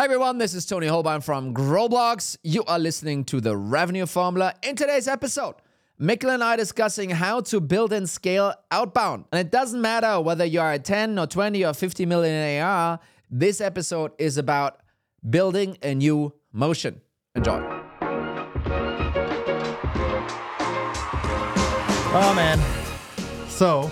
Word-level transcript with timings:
Hi 0.00 0.04
everyone, 0.04 0.38
this 0.38 0.54
is 0.54 0.64
Toni 0.64 0.86
Hohlbein 0.86 1.22
from 1.22 1.52
Growblocks. 1.52 2.38
You 2.42 2.64
are 2.64 2.78
listening 2.78 3.22
to 3.24 3.38
the 3.38 3.54
Revenue 3.54 4.06
Formula. 4.06 4.54
In 4.62 4.74
today's 4.74 5.06
episode, 5.06 5.56
Mikkel 6.00 6.32
and 6.32 6.42
I 6.42 6.56
discussing 6.56 7.10
how 7.10 7.42
to 7.42 7.60
build 7.60 7.92
and 7.92 8.08
scale 8.08 8.54
outbound. 8.70 9.26
And 9.30 9.38
it 9.38 9.52
doesn't 9.52 9.78
matter 9.78 10.18
whether 10.22 10.46
you 10.46 10.58
are 10.58 10.72
at 10.72 10.86
10 10.86 11.18
or 11.18 11.26
20 11.26 11.66
or 11.66 11.74
50 11.74 12.06
million 12.06 12.62
AR, 12.62 12.98
this 13.30 13.60
episode 13.60 14.12
is 14.16 14.38
about 14.38 14.80
building 15.28 15.76
a 15.82 15.94
new 15.94 16.32
motion. 16.50 17.02
Enjoy. 17.34 17.60
Oh 22.12 22.32
man. 22.34 22.58
So, 23.50 23.90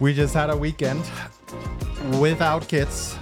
we 0.00 0.12
just 0.12 0.34
had 0.34 0.50
a 0.50 0.56
weekend 0.58 1.02
without 2.20 2.68
kids. 2.68 3.16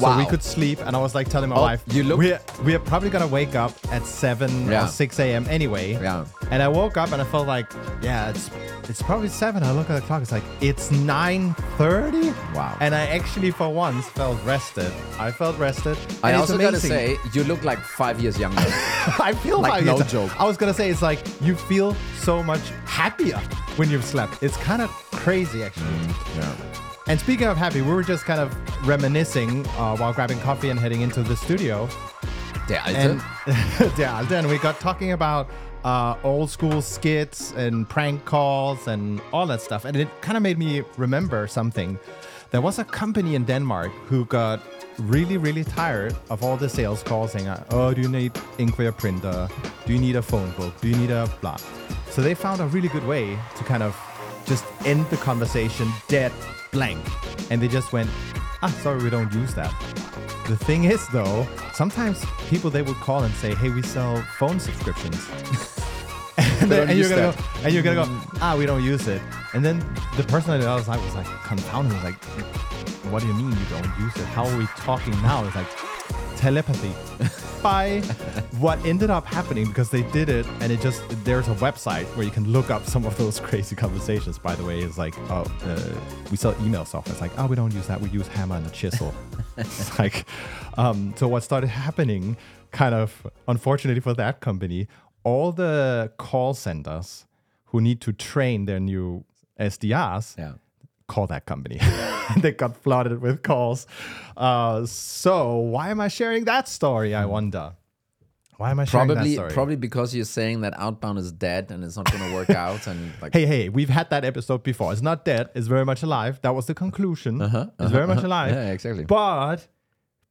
So 0.00 0.16
we 0.18 0.26
could 0.26 0.42
sleep, 0.42 0.78
and 0.86 0.94
I 0.96 1.00
was 1.00 1.14
like 1.14 1.28
telling 1.28 1.50
my 1.50 1.56
Oh, 1.56 1.62
wife, 1.62 1.82
you 1.88 2.02
look- 2.04 2.18
we're, 2.18 2.40
we're 2.64 2.78
probably 2.78 3.10
gonna 3.10 3.26
wake 3.26 3.54
up 3.54 3.72
at 3.90 4.04
7 4.06 4.70
Yeah. 4.70 4.84
or 4.84 4.88
6 4.88 5.18
a.m. 5.20 5.46
anyway. 5.48 5.92
Yeah. 5.92 6.24
And 6.50 6.62
I 6.62 6.68
woke 6.68 6.96
up 6.96 7.12
and 7.12 7.20
I 7.20 7.24
felt 7.24 7.46
like, 7.46 7.66
yeah, 8.02 8.30
it's 8.30 8.50
it's 8.88 9.02
probably 9.02 9.28
7. 9.28 9.62
I 9.62 9.72
look 9.72 9.90
at 9.90 9.96
the 10.00 10.06
clock, 10.06 10.22
it's 10.22 10.32
like, 10.32 10.42
it's 10.62 10.88
9.30? 10.90 12.32
Wow. 12.54 12.76
And 12.80 12.94
I 12.94 13.06
actually, 13.08 13.50
for 13.50 13.68
once, 13.68 14.06
felt 14.08 14.42
rested. 14.44 14.90
I 15.18 15.30
felt 15.30 15.58
rested. 15.58 15.98
I 16.22 16.32
also 16.34 16.56
gotta 16.56 16.80
say, 16.80 17.18
you 17.34 17.44
look 17.44 17.62
like 17.64 17.78
five 17.80 18.18
years 18.20 18.38
younger. 18.38 18.56
I 19.20 19.34
feel 19.42 19.60
Like, 19.60 19.84
no 19.84 19.96
it's- 19.96 20.10
joke. 20.10 20.40
I 20.40 20.44
was 20.46 20.56
gonna 20.56 20.72
say 20.74 20.88
it's 20.90 21.02
like 21.02 21.20
you 21.42 21.54
feel 21.54 21.94
so 22.16 22.42
much 22.42 22.62
happier 22.86 23.38
when 23.76 23.90
you've 23.90 24.04
slept. 24.04 24.42
It's 24.42 24.56
kind 24.56 24.80
of 24.80 24.90
crazy 25.12 25.62
actually. 25.64 25.86
Mm, 25.86 26.36
yeah. 26.38 26.87
And 27.08 27.18
speaking 27.18 27.46
of 27.46 27.56
happy, 27.56 27.80
we 27.80 27.90
were 27.90 28.02
just 28.02 28.26
kind 28.26 28.38
of 28.38 28.54
reminiscing 28.86 29.66
uh, 29.68 29.96
while 29.96 30.12
grabbing 30.12 30.38
coffee 30.40 30.68
and 30.68 30.78
heading 30.78 31.00
into 31.00 31.22
the 31.22 31.36
studio. 31.36 31.88
Der 32.68 32.78
Alte. 32.84 32.96
And 32.96 34.26
then 34.28 34.46
we 34.46 34.58
got 34.58 34.78
talking 34.78 35.12
about 35.12 35.48
uh, 35.84 36.16
old 36.22 36.50
school 36.50 36.82
skits 36.82 37.52
and 37.52 37.88
prank 37.88 38.26
calls 38.26 38.88
and 38.88 39.22
all 39.32 39.46
that 39.46 39.62
stuff. 39.62 39.86
And 39.86 39.96
it 39.96 40.08
kind 40.20 40.36
of 40.36 40.42
made 40.42 40.58
me 40.58 40.82
remember 40.98 41.46
something. 41.46 41.98
There 42.50 42.60
was 42.60 42.78
a 42.78 42.84
company 42.84 43.34
in 43.36 43.44
Denmark 43.44 43.90
who 44.06 44.26
got 44.26 44.60
really, 44.98 45.38
really 45.38 45.64
tired 45.64 46.14
of 46.28 46.42
all 46.42 46.58
the 46.58 46.68
sales 46.68 47.02
calls 47.02 47.32
saying, 47.32 47.48
oh, 47.70 47.94
do 47.94 48.02
you 48.02 48.08
need 48.08 48.32
ink 48.58 48.76
for 48.76 48.82
your 48.82 48.92
printer? 48.92 49.48
Do 49.86 49.94
you 49.94 49.98
need 49.98 50.16
a 50.16 50.22
phone 50.22 50.50
book? 50.58 50.78
Do 50.82 50.88
you 50.88 50.96
need 50.96 51.10
a 51.10 51.26
blah? 51.40 51.56
So 52.10 52.20
they 52.20 52.34
found 52.34 52.60
a 52.60 52.66
really 52.66 52.88
good 52.88 53.06
way 53.06 53.38
to 53.56 53.64
kind 53.64 53.82
of 53.82 53.96
just 54.48 54.64
end 54.84 55.08
the 55.10 55.16
conversation 55.18 55.88
dead 56.08 56.32
blank. 56.72 57.04
And 57.50 57.60
they 57.62 57.68
just 57.68 57.92
went, 57.92 58.10
ah, 58.62 58.70
sorry, 58.82 59.02
we 59.02 59.10
don't 59.10 59.32
use 59.32 59.54
that. 59.54 59.72
The 60.48 60.56
thing 60.56 60.84
is, 60.84 61.06
though, 61.08 61.46
sometimes 61.74 62.24
people 62.48 62.70
they 62.70 62.82
would 62.82 62.96
call 62.96 63.22
and 63.24 63.34
say, 63.34 63.54
"Hey, 63.54 63.68
we 63.68 63.82
sell 63.82 64.16
phone 64.38 64.58
subscriptions," 64.58 65.28
and, 66.38 66.70
then, 66.70 66.88
and 66.88 66.98
you're 66.98 67.10
gonna 67.10 67.32
go, 67.32 67.34
and 67.64 67.74
you're 67.74 67.82
gonna 67.82 68.02
go, 68.02 68.08
"Ah, 68.40 68.56
we 68.56 68.64
don't 68.64 68.82
use 68.82 69.08
it." 69.08 69.20
And 69.52 69.62
then 69.62 69.78
the 70.16 70.22
person 70.22 70.52
on 70.54 70.60
the 70.60 70.70
other 70.70 70.82
side 70.82 71.04
was 71.04 71.14
like 71.14 71.26
confounded, 71.44 71.92
was 71.92 72.02
like, 72.02 72.24
"What 73.10 73.20
do 73.20 73.28
you 73.28 73.34
mean 73.34 73.50
you 73.50 73.66
don't 73.68 73.92
use 74.00 74.16
it? 74.16 74.24
How 74.24 74.46
are 74.46 74.56
we 74.56 74.66
talking 74.78 75.12
now?" 75.20 75.44
It's 75.44 75.54
like 75.54 75.68
telepathy. 76.36 76.94
Bye. 77.62 78.00
what 78.58 78.84
ended 78.84 79.10
up 79.10 79.26
happening 79.26 79.66
because 79.66 79.90
they 79.90 80.02
did 80.10 80.28
it, 80.28 80.46
and 80.60 80.72
it 80.72 80.80
just 80.80 81.02
there's 81.24 81.48
a 81.48 81.54
website 81.56 82.04
where 82.16 82.24
you 82.24 82.30
can 82.30 82.50
look 82.50 82.70
up 82.70 82.84
some 82.86 83.04
of 83.04 83.16
those 83.16 83.40
crazy 83.48 83.76
conversations. 83.76 84.38
By 84.38 84.54
the 84.54 84.64
way, 84.64 84.80
is 84.80 84.98
like, 84.98 85.18
oh, 85.30 85.44
uh, 85.64 86.00
we 86.30 86.36
sell 86.36 86.54
email 86.62 86.84
software. 86.84 87.12
It's 87.12 87.20
like, 87.20 87.32
oh, 87.38 87.46
we 87.46 87.56
don't 87.56 87.72
use 87.74 87.86
that. 87.86 88.00
We 88.00 88.08
use 88.10 88.28
hammer 88.28 88.56
and 88.56 88.66
a 88.66 88.70
chisel. 88.70 89.14
it's 89.56 89.98
like, 89.98 90.26
um, 90.76 91.14
so 91.16 91.28
what 91.28 91.42
started 91.42 91.68
happening, 91.68 92.36
kind 92.70 92.94
of 92.94 93.26
unfortunately 93.46 94.00
for 94.00 94.14
that 94.14 94.40
company, 94.40 94.88
all 95.24 95.52
the 95.52 96.12
call 96.16 96.54
centers 96.54 97.26
who 97.66 97.80
need 97.80 98.00
to 98.00 98.12
train 98.12 98.64
their 98.64 98.80
new 98.80 99.24
SDRs 99.60 100.38
yeah. 100.38 100.52
Call 101.08 101.26
that 101.26 101.46
company. 101.46 101.80
they 102.40 102.52
got 102.52 102.76
flooded 102.76 103.20
with 103.20 103.42
calls. 103.42 103.86
Uh, 104.36 104.86
so 104.86 105.56
why 105.56 105.90
am 105.90 106.00
I 106.00 106.08
sharing 106.08 106.44
that 106.44 106.68
story? 106.68 107.14
I 107.14 107.24
wonder. 107.24 107.72
Why 108.58 108.70
am 108.72 108.80
I 108.80 108.84
sharing 108.86 109.06
Probably, 109.08 109.30
that 109.30 109.34
story? 109.34 109.50
probably 109.52 109.76
because 109.76 110.14
you're 110.14 110.24
saying 110.24 110.62
that 110.62 110.74
outbound 110.78 111.18
is 111.18 111.30
dead 111.30 111.70
and 111.70 111.84
it's 111.84 111.96
not 111.96 112.10
going 112.10 112.28
to 112.28 112.34
work 112.34 112.50
out. 112.66 112.86
And 112.88 113.12
like, 113.22 113.32
Hey, 113.32 113.46
hey, 113.46 113.68
we've 113.68 113.88
had 113.88 114.10
that 114.10 114.24
episode 114.24 114.62
before. 114.64 114.92
It's 114.92 115.02
not 115.02 115.24
dead. 115.24 115.48
It's 115.54 115.68
very 115.68 115.84
much 115.84 116.02
alive. 116.02 116.40
That 116.42 116.54
was 116.54 116.66
the 116.66 116.74
conclusion. 116.74 117.40
it's 117.40 117.90
very 117.92 118.06
much 118.06 118.24
alive. 118.24 118.52
Uh-huh, 118.52 118.60
yeah, 118.60 118.72
exactly. 118.72 119.04
But 119.04 119.68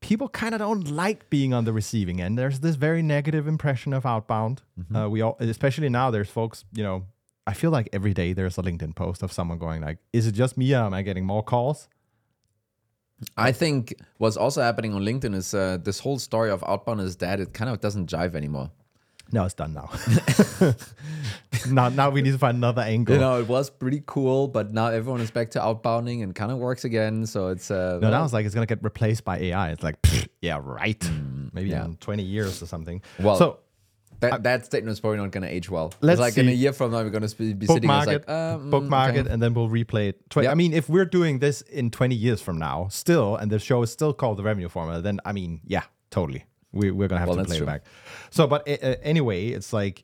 people 0.01 0.27
kind 0.27 0.53
of 0.53 0.59
don't 0.59 0.91
like 0.91 1.29
being 1.29 1.53
on 1.53 1.63
the 1.63 1.71
receiving 1.73 2.21
end. 2.21 2.37
There's 2.37 2.59
this 2.59 2.75
very 2.75 3.01
negative 3.01 3.47
impression 3.47 3.93
of 3.93 4.05
outbound. 4.05 4.61
Mm-hmm. 4.79 4.95
Uh, 4.95 5.07
we 5.09 5.21
all, 5.21 5.37
especially 5.39 5.89
now, 5.89 6.11
there's 6.11 6.29
folks. 6.29 6.65
You 6.73 6.83
know, 6.83 7.05
I 7.47 7.53
feel 7.53 7.71
like 7.71 7.89
every 7.93 8.13
day 8.13 8.33
there's 8.33 8.57
a 8.57 8.61
LinkedIn 8.61 8.93
post 8.95 9.23
of 9.23 9.31
someone 9.31 9.57
going 9.57 9.81
like, 9.81 9.97
"Is 10.13 10.27
it 10.27 10.33
just 10.33 10.57
me? 10.57 10.73
Or 10.75 10.83
am 10.83 10.93
I 10.93 11.01
getting 11.01 11.25
more 11.25 11.41
calls?" 11.43 11.87
I 13.35 13.51
think 13.51 13.95
what's 14.17 14.37
also 14.37 14.61
happening 14.61 14.93
on 14.93 15.01
LinkedIn 15.03 15.33
is 15.33 15.53
uh, 15.53 15.77
this 15.81 15.99
whole 15.99 16.19
story 16.19 16.51
of 16.51 16.63
outbound 16.67 17.01
is 17.01 17.15
dead. 17.15 17.39
It 17.39 17.53
kind 17.53 17.69
of 17.71 17.79
doesn't 17.81 18.09
jive 18.11 18.35
anymore. 18.35 18.69
No, 19.31 19.43
it's 19.43 19.55
done 19.55 19.73
now. 19.73 19.89
now, 21.69 21.89
now 21.89 22.09
we 22.09 22.21
need 22.21 22.31
to 22.31 22.37
find 22.37 22.55
another 22.57 22.81
angle. 22.81 23.15
You 23.15 23.21
know, 23.21 23.39
it 23.39 23.47
was 23.47 23.69
pretty 23.69 24.03
cool, 24.05 24.47
but 24.47 24.71
now 24.71 24.87
everyone 24.87 25.19
is 25.21 25.31
back 25.31 25.49
to 25.51 25.59
outbounding 25.59 26.23
and 26.23 26.33
kind 26.33 26.51
of 26.51 26.59
works 26.59 26.85
again. 26.85 27.25
So 27.25 27.47
it's 27.49 27.69
uh, 27.71 27.99
no, 28.01 28.09
now 28.09 28.23
it's 28.23 28.33
like 28.33 28.45
it's 28.45 28.55
gonna 28.55 28.67
get 28.67 28.83
replaced 28.83 29.25
by 29.25 29.37
AI. 29.39 29.71
It's 29.71 29.83
like, 29.83 30.01
pfft, 30.01 30.27
yeah, 30.41 30.59
right. 30.63 31.01
Maybe 31.53 31.69
Mm, 31.69 31.71
yeah. 31.71 31.85
in 31.85 31.95
20 31.97 32.23
years 32.23 32.61
or 32.61 32.67
something. 32.67 33.01
Well, 33.19 33.35
so 33.35 33.59
that, 34.19 34.43
that 34.43 34.65
statement 34.65 34.91
is 34.91 34.99
probably 34.99 35.17
not 35.17 35.31
going 35.31 35.43
to 35.43 35.53
age 35.53 35.69
well. 35.69 35.93
Let's 36.01 36.19
like 36.19 36.37
in 36.37 36.47
a 36.47 36.51
see. 36.51 36.55
year 36.55 36.73
from 36.73 36.91
now, 36.91 37.03
we're 37.03 37.09
going 37.09 37.27
to 37.27 37.35
be, 37.35 37.53
be 37.53 37.67
sitting 37.67 37.89
it, 37.89 38.07
like, 38.07 38.29
um, 38.29 38.69
bookmark 38.69 39.11
okay. 39.11 39.19
it, 39.19 39.27
and 39.27 39.41
then 39.41 39.53
we'll 39.53 39.69
replay 39.69 40.09
it. 40.09 40.29
Tw- 40.29 40.37
Yep. 40.37 40.51
I 40.51 40.55
mean, 40.55 40.73
if 40.73 40.89
we're 40.89 41.05
doing 41.05 41.39
this 41.39 41.61
in 41.61 41.91
20 41.91 42.15
years 42.15 42.41
from 42.41 42.57
now, 42.57 42.87
still, 42.89 43.35
and 43.35 43.51
the 43.51 43.59
show 43.59 43.81
is 43.83 43.91
still 43.91 44.13
called 44.13 44.37
the 44.37 44.43
Revenue 44.43 44.69
Formula, 44.69 45.01
then 45.01 45.19
I 45.25 45.33
mean, 45.33 45.61
yeah, 45.65 45.83
totally. 46.09 46.45
We, 46.71 46.91
we're 46.91 47.07
gonna 47.07 47.19
have 47.19 47.29
Well, 47.29 47.37
to 47.37 47.45
play 47.45 47.57
true. 47.57 47.65
it 47.65 47.67
back. 47.67 47.83
So, 48.29 48.45
but 48.47 48.67
uh, 48.67 48.95
anyway, 49.01 49.47
it's 49.47 49.71
like 49.73 50.03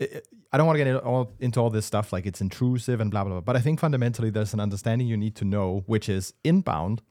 uh, 0.00 0.06
I 0.52 0.58
don't 0.58 0.66
want 0.66 0.76
to 0.76 0.84
get 0.84 0.88
into 0.88 1.00
all, 1.00 1.32
into 1.40 1.60
all 1.60 1.70
this 1.70 1.86
stuff 1.86 2.12
like 2.12 2.26
it's 2.26 2.40
intrusive 2.40 3.00
and 3.00 3.10
blah 3.10 3.24
blah 3.24 3.34
blah. 3.34 3.40
But 3.40 3.56
I 3.56 3.60
think 3.60 3.80
fundamentally 3.80 4.30
there's 4.30 4.52
an 4.52 4.60
understanding 4.60 5.06
you 5.06 5.16
need 5.16 5.36
to 5.36 5.44
know, 5.44 5.84
which 5.86 6.08
is 6.08 6.34
inbound. 6.44 7.02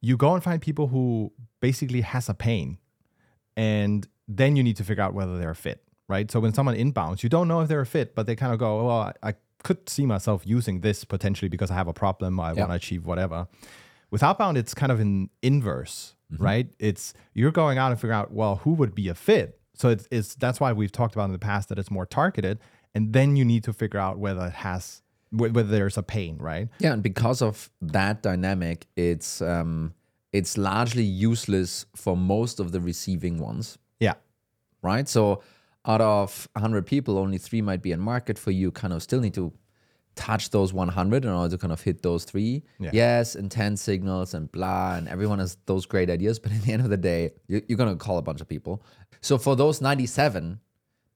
You 0.00 0.16
go 0.16 0.34
and 0.34 0.42
find 0.42 0.60
people 0.60 0.88
who 0.88 1.32
basically 1.60 2.00
has 2.00 2.28
a 2.28 2.34
pain, 2.34 2.78
and 3.56 4.08
then 4.36 4.56
you 4.56 4.62
need 4.62 4.76
to 4.76 4.84
figure 4.84 5.02
out 5.02 5.12
whether 5.14 5.36
they're 5.38 5.50
a 5.50 5.54
fit, 5.56 5.82
right? 6.08 6.30
So 6.30 6.38
when 6.40 6.54
someone 6.54 6.76
inbounds, 6.76 7.22
you 7.22 7.28
don't 7.28 7.48
know 7.48 7.60
if 7.60 7.68
they're 7.68 7.80
a 7.80 7.86
fit, 7.86 8.14
but 8.14 8.26
they 8.26 8.36
kind 8.36 8.52
of 8.52 8.58
go, 8.58 8.86
well, 8.86 9.00
I, 9.22 9.30
I 9.30 9.34
could 9.64 9.88
see 9.88 10.06
myself 10.06 10.42
using 10.46 10.80
this 10.80 11.04
potentially 11.04 11.48
because 11.48 11.70
I 11.70 11.74
have 11.74 11.88
a 11.88 11.92
problem, 11.92 12.38
I 12.38 12.52
Yeah. 12.52 12.60
want 12.60 12.70
to 12.72 12.76
achieve 12.76 13.04
whatever. 13.06 13.48
With 14.10 14.22
outbound, 14.22 14.56
it's 14.56 14.74
kind 14.74 14.90
of 14.92 15.00
an 15.00 15.30
inverse, 15.42 16.14
right? 16.38 16.68
It's 16.78 17.12
you're 17.34 17.52
going 17.52 17.76
out 17.78 17.90
and 17.92 18.00
figure 18.00 18.14
out, 18.14 18.32
well, 18.32 18.56
who 18.56 18.70
would 18.74 18.94
be 18.94 19.08
a 19.08 19.14
fit. 19.14 19.58
So 19.74 19.88
it's, 19.88 20.06
it's 20.10 20.34
that's 20.36 20.60
why 20.60 20.72
we've 20.72 20.92
talked 20.92 21.14
about 21.14 21.24
in 21.26 21.32
the 21.32 21.38
past 21.38 21.68
that 21.70 21.78
it's 21.78 21.90
more 21.90 22.06
targeted, 22.06 22.58
and 22.94 23.12
then 23.12 23.36
you 23.36 23.44
need 23.44 23.64
to 23.64 23.72
figure 23.72 24.00
out 24.00 24.18
whether 24.18 24.46
it 24.46 24.52
has 24.52 25.02
whether 25.32 25.62
there's 25.62 25.96
a 25.96 26.02
pain, 26.02 26.38
right? 26.38 26.68
Yeah, 26.80 26.92
and 26.92 27.02
because 27.04 27.40
of 27.40 27.70
that 27.80 28.20
dynamic, 28.22 28.86
it's 28.96 29.40
um, 29.40 29.94
it's 30.32 30.58
largely 30.58 31.04
useless 31.04 31.86
for 31.94 32.16
most 32.16 32.58
of 32.60 32.72
the 32.72 32.80
receiving 32.80 33.38
ones, 33.38 33.78
Yeah, 34.00 34.14
right? 34.82 35.06
So 35.08 35.42
out 35.86 36.00
of 36.00 36.48
100 36.54 36.84
people, 36.86 37.18
only 37.18 37.38
three 37.38 37.62
might 37.62 37.82
be 37.82 37.92
in 37.92 38.00
market 38.00 38.38
for 38.38 38.50
you. 38.50 38.70
Kind 38.70 38.92
of 38.92 39.02
still 39.02 39.20
need 39.20 39.34
to 39.34 39.52
touch 40.16 40.50
those 40.50 40.72
100 40.72 41.24
in 41.24 41.30
order 41.30 41.50
to 41.56 41.58
kind 41.58 41.72
of 41.72 41.80
hit 41.80 42.02
those 42.02 42.24
three. 42.24 42.62
Yeah. 42.78 42.90
Yes, 42.92 43.36
intent 43.36 43.78
signals 43.78 44.34
and 44.34 44.50
blah, 44.52 44.96
and 44.96 45.08
everyone 45.08 45.38
has 45.38 45.56
those 45.66 45.86
great 45.86 46.10
ideas. 46.10 46.38
But 46.38 46.52
at 46.56 46.62
the 46.62 46.72
end 46.72 46.82
of 46.82 46.90
the 46.90 46.96
day, 46.96 47.32
you- 47.46 47.62
you're 47.68 47.78
gonna 47.78 47.96
call 47.96 48.18
a 48.18 48.22
bunch 48.22 48.40
of 48.40 48.48
people. 48.48 48.82
So 49.20 49.38
for 49.38 49.54
those 49.56 49.80
97, 49.80 50.60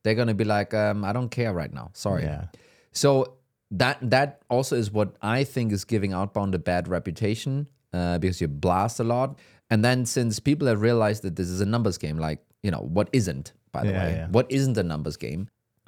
they're 0.02 0.14
gonna 0.14 0.34
be 0.34 0.44
like, 0.44 0.72
um, 0.74 1.04
I 1.04 1.12
don't 1.12 1.30
care 1.30 1.52
right 1.52 1.72
now. 1.72 1.90
Sorry. 1.94 2.22
yeah, 2.24 2.46
So 2.92 3.34
that 3.70 3.98
that 4.10 4.42
also 4.48 4.76
is 4.76 4.92
what 4.92 5.16
I 5.20 5.42
think 5.44 5.72
is 5.72 5.84
giving 5.84 6.12
outbound 6.12 6.54
a 6.54 6.58
bad 6.58 6.86
reputation 6.88 7.66
uh, 7.92 8.18
because 8.18 8.40
you 8.40 8.48
blast 8.48 9.00
a 9.00 9.04
lot, 9.04 9.38
and 9.70 9.84
then 9.84 10.04
since 10.06 10.38
people 10.38 10.68
have 10.68 10.80
realized 10.80 11.22
that 11.22 11.34
this 11.36 11.48
is 11.48 11.60
a 11.60 11.66
numbers 11.66 11.98
game, 11.98 12.18
like 12.18 12.40
you 12.64 12.70
know 12.72 12.84
what 12.96 13.08
isn't, 13.12 13.52
by 13.72 13.84
the 13.84 13.92
Yeah, 13.92 14.04
way, 14.04 14.12
yeah. 14.18 14.28
what 14.36 14.46
isn't 14.50 14.76
a 14.78 14.82
numbers 14.82 15.16
game. 15.16 15.42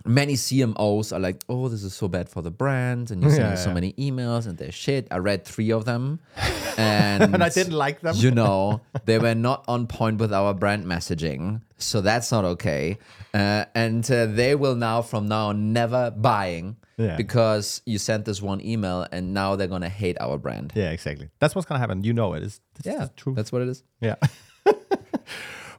Many 0.05 0.34
CMOs 0.34 1.12
are 1.12 1.19
like, 1.19 1.43
oh, 1.49 1.69
this 1.69 1.82
is 1.82 1.93
so 1.94 2.06
bad 2.06 2.28
for 2.28 2.40
the 2.43 2.50
brand, 2.62 3.11
and 3.11 3.20
you're 3.23 3.31
sending 3.38 3.50
Yeah, 3.58 3.67
so 3.69 3.73
many 3.75 3.90
emails 3.94 4.46
and 4.46 4.56
they're 4.58 4.70
shit. 4.70 5.08
I 5.11 5.19
read 5.19 5.44
three 5.44 5.73
of 5.73 5.84
them, 5.84 6.20
and, 6.78 7.34
and 7.34 7.43
I 7.43 7.49
didn't 7.49 7.73
like 7.87 8.00
them. 8.02 8.14
you 8.17 8.31
know, 8.31 8.82
they 9.05 9.19
were 9.19 9.34
not 9.34 9.64
on 9.67 9.87
point 9.88 10.20
with 10.20 10.32
our 10.32 10.55
brand 10.55 10.84
messaging. 10.84 11.62
So 11.78 12.00
that's 12.02 12.31
not 12.31 12.44
okay. 12.44 12.99
Uh, 13.34 13.64
and 13.75 14.08
uh, 14.11 14.26
they 14.26 14.55
will 14.55 14.76
now, 14.76 15.02
from 15.02 15.26
now 15.28 15.49
on, 15.49 15.73
never 15.73 16.11
buying 16.12 16.76
Yeah. 16.99 17.17
because 17.17 17.82
you 17.84 17.99
sent 17.99 18.25
this 18.26 18.40
one 18.40 18.61
email 18.64 19.06
and 19.11 19.34
now 19.34 19.56
they're 19.56 19.67
going 19.76 19.82
to 19.90 19.94
hate 20.02 20.17
our 20.20 20.38
brand. 20.38 20.73
yeah, 20.76 20.90
exactly. 20.93 21.28
That's 21.40 21.55
what's 21.55 21.67
gonna 21.69 21.81
happen. 21.81 22.05
You 22.05 22.12
know 22.12 22.34
it 22.34 22.43
is. 22.44 22.61
It's 22.78 22.87
Yeah, 22.87 23.08
truth. 23.17 23.34
that's 23.37 23.50
what 23.52 23.62
it 23.62 23.69
is. 23.69 23.82
Yeah. 24.00 24.17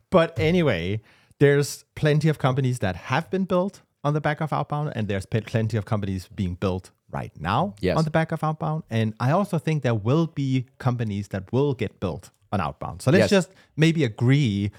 But 0.09 0.37
anyway, 0.39 1.01
there's 1.39 1.83
plenty 1.95 2.29
of 2.29 2.37
companies 2.39 2.79
that 2.79 2.95
have 2.95 3.29
been 3.29 3.45
built 3.45 3.81
on 4.03 4.13
the 4.13 4.21
back 4.21 4.41
of 4.41 4.53
outbound, 4.53 4.93
and 4.95 5.07
there's 5.07 5.25
plenty 5.25 5.75
of 5.77 5.85
companies 5.85 6.27
being 6.33 6.55
built 6.55 6.91
right 7.11 7.31
now 7.39 7.75
Yes. 7.81 7.97
on 7.97 8.03
the 8.03 8.11
back 8.11 8.31
of 8.31 8.43
outbound. 8.43 8.83
And 8.89 9.13
I 9.19 9.31
also 9.31 9.57
think 9.57 9.83
there 9.83 9.95
will 9.95 10.27
be 10.27 10.65
companies 10.77 11.29
that 11.29 11.51
will 11.51 11.73
get 11.73 11.99
built 11.99 12.31
on 12.51 12.59
outbound. 12.61 13.01
So 13.01 13.11
let's 13.11 13.23
Yes. 13.31 13.45
just 13.45 13.49
maybe 13.75 14.03
agree 14.03 14.71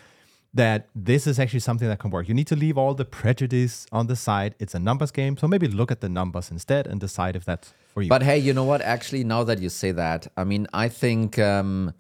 that 0.55 0.89
this 0.95 1.27
is 1.27 1.39
actually 1.39 1.61
something 1.61 1.89
that 1.89 1.99
can 1.99 2.11
work. 2.11 2.27
You 2.27 2.35
need 2.35 2.47
to 2.47 2.57
leave 2.57 2.79
all 2.79 2.95
the 2.95 3.05
prejudice 3.05 3.87
on 3.93 4.07
the 4.07 4.17
side. 4.17 4.55
It's 4.59 4.75
a 4.75 4.79
numbers 4.79 5.11
game. 5.11 5.37
So 5.37 5.47
maybe 5.47 5.69
look 5.69 5.91
at 5.91 6.01
the 6.01 6.09
numbers 6.09 6.51
instead 6.51 6.87
and 6.87 6.99
decide 7.01 7.37
if 7.37 7.45
that's 7.45 7.75
for 7.93 8.03
you. 8.03 8.09
But 8.09 8.23
hey, 8.23 8.39
you 8.39 8.55
know 8.55 8.65
what? 8.65 8.81
Actually, 8.81 9.25
now 9.25 9.45
that 9.45 9.59
you 9.61 9.69
say 9.69 9.93
that, 9.93 10.27
I 10.39 10.45
mean, 10.45 10.67
I 10.73 10.89
think 10.89 11.39
um, 11.39 11.93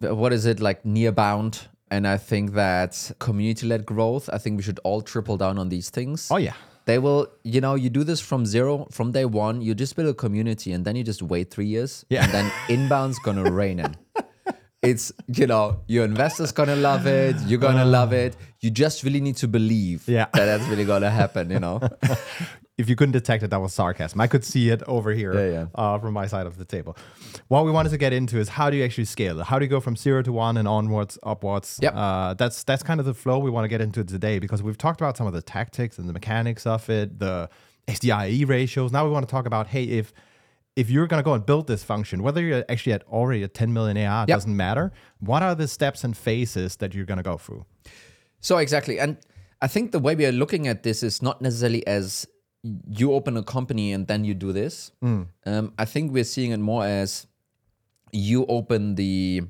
what 0.00 0.32
is 0.32 0.46
it 0.46 0.60
like 0.60 0.84
near 0.84 1.10
bound, 1.12 1.68
and 1.94 2.06
I 2.06 2.18
think 2.30 2.54
that 2.54 2.92
community-led 3.26 3.82
growth. 3.86 4.24
I 4.36 4.38
think 4.42 4.52
we 4.58 4.62
should 4.66 4.80
all 4.88 5.00
triple 5.12 5.36
down 5.44 5.58
on 5.62 5.68
these 5.68 5.88
things. 5.90 6.28
oh, 6.30 6.38
yeah. 6.48 6.54
They 6.86 6.98
will, 6.98 7.22
you 7.44 7.60
know, 7.64 7.74
you 7.84 7.88
do 7.98 8.04
this 8.04 8.20
from 8.20 8.44
zero, 8.44 8.86
from 8.96 9.12
day 9.18 9.24
one. 9.24 9.62
You 9.66 9.74
just 9.74 9.96
build 9.96 10.08
a 10.08 10.14
community, 10.24 10.70
and 10.74 10.84
then 10.84 10.94
you 10.96 11.04
just 11.12 11.22
wait 11.22 11.46
three 11.54 11.64
years, 11.76 12.04
Yeah. 12.10 12.24
and 12.24 12.32
then 12.36 12.46
inbound's 12.76 13.18
gonna 13.26 13.50
rain 13.50 13.78
in. 13.80 13.92
It's 14.90 15.10
you 15.38 15.46
know 15.46 15.80
your 15.94 16.04
investors 16.04 16.52
gonna 16.52 16.76
love 16.76 17.06
it. 17.06 17.36
You're 17.48 17.62
gonna 17.68 17.86
uh. 17.88 17.98
love 17.98 18.12
it. 18.12 18.36
You 18.60 18.70
just 18.70 19.02
really 19.02 19.22
need 19.22 19.36
to 19.44 19.48
believe 19.48 20.00
Yeah. 20.06 20.26
that 20.34 20.44
that's 20.50 20.66
really 20.68 20.84
gonna 20.84 21.08
happen. 21.22 21.50
You 21.50 21.60
know. 21.60 21.80
if 22.76 22.88
you 22.88 22.96
couldn't 22.96 23.12
detect 23.12 23.42
it, 23.44 23.50
that 23.50 23.60
was 23.60 23.72
sarcasm. 23.72 24.20
I 24.20 24.26
could 24.26 24.44
see 24.44 24.70
it 24.70 24.82
over 24.88 25.12
here 25.12 25.32
Yeah, 25.34 25.52
yeah. 25.52 25.66
Uh, 25.74 25.98
from 25.98 26.12
my 26.12 26.26
side 26.26 26.46
of 26.46 26.58
the 26.58 26.64
table. 26.64 26.96
What 27.48 27.64
we 27.64 27.70
wanted 27.70 27.90
to 27.90 27.98
get 27.98 28.12
into 28.12 28.38
is 28.38 28.48
how 28.48 28.68
do 28.70 28.76
you 28.76 28.84
actually 28.84 29.04
scale 29.04 29.38
it? 29.40 29.46
How 29.46 29.58
do 29.60 29.64
you 29.64 29.68
go 29.70 29.80
from 29.80 29.94
zero 29.96 30.22
to 30.22 30.32
one 30.32 30.56
and 30.56 30.66
onwards, 30.66 31.16
upwards? 31.22 31.78
Yep. 31.80 31.92
Uh, 31.94 32.34
that's 32.34 32.64
that's 32.64 32.82
kind 32.82 32.98
of 32.98 33.06
the 33.06 33.14
flow 33.14 33.38
we 33.38 33.50
want 33.50 33.64
to 33.64 33.68
get 33.68 33.80
into 33.80 34.02
today 34.02 34.38
because 34.40 34.62
we've 34.62 34.78
talked 34.78 35.00
about 35.00 35.16
some 35.16 35.26
of 35.26 35.32
the 35.32 35.42
tactics 35.42 35.98
and 35.98 36.08
the 36.08 36.12
mechanics 36.12 36.66
of 36.66 36.88
it, 36.90 37.18
the 37.20 37.48
SDIE 37.86 38.48
ratios. 38.48 38.90
Now 38.92 39.04
we 39.04 39.10
want 39.10 39.26
to 39.28 39.30
talk 39.30 39.46
about 39.46 39.68
hey, 39.68 39.84
if 39.84 40.12
if 40.74 40.90
you're 40.90 41.06
going 41.06 41.20
to 41.22 41.24
go 41.24 41.34
and 41.34 41.46
build 41.46 41.68
this 41.68 41.84
function, 41.84 42.24
whether 42.24 42.42
you're 42.42 42.64
actually 42.68 42.94
at 42.94 43.04
already 43.04 43.44
at 43.44 43.54
10 43.54 43.72
million 43.72 43.96
AR, 43.96 44.22
Yep. 44.26 44.36
doesn't 44.36 44.56
matter. 44.56 44.90
What 45.20 45.40
are 45.44 45.54
the 45.54 45.68
steps 45.68 46.02
and 46.02 46.16
phases 46.16 46.74
that 46.78 46.92
you're 46.94 47.04
going 47.06 47.18
to 47.18 47.22
go 47.22 47.36
through? 47.36 47.64
So 48.40 48.58
exactly, 48.58 48.98
and 48.98 49.16
I 49.62 49.68
think 49.68 49.92
the 49.92 50.00
way 50.00 50.16
we 50.16 50.26
are 50.26 50.32
looking 50.32 50.66
at 50.66 50.82
this 50.82 51.04
is 51.04 51.22
not 51.22 51.40
necessarily 51.40 51.86
as 51.86 52.26
you 52.88 53.12
open 53.12 53.36
a 53.36 53.42
company 53.42 53.92
and 53.92 54.06
then 54.06 54.24
you 54.24 54.34
do 54.34 54.52
this. 54.52 54.90
Mm. 55.02 55.26
Um, 55.46 55.72
I 55.78 55.84
think 55.84 56.12
we're 56.12 56.24
seeing 56.24 56.50
it 56.52 56.60
more 56.60 56.84
as 56.86 57.26
you 58.12 58.46
open 58.46 58.94
the 58.94 59.42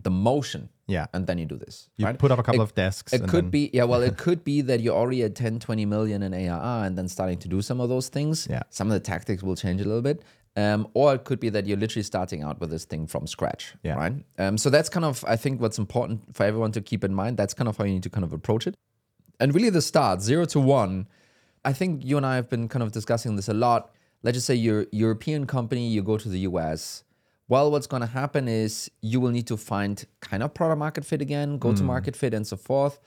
the 0.00 0.10
motion, 0.10 0.68
Yeah. 0.86 1.06
and 1.12 1.26
then 1.26 1.38
you 1.38 1.44
do 1.46 1.56
this. 1.56 1.88
You 1.96 2.06
right? 2.06 2.16
put 2.16 2.30
up 2.30 2.38
a 2.38 2.42
couple 2.44 2.60
It- 2.60 2.64
of 2.64 2.74
desks. 2.74 3.12
It 3.12 3.22
could 3.26 3.46
then- 3.46 3.50
be, 3.50 3.70
yeah. 3.72 3.82
Well, 3.82 4.00
it 4.02 4.16
could 4.24 4.44
be 4.44 4.60
that 4.60 4.78
you're 4.80 4.94
already 4.94 5.24
at 5.24 5.34
10, 5.34 5.58
20 5.58 5.84
million 5.86 6.22
in 6.22 6.32
ARR 6.32 6.84
and 6.86 6.96
then 6.96 7.08
starting 7.08 7.38
to 7.38 7.48
do 7.48 7.60
some 7.62 7.80
of 7.80 7.88
those 7.88 8.08
things. 8.08 8.46
Yeah. 8.48 8.62
Some 8.70 8.86
of 8.86 8.92
the 8.92 9.00
tactics 9.00 9.42
will 9.42 9.56
change 9.56 9.80
a 9.80 9.84
little 9.84 10.02
bit. 10.02 10.22
Um, 10.56 10.86
or 10.94 11.14
it 11.14 11.24
could 11.24 11.40
be 11.40 11.48
that 11.48 11.66
you're 11.66 11.76
literally 11.76 12.04
starting 12.04 12.44
out 12.44 12.60
with 12.60 12.70
this 12.70 12.84
thing 12.84 13.08
from 13.08 13.26
scratch. 13.26 13.74
Yeah. 13.82 13.94
Right. 13.96 14.24
Um, 14.38 14.56
so 14.56 14.70
that's 14.70 14.88
kind 14.88 15.04
of, 15.04 15.24
I 15.26 15.34
think, 15.36 15.60
what's 15.60 15.78
important 15.78 16.32
for 16.36 16.44
everyone 16.44 16.70
to 16.72 16.80
keep 16.80 17.02
in 17.02 17.12
mind. 17.12 17.36
That's 17.38 17.54
kind 17.54 17.66
of 17.68 17.76
how 17.76 17.82
you 17.84 17.94
need 17.94 18.02
to 18.04 18.10
kind 18.10 18.24
of 18.24 18.32
approach 18.32 18.66
it. 18.68 18.76
And 19.40 19.52
really, 19.54 19.70
the 19.70 19.82
start, 19.82 20.20
zero 20.22 20.44
to 20.46 20.60
one, 20.60 21.08
I 21.64 21.72
think 21.72 22.04
you 22.04 22.16
and 22.16 22.26
I 22.26 22.36
have 22.36 22.48
been 22.48 22.68
kind 22.68 22.82
of 22.82 22.92
discussing 22.92 23.36
this 23.36 23.48
a 23.48 23.54
lot. 23.54 23.90
Let's 24.22 24.36
just 24.36 24.46
say 24.46 24.54
you're 24.54 24.82
a 24.82 24.86
European 24.92 25.46
company, 25.46 25.88
you 25.88 26.02
go 26.02 26.18
to 26.18 26.28
the 26.28 26.40
US. 26.40 27.04
Well, 27.48 27.70
what's 27.70 27.86
going 27.86 28.02
to 28.02 28.06
happen 28.06 28.46
is 28.46 28.90
you 29.00 29.20
will 29.20 29.30
need 29.30 29.46
to 29.46 29.56
find 29.56 30.04
kind 30.20 30.42
of 30.42 30.52
product 30.52 30.78
market 30.78 31.04
fit 31.04 31.22
again, 31.22 31.56
go 31.58 31.74
to 31.74 31.82
market 31.82 32.14
fit, 32.14 32.34
and 32.34 32.46
so 32.46 32.56
forth. 32.56 33.00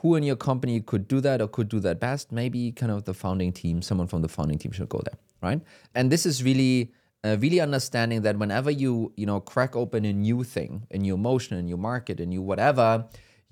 Who 0.00 0.14
in 0.16 0.22
your 0.22 0.36
company 0.36 0.80
could 0.80 1.06
do 1.06 1.20
that 1.20 1.42
or 1.42 1.46
could 1.46 1.68
do 1.68 1.78
that 1.80 2.00
best? 2.00 2.32
Maybe 2.32 2.72
kind 2.72 2.90
of 2.90 3.04
the 3.04 3.12
founding 3.12 3.52
team, 3.52 3.82
someone 3.82 4.06
from 4.06 4.22
the 4.22 4.28
founding 4.28 4.58
team 4.58 4.72
should 4.72 4.88
go 4.88 5.00
there, 5.04 5.18
right? 5.42 5.60
And 5.94 6.10
this 6.10 6.24
is 6.24 6.42
really, 6.42 6.92
uh, 7.22 7.36
really 7.38 7.60
understanding 7.60 8.22
that 8.22 8.38
whenever 8.38 8.70
you, 8.70 9.12
you 9.16 9.26
know, 9.26 9.40
crack 9.40 9.76
open 9.76 10.06
a 10.06 10.12
new 10.12 10.42
thing, 10.42 10.86
a 10.90 10.96
new 10.96 11.18
motion, 11.18 11.58
a 11.58 11.62
new 11.62 11.76
market, 11.76 12.18
a 12.18 12.26
new 12.26 12.40
whatever, 12.40 13.04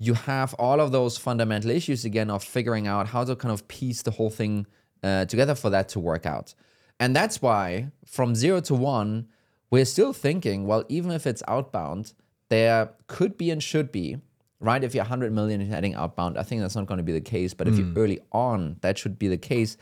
you 0.07 0.15
have 0.15 0.53
all 0.55 0.79
of 0.81 0.91
those 0.91 1.15
fundamental 1.27 1.69
issues 1.69 2.05
again 2.05 2.29
of 2.31 2.43
figuring 2.43 2.87
out 2.87 3.05
how 3.13 3.23
to 3.23 3.35
kind 3.35 3.53
of 3.53 3.67
piece 3.67 4.01
the 4.01 4.11
whole 4.17 4.31
thing 4.31 4.65
uh, 5.03 5.25
together 5.25 5.53
for 5.55 5.69
that 5.69 5.89
to 5.89 5.99
work 5.99 6.25
out. 6.25 6.55
And 6.99 7.15
that's 7.15 7.39
why 7.41 7.91
from 8.05 8.33
zero 8.33 8.61
to 8.61 8.73
one, 8.73 9.27
we're 9.69 9.85
still 9.85 10.11
thinking, 10.13 10.65
well, 10.65 10.83
even 10.89 11.11
if 11.11 11.27
it's 11.27 11.43
outbound, 11.47 12.13
there 12.49 12.89
could 13.07 13.37
be 13.37 13.51
and 13.51 13.61
should 13.61 13.91
be, 13.91 14.17
right? 14.59 14.83
If 14.83 14.93
you're 14.95 15.03
100 15.03 15.31
million 15.33 15.61
heading 15.61 15.93
outbound, 15.93 16.37
I 16.37 16.43
think 16.43 16.61
that's 16.61 16.75
not 16.75 16.87
going 16.87 16.97
to 16.97 17.03
be 17.03 17.13
the 17.13 17.21
case. 17.21 17.53
But 17.53 17.67
if 17.67 17.77
you're 17.77 17.93
early 17.95 18.19
on, 18.31 18.77
that 18.81 18.97
should 18.97 19.17
be 19.19 19.27
the 19.27 19.37
case. 19.37 19.77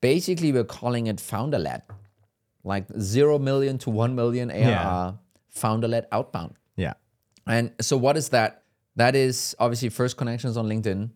Basically, 0.00 0.50
we're 0.52 0.64
calling 0.64 1.06
it 1.06 1.20
founder 1.20 1.58
led, 1.58 1.82
like 2.64 2.86
0 2.98 3.38
million 3.38 3.78
to 3.78 3.90
1 3.90 4.14
million 4.16 4.50
ARR, 4.50 4.58
Yeah. 4.60 5.12
founder 5.48 5.88
led 5.88 6.06
outbound. 6.10 6.54
Yeah. 6.76 6.94
And 7.46 7.72
so 7.80 7.96
what 7.96 8.16
is 8.16 8.30
that? 8.30 8.61
That 8.96 9.14
is 9.16 9.56
obviously 9.58 9.88
first 9.88 10.16
connections 10.16 10.56
on 10.56 10.66
LinkedIn. 10.68 11.10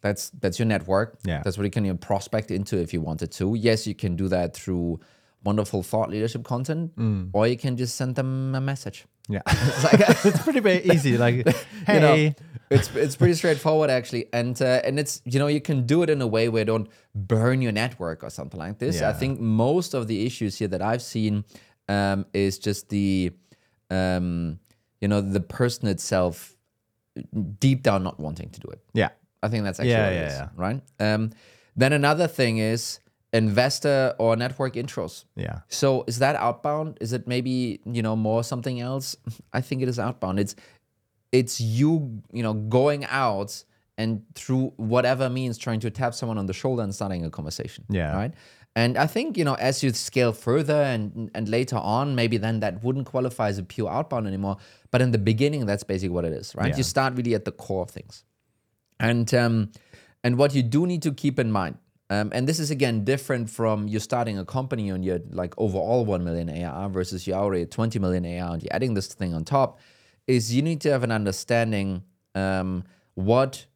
That's 0.00 0.30
that's 0.30 0.58
your 0.58 0.66
network. 0.66 1.18
Yeah. 1.24 1.42
That's 1.42 1.56
what 1.56 1.64
you 1.64 1.70
can 1.70 1.84
you 1.84 1.92
know, 1.92 1.98
prospect 1.98 2.50
into 2.50 2.78
if 2.78 2.92
you 2.92 3.00
wanted 3.00 3.30
to. 3.32 3.54
Yes, 3.54 3.86
you 3.86 3.94
can 3.94 4.16
do 4.16 4.28
that 4.28 4.54
through 4.54 5.00
wonderful 5.44 5.82
thought 5.82 6.10
leadership 6.10 6.42
content, 6.44 6.92
or 7.32 7.46
you 7.46 7.56
can 7.56 7.76
just 7.76 7.96
send 7.96 8.16
them 8.16 8.54
a 8.54 8.60
message. 8.60 9.06
Yeah. 9.28 9.42
It's 9.48 9.84
like 9.84 10.00
it's 10.24 10.42
pretty 10.42 10.92
easy. 10.92 11.16
Like, 11.16 11.46
hey, 11.86 11.94
you 11.94 12.00
know, 12.00 12.34
it's 12.70 12.94
it's 12.94 13.16
pretty 13.16 13.34
straightforward 13.34 13.90
actually, 13.90 14.26
and 14.32 14.60
uh, 14.60 14.82
and 14.84 14.98
it's 14.98 15.22
you 15.24 15.38
know 15.38 15.46
you 15.46 15.60
can 15.60 15.86
do 15.86 16.02
it 16.02 16.10
in 16.10 16.20
a 16.20 16.26
way 16.26 16.48
where 16.48 16.60
you 16.60 16.66
don't 16.66 16.88
burn 17.14 17.62
your 17.62 17.72
network 17.72 18.22
or 18.22 18.30
something 18.30 18.58
like 18.58 18.78
this. 18.78 19.00
I 19.00 19.12
think 19.12 19.40
most 19.40 19.94
of 19.94 20.06
the 20.06 20.26
issues 20.26 20.58
here 20.58 20.68
that 20.68 20.82
I've 20.82 21.02
seen 21.02 21.44
um, 21.88 22.26
is 22.32 22.58
just 22.58 22.88
the 22.90 23.32
um, 23.90 24.58
you 25.00 25.08
know 25.08 25.20
the 25.20 25.40
person 25.40 25.88
itself 25.88 26.53
deep 27.60 27.82
down 27.82 28.02
not 28.02 28.18
wanting 28.18 28.50
to 28.50 28.60
do 28.60 28.68
it. 28.68 28.80
yeah. 28.92 29.10
I 29.42 29.48
think 29.48 29.64
that's 29.64 29.78
actually 29.78 29.90
Yeah, 29.90 30.06
what 30.06 30.14
yeah, 30.14 30.26
is, 30.26 30.32
yeah. 30.38 30.48
right? 30.56 30.82
Um, 30.98 31.30
then 31.76 31.92
another 31.92 32.26
thing 32.26 32.56
is 32.58 32.98
investor 33.34 34.14
or 34.18 34.36
network 34.36 34.74
intros. 34.74 35.24
Yeah. 35.36 35.58
So 35.68 36.04
is 36.06 36.18
that 36.20 36.34
outbound? 36.36 36.96
Is 37.02 37.12
it 37.12 37.26
maybe 37.28 37.80
you 37.84 38.00
know 38.00 38.16
more 38.16 38.42
something 38.42 38.80
else? 38.80 39.16
I 39.52 39.60
think 39.60 39.82
it 39.82 39.88
is 39.88 39.98
outbound. 39.98 40.38
It's 40.38 40.54
it's 41.30 41.60
you 41.60 42.22
you 42.32 42.42
know 42.42 42.54
going 42.54 43.04
out 43.06 43.64
and 43.98 44.22
through 44.34 44.72
whatever 44.76 45.28
means 45.28 45.58
trying 45.58 45.80
to 45.80 45.90
tap 45.90 46.14
someone 46.14 46.38
on 46.38 46.46
the 46.46 46.54
shoulder 46.54 46.82
and 46.82 46.94
starting 46.94 47.24
a 47.24 47.30
conversation. 47.30 47.84
Yeah. 47.90 48.16
Right. 48.16 48.32
And 48.76 48.98
I 48.98 49.06
think 49.06 49.36
you 49.36 49.44
know 49.44 49.54
as 49.54 49.82
you 49.82 49.92
scale 49.92 50.32
further 50.32 50.82
and 50.82 51.30
and 51.34 51.48
later 51.48 51.76
on 51.76 52.14
maybe 52.14 52.38
then 52.38 52.60
that 52.60 52.82
wouldn't 52.82 53.06
qualify 53.06 53.48
as 53.48 53.58
a 53.58 53.62
pure 53.62 53.90
outbound 53.90 54.26
anymore. 54.26 54.56
But 54.90 55.00
in 55.00 55.12
the 55.12 55.18
beginning 55.18 55.66
that's 55.66 55.84
basically 55.84 56.14
what 56.14 56.24
it 56.24 56.32
is. 56.32 56.54
Right. 56.54 56.70
Yeah. 56.70 56.76
You 56.76 56.82
start 56.82 57.14
really 57.14 57.34
at 57.34 57.44
the 57.44 57.52
core 57.52 57.82
of 57.82 57.90
things. 57.90 58.24
And 58.98 59.32
um, 59.34 59.70
and 60.22 60.38
what 60.38 60.54
you 60.54 60.62
do 60.62 60.86
need 60.86 61.02
to 61.02 61.12
keep 61.12 61.38
in 61.38 61.52
mind, 61.52 61.78
um, 62.10 62.30
and 62.34 62.48
this 62.48 62.58
is 62.58 62.70
again 62.70 63.04
different 63.04 63.50
from 63.50 63.88
you 63.88 64.00
starting 64.00 64.38
a 64.38 64.44
company 64.44 64.90
and 64.90 65.04
you're 65.04 65.20
like 65.30 65.54
overall 65.58 66.04
one 66.04 66.24
million 66.24 66.48
ARR 66.48 66.88
versus 66.88 67.26
you're 67.26 67.36
already 67.36 67.62
at 67.62 67.70
20 67.70 67.98
million 67.98 68.24
ARR 68.24 68.54
and 68.54 68.62
you're 68.62 68.72
adding 68.72 68.94
this 68.94 69.08
thing 69.08 69.34
on 69.34 69.44
top, 69.44 69.78
is 70.26 70.54
you 70.54 70.62
need 70.62 70.80
to 70.82 70.90
have 70.90 71.02
an 71.02 71.12
understanding 71.12 72.02
um, 72.34 72.84
what 73.14 73.66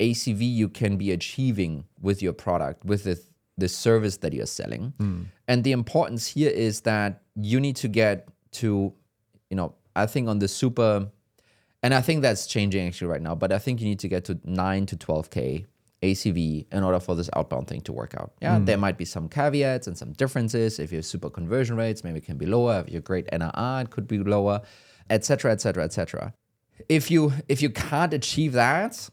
ACV 0.00 0.40
you 0.40 0.68
can 0.68 0.96
be 0.96 1.10
achieving 1.10 1.84
with 2.00 2.22
your 2.22 2.32
product, 2.32 2.84
with 2.84 3.04
the 3.04 3.20
the 3.60 3.68
service 3.68 4.18
that 4.18 4.32
you're 4.32 4.46
selling. 4.46 4.92
Mm. 4.98 5.26
And 5.48 5.64
the 5.64 5.72
importance 5.72 6.26
here 6.26 6.50
is 6.50 6.82
that 6.82 7.22
you 7.36 7.60
need 7.60 7.76
to 7.76 7.88
get 7.88 8.28
to, 8.52 8.92
you 9.50 9.56
know, 9.56 9.74
I 9.94 10.06
think 10.06 10.28
on 10.28 10.38
the 10.38 10.48
super 10.48 11.08
and 11.82 11.94
I 11.94 12.02
think 12.02 12.22
that's 12.22 12.46
changing 12.46 12.86
actually 12.86 13.08
right 13.08 13.22
now, 13.22 13.34
but 13.34 13.52
I 13.52 13.58
think 13.58 13.80
you 13.80 13.86
need 13.86 14.00
to 14.00 14.08
get 14.08 14.24
to 14.26 14.38
9 14.44 14.86
to 14.86 14.96
12K 14.96 15.64
ACV 16.02 16.66
in 16.72 16.82
order 16.82 17.00
for 17.00 17.14
this 17.14 17.28
outbound 17.36 17.68
thing 17.68 17.80
to 17.82 17.92
work 17.92 18.14
out. 18.14 18.32
Yeah, 18.40 18.58
there 18.58 18.76
mm. 18.76 18.80
might 18.80 18.98
be 18.98 19.04
some 19.04 19.28
caveats 19.28 19.86
and 19.86 19.96
some 19.96 20.12
differences. 20.12 20.78
If 20.78 20.92
you 20.92 20.98
have 20.98 21.06
super 21.06 21.30
conversion 21.30 21.76
rates, 21.76 22.04
maybe 22.04 22.18
it 22.18 22.24
can 22.24 22.38
be 22.38 22.46
lower. 22.46 22.82
If 22.86 22.92
you're 22.92 23.02
great 23.02 23.26
NRR, 23.30 23.84
it 23.84 23.90
could 23.90 24.08
be 24.08 24.18
lower, 24.18 24.62
etc., 25.10 25.52
etc., 25.52 25.84
etc. 25.84 26.34
If 26.88 27.10
you 27.10 27.32
if 27.48 27.60
you 27.60 27.70
can't 27.70 28.14
achieve 28.14 28.52
that, 28.52 29.10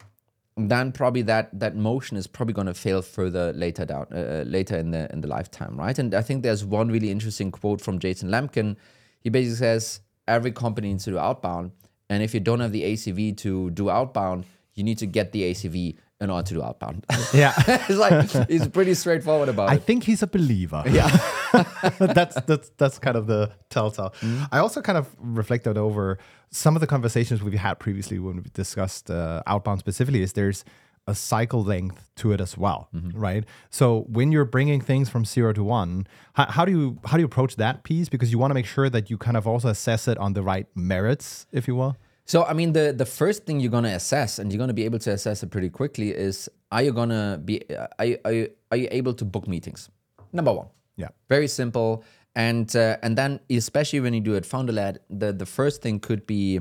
then 0.58 0.92
probably 0.92 1.22
that 1.22 1.58
that 1.60 1.76
motion 1.76 2.18
is 2.18 2.26
probably 2.26 2.54
going 2.54 2.68
to 2.68 2.74
fail 2.74 3.02
further 3.02 3.54
later 3.54 3.86
down 3.86 4.08
uh, 4.12 4.44
later 4.46 4.76
in 4.78 4.92
the 4.92 5.12
in 5.14 5.22
the 5.22 5.28
lifetime, 5.28 5.78
right? 5.78 5.98
And 5.98 6.16
I 6.16 6.22
think 6.22 6.44
there's 6.44 6.66
one 6.66 6.90
really 6.90 7.12
interesting 7.12 7.52
quote 7.52 7.80
from 7.80 8.00
Jason 8.00 8.30
Lemkin. 8.30 8.76
He 9.22 9.30
basically 9.30 9.58
says 9.58 10.02
every 10.28 10.52
company 10.52 10.90
needs 10.90 11.04
to 11.06 11.12
do 11.12 11.20
outbound, 11.20 11.72
and 12.10 12.24
if 12.24 12.34
you 12.34 12.40
don't 12.40 12.60
have 12.60 12.72
the 12.72 12.84
ACV 12.84 13.38
to 13.38 13.70
do 13.72 13.90
outbound, 13.90 14.46
you 14.74 14.84
need 14.84 14.98
to 14.98 15.06
get 15.06 15.32
the 15.32 15.44
ACV 15.44 15.98
in 16.20 16.30
order 16.30 16.48
to 16.48 16.54
do 16.56 16.64
outbound. 16.64 17.06
Yeah. 17.34 17.54
it's 17.68 18.00
like 18.00 18.50
he's 18.50 18.68
pretty 18.68 18.94
straightforward 18.94 19.50
about 19.50 19.70
I 19.70 19.74
it. 19.74 19.76
I 19.76 19.80
think 19.80 20.04
he's 20.04 20.24
a 20.24 20.28
believer. 20.28 20.84
Yeah. 20.88 21.10
that's 22.00 22.40
that's 22.42 22.72
that's 22.78 23.00
kind 23.00 23.18
of 23.18 23.28
the 23.28 23.52
telltale. 23.70 24.14
I 24.52 24.60
also 24.60 24.82
kind 24.82 24.98
of 24.98 25.16
reflected 25.20 25.78
over 25.78 26.18
some 26.50 26.76
of 26.76 26.82
the 26.82 26.88
conversations 26.88 27.44
we've 27.44 27.60
had 27.60 27.76
previously 27.76 28.20
when 28.20 28.38
we 28.38 28.44
discussed 28.54 29.12
uh, 29.12 29.44
outbound 29.46 29.80
specifically. 29.80 30.22
Is 30.22 30.34
there's 30.34 30.66
a 31.08 31.16
cycle 31.16 31.64
length 31.64 32.10
to 32.18 32.34
it 32.34 32.42
as 32.42 32.58
well, 32.58 32.90
right? 33.14 33.46
So 33.70 34.06
when 34.10 34.32
you're 34.32 34.46
bringing 34.46 34.82
things 34.82 35.08
from 35.10 35.24
zero 35.24 35.54
to 35.54 35.64
one, 35.64 36.06
how, 36.34 36.46
how 36.48 36.66
do 36.66 36.72
you 36.72 37.00
how 37.06 37.16
do 37.18 37.22
you 37.22 37.26
approach 37.26 37.56
that 37.56 37.84
piece? 37.84 38.10
Because 38.10 38.32
you 38.32 38.38
want 38.38 38.52
to 38.52 38.56
make 38.56 38.66
sure 38.66 38.90
that 38.90 39.10
you 39.10 39.18
kind 39.18 39.38
of 39.38 39.48
also 39.48 39.70
assess 39.70 40.08
it 40.08 40.18
on 40.18 40.34
the 40.34 40.42
right 40.42 40.68
merits, 40.76 41.46
if 41.52 41.68
you 41.68 41.76
will. 41.76 41.96
So 42.28 42.44
I 42.44 42.54
mean, 42.54 42.74
the 42.74 42.94
the 42.96 43.06
first 43.06 43.46
thing 43.46 43.60
you're 43.60 43.72
gonna 43.72 43.96
assess, 43.96 44.38
and 44.38 44.52
you're 44.52 44.60
gonna 44.60 44.74
be 44.74 44.86
able 44.86 45.00
to 45.00 45.12
assess 45.12 45.44
it 45.44 45.50
pretty 45.50 45.70
quickly, 45.70 46.12
is 46.12 46.50
are 46.72 46.84
you 46.84 46.92
gonna 46.92 47.42
be 47.44 47.62
are 47.98 48.06
you, 48.06 48.18
are 48.26 48.34
you, 48.34 48.50
are 48.72 48.78
you 48.78 48.88
able 48.92 49.14
to 49.14 49.26
book 49.26 49.48
meetings? 49.48 49.90
Number 50.34 50.54
one. 50.54 50.68
Yeah. 50.98 51.10
Very 51.30 51.48
simple. 51.48 52.04
And 52.36 52.76
uh, 52.76 52.98
and 53.02 53.18
then 53.18 53.40
especially 53.50 54.02
when 54.02 54.14
you 54.14 54.20
do 54.20 54.36
it 54.36 54.46
founder 54.46 54.74
led, 54.74 55.00
the 55.10 55.32
the 55.32 55.46
first 55.46 55.82
thing 55.82 56.00
could 56.00 56.28
be 56.28 56.60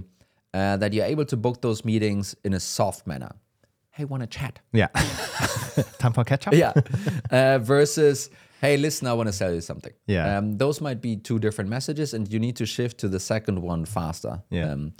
uh, 0.55 0.77
that 0.77 0.93
you're 0.93 1.05
able 1.05 1.25
to 1.27 1.37
book 1.37 1.61
those 1.61 1.85
meetings 1.85 2.37
in 2.45 2.55
a 2.55 2.61
soft 2.61 3.07
manner. 3.07 3.33
Hey, 3.91 4.05
want 4.05 4.23
to 4.23 4.27
chat? 4.27 4.61
Yeah. 4.73 4.87
Time 5.99 6.13
for 6.13 6.23
catch 6.25 6.47
up. 6.47 6.55
Yeah. 6.55 6.73
uh, 7.31 7.59
versus, 7.59 8.31
hey, 8.61 8.77
listen, 8.77 9.07
I 9.07 9.15
want 9.15 9.29
to 9.29 9.33
sell 9.33 9.53
you 9.53 9.63
something. 9.63 9.93
Yeah. 10.07 10.39
Um, 10.39 10.59
those 10.59 10.81
might 10.83 11.01
be 11.01 11.17
two 11.17 11.39
different 11.39 11.71
messages, 11.71 12.15
and 12.15 12.31
you 12.31 12.39
need 12.39 12.57
to 12.57 12.67
shift 12.67 12.99
to 12.99 13.09
the 13.09 13.19
second 13.19 13.61
one 13.61 13.85
faster. 13.87 14.43
Yeah. 14.51 14.73
Um, 14.73 14.93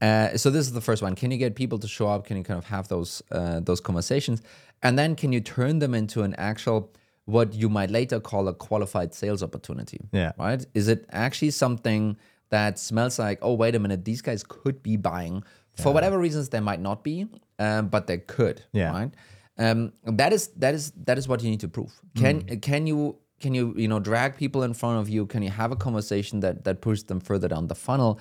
uh, 0.00 0.36
so 0.36 0.50
this 0.50 0.66
is 0.66 0.72
the 0.72 0.80
first 0.80 1.02
one. 1.02 1.14
Can 1.14 1.30
you 1.30 1.38
get 1.38 1.54
people 1.54 1.78
to 1.78 1.88
show 1.88 2.08
up? 2.08 2.26
Can 2.26 2.36
you 2.36 2.44
kind 2.44 2.58
of 2.58 2.66
have 2.66 2.88
those 2.88 3.22
uh, 3.30 3.60
those 3.60 3.80
conversations, 3.80 4.42
and 4.82 4.98
then 4.98 5.16
can 5.16 5.32
you 5.32 5.40
turn 5.40 5.78
them 5.78 5.94
into 5.94 6.22
an 6.22 6.34
actual 6.34 6.92
what 7.24 7.52
you 7.52 7.68
might 7.68 7.90
later 7.90 8.20
call 8.20 8.48
a 8.48 8.54
qualified 8.54 9.12
sales 9.12 9.42
opportunity? 9.42 10.00
Yeah. 10.12 10.32
Right? 10.38 10.64
Is 10.74 10.88
it 10.88 11.04
actually 11.12 11.50
something 11.50 12.16
that 12.50 12.78
smells 12.78 13.18
like, 13.18 13.38
oh, 13.42 13.54
wait 13.54 13.74
a 13.74 13.78
minute, 13.78 14.04
these 14.04 14.22
guys 14.22 14.42
could 14.42 14.82
be 14.82 14.96
buying 14.96 15.44
for 15.76 15.92
whatever 15.92 16.18
reasons 16.18 16.48
they 16.48 16.60
might 16.60 16.80
not 16.80 17.04
be, 17.04 17.26
um, 17.58 17.88
but 17.88 18.06
they 18.06 18.18
could. 18.18 18.62
Yeah. 18.72 18.90
Right. 18.90 19.10
Um, 19.58 19.92
that 20.04 20.32
is 20.32 20.48
that 20.56 20.74
is 20.74 20.92
that 21.04 21.18
is 21.18 21.26
what 21.28 21.42
you 21.42 21.50
need 21.50 21.60
to 21.60 21.68
prove. 21.68 21.92
Can 22.16 22.42
can 22.60 22.86
you 22.86 23.18
can 23.40 23.54
you 23.54 23.74
you 23.76 23.88
know 23.88 24.00
drag 24.00 24.36
people 24.36 24.62
in 24.62 24.74
front 24.74 25.00
of 25.00 25.08
you? 25.08 25.26
Can 25.26 25.42
you 25.42 25.50
have 25.50 25.72
a 25.72 25.76
conversation 25.76 26.40
that 26.40 26.64
that 26.64 26.80
pushes 26.80 27.04
them 27.04 27.20
further 27.20 27.48
down 27.48 27.66
the 27.66 27.74
funnel? 27.74 28.20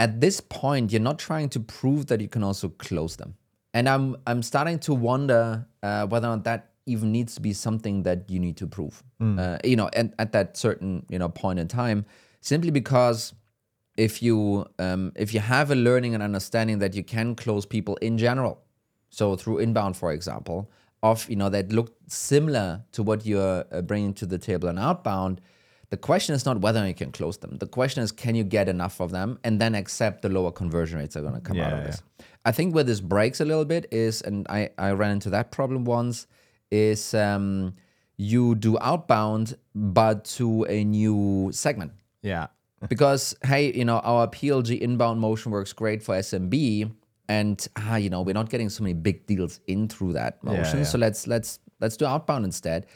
At 0.00 0.20
this 0.20 0.40
point, 0.40 0.90
you're 0.90 1.00
not 1.00 1.18
trying 1.18 1.50
to 1.50 1.60
prove 1.60 2.06
that 2.06 2.20
you 2.22 2.28
can 2.28 2.42
also 2.42 2.70
close 2.70 3.16
them. 3.16 3.34
And 3.74 3.88
I'm 3.88 4.16
I'm 4.26 4.42
starting 4.42 4.78
to 4.80 4.94
wonder 4.94 5.66
uh, 5.82 6.06
whether 6.06 6.26
or 6.26 6.36
not 6.36 6.44
that 6.44 6.70
even 6.86 7.12
needs 7.12 7.34
to 7.34 7.40
be 7.40 7.52
something 7.52 8.02
that 8.02 8.28
you 8.28 8.40
need 8.40 8.56
to 8.56 8.66
prove. 8.66 9.04
Uh, 9.38 9.58
you 9.62 9.76
know, 9.76 9.90
and 9.92 10.14
at 10.18 10.32
that 10.32 10.56
certain 10.56 11.04
you 11.10 11.18
know 11.18 11.28
point 11.28 11.58
in 11.58 11.68
time, 11.68 12.06
simply 12.40 12.70
because 12.70 13.34
if 13.96 14.22
you 14.22 14.66
um, 14.78 15.12
if 15.14 15.34
you 15.34 15.40
have 15.40 15.70
a 15.70 15.74
learning 15.76 16.14
and 16.14 16.22
understanding 16.22 16.78
that 16.78 16.94
you 16.94 17.04
can 17.04 17.36
close 17.36 17.66
people 17.66 17.96
in 17.96 18.16
general, 18.16 18.58
so 19.10 19.36
through 19.36 19.58
inbound, 19.58 19.96
for 19.96 20.12
example, 20.12 20.70
of 21.02 21.28
you 21.28 21.36
know 21.36 21.50
that 21.50 21.70
look 21.70 21.94
similar 22.08 22.82
to 22.92 23.02
what 23.02 23.26
you're 23.26 23.64
uh, 23.70 23.82
bringing 23.82 24.14
to 24.14 24.26
the 24.26 24.38
table 24.38 24.68
and 24.68 24.78
outbound. 24.78 25.40
The 25.90 25.96
question 25.96 26.34
is 26.36 26.46
not 26.46 26.60
whether 26.60 26.86
you 26.86 26.94
can 26.94 27.10
close 27.12 27.36
them. 27.38 27.56
The 27.58 27.66
question 27.66 28.02
is, 28.02 28.12
can 28.12 28.34
you 28.36 28.44
get 28.44 28.68
enough 28.68 29.00
of 29.00 29.10
them 29.10 29.38
and 29.42 29.60
then 29.60 29.74
accept 29.74 30.22
the 30.22 30.28
lower 30.28 30.52
conversion 30.52 30.98
rates 30.98 31.16
are 31.16 31.20
going 31.20 31.34
to 31.34 31.40
come 31.40 31.58
out 31.60 31.72
Yeah, 31.72 31.78
of 31.78 31.84
this? 31.84 32.02
I 32.44 32.52
think 32.52 32.74
where 32.74 32.84
this 32.84 33.00
breaks 33.00 33.40
a 33.40 33.44
little 33.44 33.64
bit 33.64 33.86
is, 33.90 34.22
and 34.22 34.46
I, 34.48 34.70
I 34.78 34.92
ran 34.92 35.10
into 35.10 35.30
that 35.30 35.50
problem 35.50 35.84
once, 35.84 36.26
is 36.70 37.12
um, 37.14 37.74
you 38.16 38.54
do 38.54 38.78
outbound, 38.80 39.56
but 39.74 40.24
to 40.36 40.64
a 40.64 40.84
new 40.84 41.50
segment 41.52 41.92
Yeah. 42.22 42.46
because 42.88 43.34
hey, 43.42 43.72
you 43.72 43.84
know, 43.84 43.98
our 43.98 44.28
PLG 44.28 44.78
inbound 44.80 45.20
motion 45.20 45.50
works 45.50 45.72
great 45.72 46.02
for 46.04 46.14
SMB, 46.14 46.92
and 47.28 47.68
ah, 47.76 47.96
you 47.96 48.10
know, 48.10 48.22
we're 48.22 48.32
not 48.34 48.48
getting 48.48 48.68
so 48.70 48.82
many 48.84 48.94
big 48.94 49.26
deals 49.26 49.60
in 49.66 49.88
through 49.88 50.12
that 50.14 50.42
motion. 50.44 50.78
yeah. 50.78 50.84
So 50.84 50.98
let's 50.98 51.26
let's 51.26 51.58
let's 51.80 51.96
do 51.96 52.06
outbound 52.06 52.44
instead. 52.44 52.86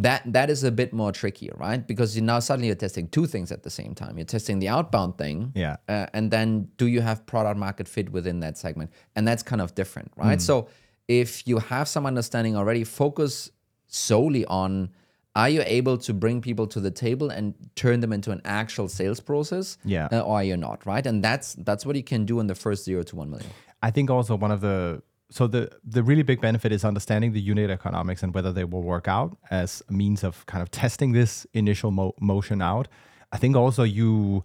That 0.00 0.22
that 0.32 0.48
is 0.48 0.62
a 0.64 0.70
bit 0.70 0.92
more 0.92 1.10
trickier, 1.12 1.54
right? 1.58 1.84
Because 1.86 2.14
you 2.16 2.22
now 2.22 2.38
suddenly 2.38 2.68
you're 2.68 2.76
testing 2.76 3.08
two 3.08 3.26
things 3.26 3.50
at 3.52 3.62
the 3.64 3.70
same 3.70 3.94
time. 3.94 4.16
You're 4.16 4.24
testing 4.36 4.60
the 4.60 4.68
outbound 4.68 5.18
thing, 5.18 5.52
Yeah. 5.56 5.76
uh, 5.88 6.06
and 6.14 6.30
then 6.30 6.68
do 6.76 6.86
you 6.86 7.00
have 7.00 7.26
product 7.26 7.58
market 7.58 7.88
fit 7.88 8.10
within 8.12 8.40
that 8.40 8.56
segment? 8.56 8.90
And 9.16 9.26
that's 9.26 9.42
kind 9.42 9.60
of 9.60 9.74
different, 9.74 10.12
right? 10.16 10.40
So 10.40 10.68
if 11.08 11.46
you 11.48 11.58
have 11.58 11.88
some 11.88 12.06
understanding 12.06 12.54
already, 12.56 12.84
focus 12.84 13.50
solely 13.88 14.44
on 14.46 14.90
are 15.34 15.48
you 15.48 15.62
able 15.66 15.96
to 15.98 16.12
bring 16.14 16.40
people 16.40 16.66
to 16.66 16.80
the 16.80 16.90
table 16.90 17.30
and 17.30 17.54
turn 17.76 18.00
them 18.00 18.12
into 18.12 18.30
an 18.32 18.40
actual 18.44 18.88
sales 18.88 19.20
process? 19.20 19.78
Yeah. 19.84 20.08
uh, 20.12 20.20
or 20.20 20.36
are 20.38 20.44
you 20.44 20.56
not, 20.56 20.84
right? 20.86 21.04
And 21.06 21.22
that's 21.24 21.54
that's 21.68 21.84
what 21.86 21.96
you 21.96 22.02
can 22.04 22.24
do 22.24 22.40
in 22.40 22.46
the 22.46 22.54
first 22.54 22.84
zero 22.84 23.02
to 23.04 23.16
one 23.16 23.30
million. 23.30 23.50
I 23.82 23.90
think 23.92 24.10
also 24.10 24.36
one 24.36 24.50
of 24.52 24.60
the 24.60 25.02
so 25.30 25.46
the 25.46 25.70
the 25.84 26.02
really 26.02 26.22
big 26.22 26.40
benefit 26.40 26.72
is 26.72 26.84
understanding 26.84 27.32
the 27.32 27.40
unit 27.40 27.70
economics 27.70 28.22
and 28.22 28.34
whether 28.34 28.52
they 28.52 28.64
will 28.64 28.82
work 28.82 29.08
out 29.08 29.36
as 29.50 29.82
a 29.88 29.92
means 29.92 30.24
of 30.24 30.44
kind 30.46 30.62
of 30.62 30.70
testing 30.70 31.12
this 31.12 31.46
initial 31.52 31.90
mo- 31.90 32.14
motion 32.20 32.62
out. 32.62 32.88
I 33.32 33.36
think 33.38 33.56
also 33.56 33.82
you 33.82 34.42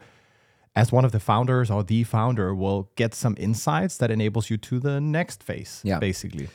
as 0.75 0.91
one 0.91 1.05
of 1.05 1.11
the 1.11 1.19
founders 1.19 1.69
or 1.71 1.83
the 1.83 2.03
founder 2.03 2.53
will 2.53 2.89
get 2.95 3.13
some 3.13 3.35
insights 3.39 3.97
that 3.97 4.09
enables 4.11 4.49
you 4.49 4.57
to 4.57 4.79
the 4.79 4.99
next 4.99 5.43
phase 5.43 5.81
Yeah. 5.83 5.99
basically. 5.99 6.49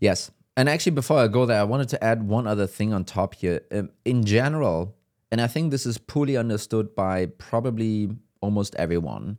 Yes. 0.00 0.30
And 0.56 0.68
actually, 0.68 0.92
before 0.96 1.18
I 1.18 1.28
go 1.28 1.46
there, 1.46 1.60
I 1.60 1.64
wanted 1.64 1.88
to 1.90 2.02
add 2.02 2.28
one 2.28 2.48
other 2.48 2.66
thing 2.66 2.92
on 2.92 3.04
top 3.04 3.34
here. 3.34 3.60
Um, 3.70 3.90
in 4.04 4.24
general, 4.24 4.96
and 5.30 5.40
I 5.40 5.46
think 5.46 5.70
this 5.70 5.86
is 5.86 5.98
poorly 5.98 6.36
understood 6.36 6.96
by 6.96 7.26
probably 7.26 8.10
almost 8.40 8.74
everyone. 8.74 9.38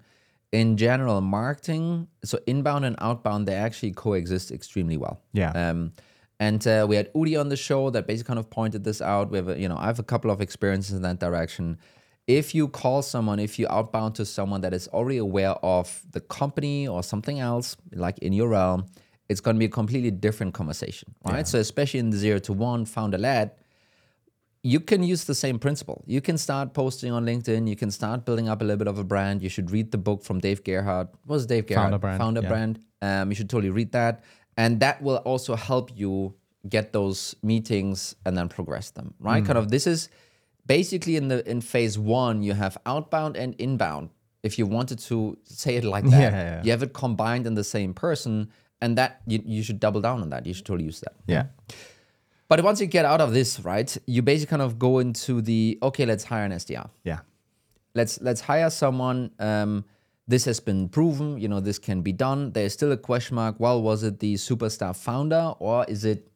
In 0.51 0.77
general, 0.77 1.21
marketing, 1.21 2.07
so 2.23 2.39
inbound 2.47 2.83
and 2.83 2.95
outbound, 2.99 3.47
they 3.47 3.53
actually 3.53 3.91
coexist 3.91 4.51
extremely 4.51 4.97
well. 4.97 5.21
Yeah. 5.31 5.51
Um, 5.51 5.93
and 6.39 6.65
uh, 6.65 6.85
we 6.89 6.95
had 6.95 7.13
Udi 7.13 7.39
on 7.39 7.49
the 7.49 7.57
show 7.57 7.89
that 7.91 8.07
basically 8.07 8.29
kind 8.29 8.39
of 8.39 8.49
pointed 8.49 8.83
this 8.83 9.01
out. 9.01 9.29
We 9.29 9.37
have, 9.37 9.49
a, 9.49 9.59
you 9.59 9.67
know, 9.67 9.77
I 9.77 9.85
have 9.85 9.99
a 9.99 10.03
couple 10.03 10.31
of 10.31 10.41
experiences 10.41 10.95
in 10.95 11.01
that 11.03 11.19
direction. 11.19 11.77
If 12.25 12.55
you 12.55 12.67
call 12.67 13.01
someone, 13.01 13.39
if 13.39 13.59
you 13.59 13.67
outbound 13.69 14.15
to 14.15 14.25
someone 14.25 14.61
that 14.61 14.73
is 14.73 14.87
already 14.87 15.17
aware 15.17 15.51
of 15.63 16.01
the 16.11 16.21
company 16.21 16.87
or 16.87 17.03
something 17.03 17.39
else, 17.39 17.75
like 17.93 18.17
in 18.19 18.33
your 18.33 18.49
realm, 18.49 18.85
it's 19.27 19.41
going 19.41 19.55
to 19.55 19.59
be 19.59 19.65
a 19.65 19.69
completely 19.69 20.11
different 20.11 20.53
conversation, 20.55 21.13
right? 21.25 21.47
So 21.47 21.59
especially 21.59 21.99
in 21.99 22.09
the 22.09 22.17
zero 22.17 22.39
to 22.39 22.53
one 22.53 22.85
founder 22.85 23.17
led, 23.19 23.51
you 24.63 24.79
can 24.79 25.03
use 25.03 25.23
the 25.23 25.35
same 25.35 25.57
principle. 25.57 26.03
You 26.05 26.21
can 26.21 26.37
start 26.37 26.73
posting 26.73 27.11
on 27.11 27.25
LinkedIn. 27.25 27.67
You 27.67 27.75
can 27.75 27.91
start 27.91 28.25
building 28.25 28.49
up 28.49 28.61
a 28.61 28.65
little 28.65 28.77
bit 28.77 28.87
of 28.87 28.97
a 28.99 29.03
brand. 29.03 29.41
You 29.41 29.49
should 29.49 29.71
read 29.71 29.91
the 29.91 29.97
book 29.97 30.23
from 30.23 30.39
Dave 30.39 30.63
Gerhardt. 30.63 31.07
What 31.25 31.35
was 31.35 31.45
Dave 31.45 31.65
Gerhardt? 31.65 31.85
Founder 31.85 31.97
Brand, 31.97 32.19
Founder 32.19 32.41
yeah. 32.41 32.47
brand. 32.47 32.79
Um, 33.01 33.29
you 33.29 33.35
should 33.35 33.49
totally 33.49 33.69
read 33.69 33.93
that, 33.93 34.23
and 34.57 34.81
that 34.81 35.01
will 35.01 35.17
also 35.17 35.55
help 35.55 35.91
you 35.95 36.35
get 36.67 36.91
those 36.91 37.35
meetings 37.41 38.15
and 38.25 38.37
then 38.37 38.49
progress 38.49 38.91
them. 38.91 39.13
Mm. 39.21 39.25
Right? 39.25 39.45
Kind 39.45 39.57
of. 39.57 39.71
This 39.71 39.87
is 39.87 40.09
basically 40.65 41.15
in 41.15 41.29
the 41.29 41.49
in 41.49 41.61
phase 41.61 41.97
one. 41.97 42.43
You 42.43 42.53
have 42.53 42.77
outbound 42.85 43.37
and 43.37 43.55
inbound. 43.59 44.09
If 44.43 44.59
you 44.59 44.65
wanted 44.65 44.99
to 44.99 45.37
say 45.43 45.77
it 45.77 45.85
like 45.85 46.03
that, 46.09 46.19
Yeah, 46.19 46.29
yeah, 46.31 46.43
yeah. 46.43 46.63
you 46.63 46.71
have 46.71 46.83
it 46.83 46.93
combined 46.93 47.47
in 47.47 47.55
the 47.55 47.63
same 47.63 47.93
person, 47.93 48.51
and 48.81 48.97
that 48.97 49.21
you, 49.25 49.41
you 49.45 49.63
should 49.63 49.79
double 49.79 50.01
down 50.01 50.21
on 50.21 50.31
that. 50.31 50.45
You 50.45 50.53
should 50.53 50.65
totally 50.65 50.85
use 50.85 50.99
that. 50.99 51.15
Yeah. 51.27 51.45
But 52.49 52.63
once 52.63 52.81
you 52.81 52.87
get 52.87 53.05
out 53.05 53.21
of 53.21 53.31
this, 53.33 53.59
right, 53.59 53.95
you 54.07 54.21
basically 54.23 54.49
kind 54.49 54.61
of 54.63 54.77
go 54.79 54.99
into 54.99 55.41
the 55.41 55.77
okay, 55.83 56.05
let's 56.05 56.23
hire 56.23 56.43
an 56.45 56.51
SDR. 56.51 56.89
Yeah. 57.03 57.19
Let's 57.95 58.19
let's 58.21 58.41
hire 58.41 58.69
someone. 58.69 59.31
Um, 59.39 59.85
this 60.27 60.45
has 60.45 60.59
been 60.59 60.89
proven. 60.89 61.39
You 61.39 61.47
know, 61.47 61.59
this 61.59 61.79
can 61.79 62.01
be 62.01 62.11
done. 62.11 62.51
There's 62.51 62.73
still 62.73 62.91
a 62.91 62.97
question 62.97 63.35
mark. 63.35 63.55
Well, 63.59 63.81
was 63.81 64.03
it 64.03 64.19
the 64.19 64.33
superstar 64.35 64.95
founder 64.95 65.53
or 65.59 65.85
is 65.87 66.05
it 66.05 66.27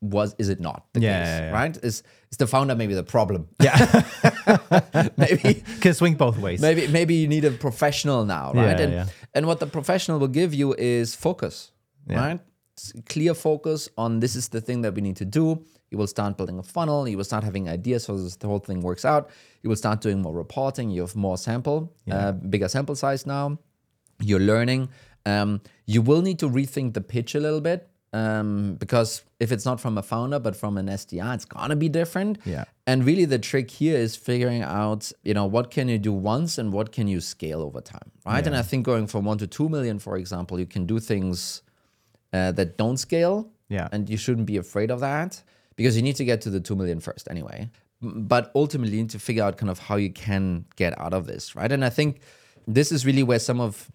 was 0.00 0.34
is 0.38 0.48
it 0.48 0.58
not 0.60 0.86
the 0.94 1.00
Yeah, 1.00 1.18
case? 1.20 1.28
yeah, 1.28 1.40
yeah. 1.46 1.52
Right? 1.52 1.76
Is 1.84 2.02
is 2.30 2.38
the 2.38 2.46
founder 2.46 2.74
maybe 2.74 2.94
the 2.94 3.04
problem? 3.04 3.48
Yeah. 3.60 4.02
maybe 5.16 5.62
Can 5.80 5.94
swing 5.94 6.14
both 6.14 6.38
ways. 6.38 6.60
maybe 6.60 6.86
maybe 6.88 7.14
you 7.14 7.28
need 7.28 7.44
a 7.44 7.50
professional 7.50 8.24
now, 8.24 8.52
right? 8.54 8.80
And 8.80 8.92
yeah. 8.92 9.06
and 9.34 9.46
what 9.46 9.60
the 9.60 9.66
professional 9.66 10.18
will 10.18 10.28
give 10.28 10.52
you 10.54 10.74
is 10.74 11.14
focus, 11.14 11.72
right? 12.08 12.40
Clear 13.08 13.34
focus 13.34 13.88
on 13.96 14.20
this 14.20 14.34
is 14.34 14.48
the 14.48 14.60
thing 14.60 14.82
that 14.82 14.94
we 14.94 15.02
need 15.02 15.16
to 15.16 15.24
do. 15.24 15.64
You 15.90 15.98
will 15.98 16.06
start 16.06 16.36
building 16.36 16.58
a 16.58 16.62
funnel. 16.62 17.06
You 17.06 17.18
will 17.18 17.24
start 17.24 17.44
having 17.44 17.68
ideas 17.68 18.04
so 18.04 18.16
this, 18.16 18.36
the 18.36 18.48
whole 18.48 18.58
thing 18.58 18.80
works 18.80 19.04
out. 19.04 19.30
You 19.62 19.68
will 19.68 19.76
start 19.76 20.00
doing 20.00 20.22
more 20.22 20.32
reporting. 20.32 20.90
You 20.90 21.02
have 21.02 21.14
more 21.14 21.36
sample, 21.36 21.92
uh, 22.10 22.32
bigger 22.32 22.68
sample 22.68 22.94
size 22.94 23.26
now. 23.26 23.58
You're 24.20 24.40
learning. 24.40 24.88
Um, 25.26 25.60
you 25.86 26.00
will 26.02 26.22
need 26.22 26.38
to 26.38 26.48
rethink 26.48 26.94
the 26.94 27.00
pitch 27.00 27.34
a 27.34 27.40
little 27.40 27.60
bit 27.60 27.88
um, 28.12 28.76
because 28.78 29.22
if 29.40 29.52
it's 29.52 29.64
not 29.64 29.80
from 29.80 29.96
a 29.96 30.02
founder 30.02 30.38
but 30.38 30.54
from 30.54 30.76
an 30.76 30.86
SDR, 30.86 31.34
it's 31.34 31.44
gonna 31.44 31.76
be 31.76 31.88
different. 31.88 32.38
Yeah. 32.44 32.64
And 32.86 33.04
really, 33.04 33.24
the 33.24 33.38
trick 33.38 33.70
here 33.70 33.96
is 33.96 34.16
figuring 34.16 34.62
out, 34.62 35.12
you 35.22 35.34
know, 35.34 35.46
what 35.46 35.70
can 35.70 35.88
you 35.88 35.98
do 35.98 36.12
once 36.12 36.58
and 36.58 36.72
what 36.72 36.92
can 36.92 37.08
you 37.08 37.20
scale 37.20 37.62
over 37.62 37.80
time, 37.80 38.10
right? 38.26 38.46
And 38.46 38.56
I 38.56 38.62
think 38.62 38.84
going 38.84 39.06
from 39.06 39.24
one 39.24 39.38
to 39.38 39.46
two 39.46 39.68
million, 39.68 39.98
for 39.98 40.16
example, 40.16 40.58
you 40.58 40.66
can 40.66 40.86
do 40.86 40.98
things 40.98 41.62
uh, 42.32 42.52
that 42.52 42.76
don't 42.76 42.96
scale 42.96 43.50
Yeah. 43.68 43.88
And 43.90 44.08
you 44.08 44.18
shouldn't 44.18 44.46
be 44.46 44.58
afraid 44.58 44.90
of 44.90 45.00
that 45.00 45.42
because 45.76 45.96
you 45.96 46.02
need 46.02 46.16
to 46.16 46.24
get 46.24 46.42
to 46.42 46.50
the 46.50 46.60
2 46.60 46.76
million 46.76 47.00
first 47.00 47.26
anyway. 47.30 47.70
But 48.02 48.50
ultimately, 48.54 48.96
you 48.96 49.02
need 49.04 49.10
to 49.10 49.18
figure 49.18 49.44
out 49.44 49.56
kind 49.56 49.70
of 49.70 49.78
how 49.78 49.96
you 49.96 50.10
can 50.10 50.66
get 50.76 50.98
out 50.98 51.14
of 51.14 51.26
this, 51.26 51.54
right? 51.56 51.70
And 51.70 51.84
I 51.84 51.88
think 51.90 52.20
this 52.66 52.92
is 52.92 53.06
really 53.06 53.22
where 53.22 53.38
some 53.38 53.60
of 53.60 53.90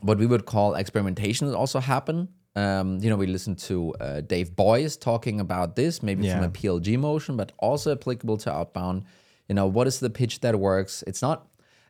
what 0.00 0.18
we 0.18 0.26
would 0.26 0.46
call 0.46 0.74
experimentation 0.74 1.54
also 1.54 1.80
happen. 1.80 2.28
Um, 2.56 2.98
you 3.00 3.10
know, 3.10 3.16
we 3.16 3.26
listened 3.26 3.58
to 3.60 3.94
uh, 4.00 4.20
Dave 4.22 4.56
Boyce 4.56 4.96
talking 4.96 5.38
about 5.38 5.76
this, 5.76 6.02
maybe 6.02 6.24
from 6.36 6.44
a 6.44 6.50
PLG 6.50 6.98
motion, 6.98 7.36
but 7.36 7.52
also 7.58 7.92
applicable 7.92 8.38
to 8.38 8.52
outbound. 8.52 9.04
You 9.48 9.54
know, 9.54 9.66
what 9.66 9.86
is 9.86 10.00
the 10.00 10.10
pitch 10.10 10.40
that 10.40 10.58
works? 10.58 11.04
It's 11.06 11.22
not. 11.22 11.46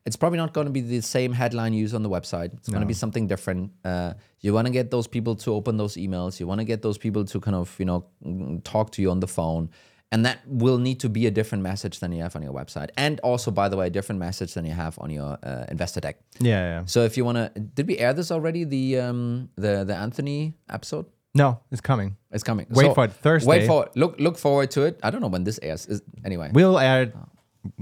It's 0.06 0.16
probably 0.16 0.38
not 0.38 0.54
going 0.54 0.66
to 0.66 0.72
be 0.72 0.80
the 0.80 1.02
same 1.02 1.32
headline 1.32 1.74
used 1.74 1.94
on 1.94 2.02
the 2.02 2.08
website. 2.08 2.54
It's 2.54 2.68
going 2.68 2.80
to 2.80 2.86
be 2.86 2.94
something 2.94 3.26
different. 3.26 3.72
Uh, 3.84 4.14
you 4.40 4.54
want 4.54 4.66
to 4.66 4.72
get 4.72 4.90
those 4.90 5.06
people 5.06 5.34
to 5.36 5.52
open 5.52 5.76
those 5.76 5.96
emails. 5.96 6.40
You 6.40 6.46
want 6.46 6.60
to 6.60 6.64
get 6.64 6.80
those 6.80 6.96
people 6.96 7.24
to 7.26 7.40
kind 7.40 7.54
of 7.54 7.74
you 7.78 7.84
know 7.84 8.06
talk 8.64 8.92
to 8.92 9.02
you 9.02 9.10
on 9.10 9.20
the 9.20 9.28
phone, 9.28 9.68
and 10.10 10.24
that 10.24 10.40
will 10.46 10.78
need 10.78 11.00
to 11.00 11.10
be 11.10 11.26
a 11.26 11.30
different 11.30 11.62
message 11.62 12.00
than 12.00 12.12
you 12.12 12.22
have 12.22 12.34
on 12.34 12.42
your 12.42 12.54
website, 12.54 12.88
and 12.96 13.20
also, 13.20 13.50
by 13.50 13.68
the 13.68 13.76
way, 13.76 13.88
a 13.88 13.90
different 13.90 14.18
message 14.18 14.54
than 14.54 14.64
you 14.64 14.72
have 14.72 14.98
on 14.98 15.10
your 15.10 15.38
uh, 15.42 15.66
investor 15.68 16.00
deck. 16.00 16.18
Yeah, 16.38 16.78
yeah. 16.78 16.82
So 16.86 17.02
if 17.02 17.18
you 17.18 17.24
want 17.26 17.36
to, 17.36 17.60
did 17.60 17.86
we 17.86 17.98
air 17.98 18.14
this 18.14 18.30
already? 18.30 18.64
The 18.64 19.00
um 19.00 19.50
the 19.56 19.84
the 19.84 19.94
Anthony 19.94 20.54
episode. 20.70 21.06
No, 21.34 21.60
it's 21.70 21.80
coming. 21.80 22.16
It's 22.32 22.42
coming. 22.42 22.66
Wait 22.70 22.94
for 22.94 23.04
it, 23.04 23.12
Thursday. 23.12 23.48
Wait 23.48 23.66
for 23.66 23.84
it. 23.84 23.96
Look 23.96 24.18
look 24.18 24.38
forward 24.38 24.70
to 24.72 24.82
it. 24.82 24.98
I 25.02 25.10
don't 25.10 25.20
know 25.20 25.28
when 25.28 25.44
this 25.44 25.60
airs. 25.62 25.86
Is, 25.86 26.02
anyway. 26.24 26.50
We'll 26.52 26.78
air 26.78 27.02
it 27.02 27.14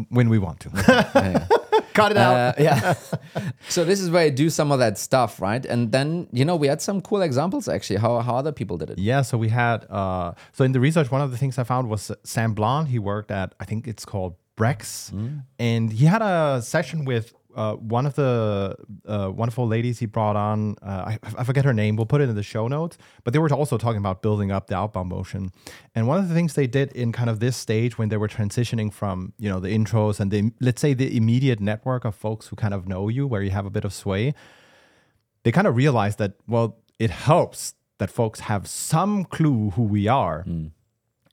when 0.08 0.28
we 0.28 0.38
want 0.38 0.60
to. 0.60 1.48
Cut 1.98 2.12
it 2.12 2.18
out. 2.18 2.34
Uh, 2.36 2.52
yeah. 2.58 2.94
so 3.68 3.84
this 3.84 4.00
is 4.00 4.10
where 4.10 4.22
I 4.22 4.30
do 4.30 4.48
some 4.50 4.72
of 4.72 4.78
that 4.78 4.98
stuff, 4.98 5.40
right? 5.40 5.64
And 5.64 5.92
then 5.92 6.28
you 6.32 6.44
know 6.44 6.56
we 6.56 6.66
had 6.68 6.80
some 6.80 7.00
cool 7.00 7.22
examples 7.22 7.68
actually 7.68 7.98
how 8.04 8.12
how 8.20 8.36
other 8.36 8.52
people 8.52 8.76
did 8.82 8.90
it. 8.90 8.98
Yeah, 8.98 9.22
so 9.22 9.38
we 9.38 9.48
had 9.48 9.84
uh, 9.90 10.32
so 10.52 10.64
in 10.64 10.72
the 10.72 10.80
research, 10.80 11.10
one 11.10 11.20
of 11.20 11.30
the 11.30 11.38
things 11.38 11.58
I 11.58 11.64
found 11.64 11.88
was 11.88 12.12
Sam 12.24 12.54
Blond. 12.54 12.88
He 12.88 12.98
worked 12.98 13.30
at 13.30 13.54
I 13.60 13.64
think 13.64 13.86
it's 13.86 14.04
called 14.04 14.34
Brex, 14.56 15.12
and 15.58 15.92
he 15.92 16.06
had 16.06 16.22
a 16.22 16.60
session 16.62 17.04
with 17.04 17.32
uh, 17.54 17.74
one 17.74 18.06
of 18.06 18.14
the 18.14 18.76
uh, 19.06 19.30
wonderful 19.34 19.66
ladies 19.66 19.98
he 19.98 20.06
brought 20.06 20.36
on. 20.36 20.76
Uh, 20.82 21.12
I, 21.12 21.18
I 21.38 21.44
forget 21.44 21.64
her 21.64 21.72
name. 21.72 21.96
We'll 21.96 22.06
put 22.06 22.20
it 22.20 22.28
in 22.28 22.34
the 22.34 22.42
show 22.42 22.68
notes. 22.68 22.98
But 23.24 23.32
they 23.32 23.38
were 23.38 23.52
also 23.52 23.78
talking 23.78 23.98
about 23.98 24.22
building 24.22 24.52
up 24.52 24.66
the 24.66 24.76
outbound 24.76 25.08
motion. 25.08 25.50
And 25.94 26.06
one 26.06 26.18
of 26.18 26.28
the 26.28 26.34
things 26.34 26.54
they 26.54 26.66
did 26.66 26.92
in 26.92 27.10
kind 27.12 27.30
of 27.30 27.40
this 27.40 27.56
stage 27.56 27.98
when 27.98 28.10
they 28.10 28.16
were 28.16 28.28
transitioning 28.28 28.92
from 28.92 29.32
you 29.38 29.48
know 29.48 29.60
the 29.60 29.68
intros 29.68 30.20
and 30.20 30.30
the 30.30 30.52
let's 30.60 30.80
say 30.80 30.94
the 30.94 31.16
immediate 31.16 31.60
network 31.60 32.04
of 32.04 32.14
folks 32.14 32.48
who 32.48 32.56
kind 32.56 32.74
of 32.74 32.86
know 32.86 33.08
you, 33.08 33.26
where 33.26 33.42
you 33.42 33.50
have 33.50 33.66
a 33.66 33.70
bit 33.70 33.84
of 33.84 33.92
sway 33.92 34.34
they 35.44 35.52
kind 35.52 35.66
of 35.66 35.76
realized 35.76 36.18
that 36.18 36.32
well 36.46 36.78
it 36.98 37.10
helps 37.10 37.74
that 37.98 38.10
folks 38.10 38.40
have 38.40 38.66
some 38.66 39.24
clue 39.24 39.70
who 39.70 39.82
we 39.82 40.06
are 40.06 40.44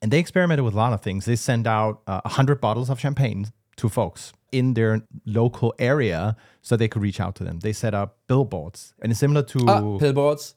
and 0.01 0.11
they 0.11 0.19
experimented 0.19 0.63
with 0.63 0.73
a 0.73 0.77
lot 0.77 0.93
of 0.93 1.01
things 1.01 1.25
they 1.25 1.35
sent 1.35 1.67
out 1.67 2.01
uh, 2.07 2.21
100 2.23 2.61
bottles 2.61 2.89
of 2.89 2.99
champagne 2.99 3.47
to 3.75 3.89
folks 3.89 4.31
in 4.59 4.73
their 4.73 4.93
local 5.25 5.69
area 5.79 6.19
so 6.61 6.71
they 6.75 6.87
could 6.91 7.01
reach 7.07 7.19
out 7.25 7.33
to 7.39 7.43
them 7.47 7.55
they 7.65 7.73
set 7.73 7.93
up 8.01 8.09
billboards 8.27 8.93
and 9.01 9.11
it's 9.11 9.19
similar 9.25 9.43
to 9.53 9.59
Ah, 9.67 9.81
billboards. 10.03 10.55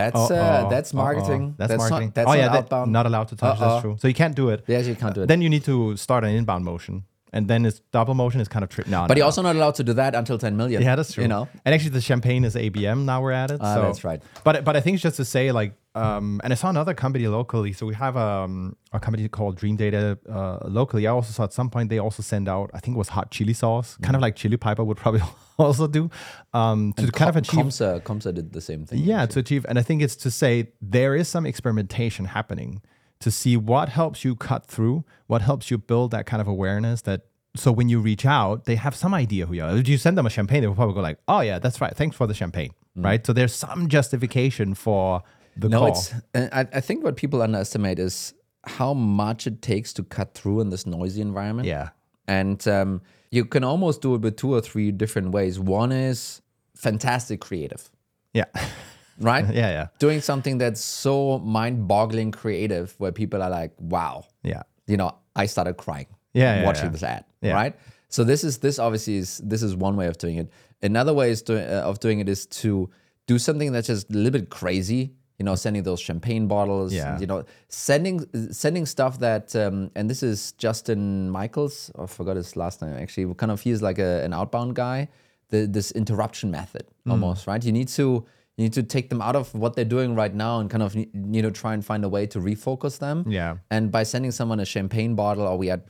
That's 0.00 0.24
uh, 0.30 0.66
that's 0.74 0.92
marketing. 0.92 1.54
That's, 1.56 1.76
marketing. 1.82 2.08
Not, 2.08 2.14
that's 2.16 2.28
oh 2.30 2.32
not 2.32 2.38
yeah, 2.42 2.48
that- 2.48 2.64
outbound. 2.64 2.92
not 2.98 3.06
allowed 3.06 3.28
to 3.28 3.36
touch. 3.36 3.60
Uh-uh. 3.60 3.68
That's 3.68 3.82
true. 3.82 3.96
So 4.00 4.08
you 4.08 4.14
can't 4.22 4.34
do 4.34 4.46
it. 4.54 4.64
Yes, 4.66 4.88
you 4.88 4.96
can't 5.02 5.14
do 5.14 5.22
it. 5.22 5.26
Then 5.32 5.40
you 5.44 5.48
need 5.54 5.64
to 5.72 5.96
start 5.96 6.24
an 6.24 6.30
inbound 6.30 6.64
motion, 6.64 7.04
and 7.32 7.46
then 7.46 7.64
it's 7.64 7.78
double 7.92 8.14
motion 8.14 8.40
is 8.40 8.48
kind 8.48 8.64
of 8.64 8.70
tricky. 8.70 8.90
No, 8.90 9.02
but 9.06 9.14
no, 9.14 9.18
you're 9.18 9.26
also 9.30 9.42
not 9.48 9.54
allowed 9.54 9.76
to 9.76 9.84
do 9.84 9.92
that 9.92 10.16
until 10.16 10.36
10 10.36 10.56
million. 10.56 10.82
Yeah, 10.82 10.96
that's 10.96 11.12
true. 11.14 11.22
You 11.22 11.28
know. 11.28 11.46
and 11.64 11.72
actually, 11.74 11.90
the 11.90 12.00
champagne 12.00 12.42
is 12.44 12.56
ABM 12.56 13.04
now. 13.04 13.22
We're 13.22 13.38
at 13.44 13.52
it. 13.52 13.58
Ah, 13.60 13.74
so. 13.76 13.82
that's 13.82 14.02
right. 14.02 14.20
But 14.42 14.64
but 14.64 14.74
I 14.74 14.80
think 14.80 14.94
it's 14.96 15.02
just 15.04 15.18
to 15.18 15.24
say 15.24 15.52
like, 15.52 15.74
um, 15.94 16.40
and 16.42 16.52
I 16.52 16.56
saw 16.56 16.70
another 16.70 16.92
company 16.92 17.28
locally. 17.28 17.72
So 17.72 17.86
we 17.86 17.94
have 17.94 18.16
um, 18.16 18.76
a 18.92 18.98
company 18.98 19.28
called 19.28 19.58
Dreamdata 19.58 20.18
uh, 20.28 20.68
locally. 20.68 21.06
I 21.06 21.10
also 21.10 21.32
saw 21.32 21.44
at 21.44 21.52
some 21.52 21.70
point 21.70 21.88
they 21.88 22.00
also 22.00 22.22
send 22.22 22.48
out. 22.48 22.70
I 22.74 22.80
think 22.80 22.96
it 22.96 22.98
was 22.98 23.08
hot 23.08 23.30
chili 23.30 23.52
sauce, 23.52 23.96
kind 24.02 24.16
of 24.16 24.22
like 24.22 24.34
Chili 24.34 24.56
Piper 24.56 24.82
would 24.82 24.96
probably 24.96 25.22
also 25.58 25.86
do, 25.86 26.10
um, 26.52 26.92
to 26.94 27.12
kind 27.12 27.28
of 27.28 27.36
achieve. 27.36 27.66
Comsa, 27.66 28.02
Comsa 28.02 28.34
did 28.34 28.52
the 28.52 28.60
same 28.60 28.84
thing. 28.86 29.00
Yeah, 29.00 29.24
to 29.26 29.38
achieve, 29.38 29.64
and 29.68 29.78
I 29.78 29.82
think 29.82 30.02
it's 30.02 30.16
to 30.16 30.30
say 30.30 30.72
there 30.82 31.14
is 31.14 31.28
some 31.28 31.46
experimentation 31.46 32.24
happening 32.24 32.82
to 33.20 33.30
see 33.30 33.56
what 33.56 33.88
helps 33.88 34.24
you 34.24 34.34
cut 34.34 34.66
through, 34.66 35.04
what 35.28 35.42
helps 35.42 35.70
you 35.70 35.78
build 35.78 36.10
that 36.10 36.26
kind 36.26 36.40
of 36.40 36.48
awareness 36.48 37.02
that. 37.02 37.22
So 37.56 37.70
when 37.70 37.88
you 37.88 38.00
reach 38.00 38.26
out, 38.26 38.64
they 38.64 38.74
have 38.74 38.96
some 38.96 39.14
idea 39.14 39.46
who 39.46 39.54
you 39.54 39.62
are. 39.62 39.76
If 39.76 39.86
you 39.86 39.96
send 39.96 40.18
them 40.18 40.26
a 40.26 40.30
champagne, 40.30 40.62
they 40.62 40.66
will 40.66 40.74
probably 40.74 40.96
go 40.96 41.00
like, 41.00 41.18
"Oh 41.28 41.38
yeah, 41.38 41.60
that's 41.60 41.80
right. 41.80 41.96
Thanks 41.96 42.16
for 42.16 42.26
the 42.26 42.34
champagne." 42.34 42.72
Right. 42.96 43.24
So 43.24 43.32
there's 43.32 43.54
some 43.54 43.88
justification 43.88 44.74
for 44.74 45.22
the 45.56 45.68
No, 45.68 45.78
call. 45.80 45.88
it's. 45.88 46.12
uh, 46.34 46.48
I, 46.52 46.60
I 46.72 46.80
think 46.80 47.04
what 47.04 47.16
people 47.16 47.42
underestimate 47.42 47.98
is 47.98 48.34
how 48.64 48.94
much 48.94 49.46
it 49.46 49.60
takes 49.62 49.92
to 49.94 50.02
cut 50.02 50.34
through 50.34 50.60
in 50.60 50.70
this 50.70 50.86
noisy 50.86 51.20
environment. 51.20 51.68
yeah. 51.68 51.90
And 52.26 52.66
um, 52.68 53.02
you 53.30 53.44
can 53.44 53.62
almost 53.64 54.00
do 54.00 54.14
it 54.14 54.22
with 54.22 54.36
two 54.36 54.54
or 54.54 54.60
three 54.62 54.90
different 54.90 55.30
ways. 55.32 55.58
One 55.60 55.92
is 55.92 56.40
fantastic 56.74 57.40
creative, 57.40 57.90
Yeah. 58.32 58.46
right? 59.20 59.44
yeah. 59.46 59.70
Yeah. 59.70 59.86
Doing 59.98 60.20
something 60.22 60.56
that's 60.58 60.80
so 60.80 61.38
mind 61.40 61.86
boggling 61.86 62.30
creative 62.32 62.94
where 62.98 63.12
people 63.12 63.42
are 63.42 63.50
like, 63.50 63.72
wow, 63.78 64.24
Yeah. 64.42 64.62
you 64.86 64.96
know, 64.96 65.12
I 65.36 65.46
started 65.46 65.76
crying 65.76 66.06
Yeah, 66.32 66.60
yeah, 66.60 66.64
watching 66.64 66.86
yeah. 66.86 66.90
this 66.90 67.02
ad, 67.02 67.24
Yeah. 67.42 67.52
right? 67.54 67.76
So 68.08 68.24
this 68.24 68.42
is 68.44 68.58
this 68.58 68.78
obviously 68.78 69.16
is 69.16 69.38
this 69.44 69.62
is 69.62 69.74
one 69.76 69.96
way 69.96 70.06
of 70.06 70.16
doing 70.18 70.36
it. 70.38 70.48
Another 70.82 71.12
way 71.12 71.30
is 71.30 71.42
do, 71.42 71.56
uh, 71.58 71.82
of 71.84 71.98
doing 72.00 72.20
it 72.20 72.28
is 72.28 72.46
to 72.62 72.88
do 73.26 73.38
something 73.38 73.72
that's 73.72 73.88
just 73.88 74.08
a 74.10 74.14
little 74.14 74.30
bit 74.40 74.50
crazy. 74.50 75.12
You 75.38 75.44
know, 75.44 75.56
sending 75.56 75.82
those 75.82 76.00
champagne 76.00 76.46
bottles. 76.46 76.92
Yeah. 76.94 77.18
You 77.18 77.26
know, 77.26 77.44
sending 77.68 78.24
sending 78.52 78.86
stuff 78.86 79.18
that 79.18 79.54
um, 79.56 79.90
and 79.96 80.08
this 80.08 80.22
is 80.22 80.52
Justin 80.52 81.28
Michaels. 81.30 81.90
I 81.98 82.06
forgot 82.06 82.36
his 82.36 82.56
last 82.56 82.80
name 82.82 82.94
actually. 82.94 83.32
Kind 83.34 83.50
of 83.52 83.60
he's 83.60 83.82
like 83.82 83.98
a, 83.98 84.22
an 84.24 84.32
outbound 84.32 84.76
guy. 84.76 85.08
The 85.50 85.66
this 85.66 85.90
interruption 85.92 86.50
method 86.50 86.84
Mm. 87.06 87.12
almost 87.12 87.46
right. 87.46 87.62
You 87.64 87.72
need 87.72 87.88
to 87.88 88.24
you 88.56 88.62
need 88.64 88.72
to 88.74 88.82
take 88.84 89.08
them 89.08 89.20
out 89.20 89.34
of 89.36 89.52
what 89.54 89.74
they're 89.74 89.84
doing 89.96 90.14
right 90.14 90.32
now 90.32 90.60
and 90.60 90.70
kind 90.70 90.82
of 90.82 90.94
you 90.94 91.42
know 91.42 91.50
try 91.50 91.74
and 91.74 91.84
find 91.84 92.04
a 92.04 92.08
way 92.08 92.26
to 92.28 92.38
refocus 92.38 92.98
them. 92.98 93.24
Yeah. 93.28 93.56
And 93.70 93.90
by 93.90 94.04
sending 94.04 94.30
someone 94.30 94.60
a 94.60 94.64
champagne 94.64 95.14
bottle, 95.16 95.46
or 95.46 95.58
we 95.58 95.66
had 95.66 95.82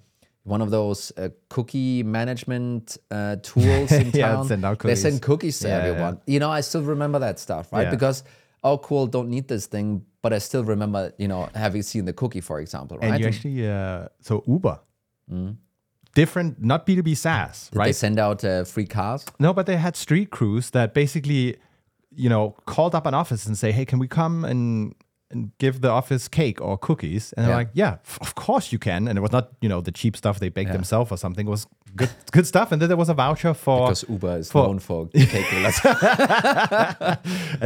one 0.45 0.61
of 0.63 0.71
those 0.71 1.13
uh, 1.17 1.29
cookie 1.51 2.03
management 2.03 2.97
uh, 3.11 3.37
tools 3.43 3.93
in 4.01 4.11
Yeah, 4.15 4.43
send 4.43 4.65
out 4.65 4.79
They 4.79 4.95
send 4.95 5.21
cookies 5.23 5.59
to 5.61 5.69
Yeah, 5.69 5.77
yeah. 5.77 5.85
everyone. 5.91 6.21
You 6.27 6.39
know, 6.41 6.51
I 6.51 6.61
still 6.63 6.83
remember 6.83 7.19
that 7.21 7.39
stuff, 7.39 7.73
right? 7.73 7.83
Yeah. 7.85 7.91
Because 7.91 8.25
oh, 8.65 8.79
cool, 8.79 9.07
don't 9.07 9.29
need 9.29 9.47
this 9.47 9.67
thing, 9.67 10.05
but 10.23 10.33
I 10.33 10.39
still 10.39 10.65
remember, 10.65 11.13
you 11.19 11.29
know, 11.29 11.49
having 11.55 11.83
seen 11.83 12.07
the 12.07 12.13
cookie, 12.15 12.41
for 12.41 12.59
example, 12.61 12.97
right? 12.99 13.11
And 13.13 13.21
you 13.21 13.27
actually, 13.27 13.69
uh, 13.69 14.09
so 14.21 14.43
Uber, 14.49 14.81
different, 16.15 16.63
not 16.63 16.87
B2B 16.87 17.17
SaaS, 17.17 17.71
They 17.73 17.79
right? 17.79 17.95
send 17.95 18.19
out 18.19 18.45
uh, 18.45 18.65
free 18.65 18.87
cars. 18.87 19.25
No, 19.39 19.53
but 19.53 19.67
they 19.67 19.77
had 19.77 19.97
street 19.97 20.31
crews 20.31 20.71
that 20.71 20.95
basically, 20.95 21.57
you 22.15 22.29
know, 22.29 22.55
called 22.67 22.95
up 22.95 23.07
an 23.07 23.15
office 23.15 23.47
and 23.47 23.57
say, 23.59 23.73
"Hey, 23.73 23.85
can 23.85 23.99
we 23.99 24.09
come 24.09 24.45
and 24.45 24.95
and 25.31 25.51
give 25.59 25.81
the 25.81 25.91
office 25.91 26.29
cake 26.29 26.61
or 26.61 26.79
cookies?" 26.79 27.33
And 27.37 27.45
they're 27.45 27.53
Yeah. 27.53 27.57
like, 27.59 27.71
"Yeah, 27.75 27.97
of 28.21 28.35
course 28.35 28.73
you 28.73 28.79
can." 28.79 29.09
And 29.09 29.19
it 29.19 29.21
was 29.21 29.33
not, 29.33 29.51
you 29.61 29.69
know, 29.69 29.81
the 29.81 29.91
cheap 29.93 30.17
stuff 30.17 30.39
they 30.39 30.49
baked 30.49 30.73
themselves 30.73 31.11
or 31.11 31.19
something. 31.19 31.47
It 31.47 31.51
was 31.51 31.67
good, 31.97 32.11
good 32.33 32.47
stuff. 32.47 32.73
And 32.73 32.81
then 32.83 32.89
there 32.89 32.97
was 32.97 33.09
a 33.09 33.15
voucher 33.15 33.55
for. 33.55 33.87
Because 33.89 34.05
Uber 34.09 34.39
is 34.39 34.51
for- 34.51 34.67
known 34.67 34.79
for 34.79 35.09
and 35.15 35.23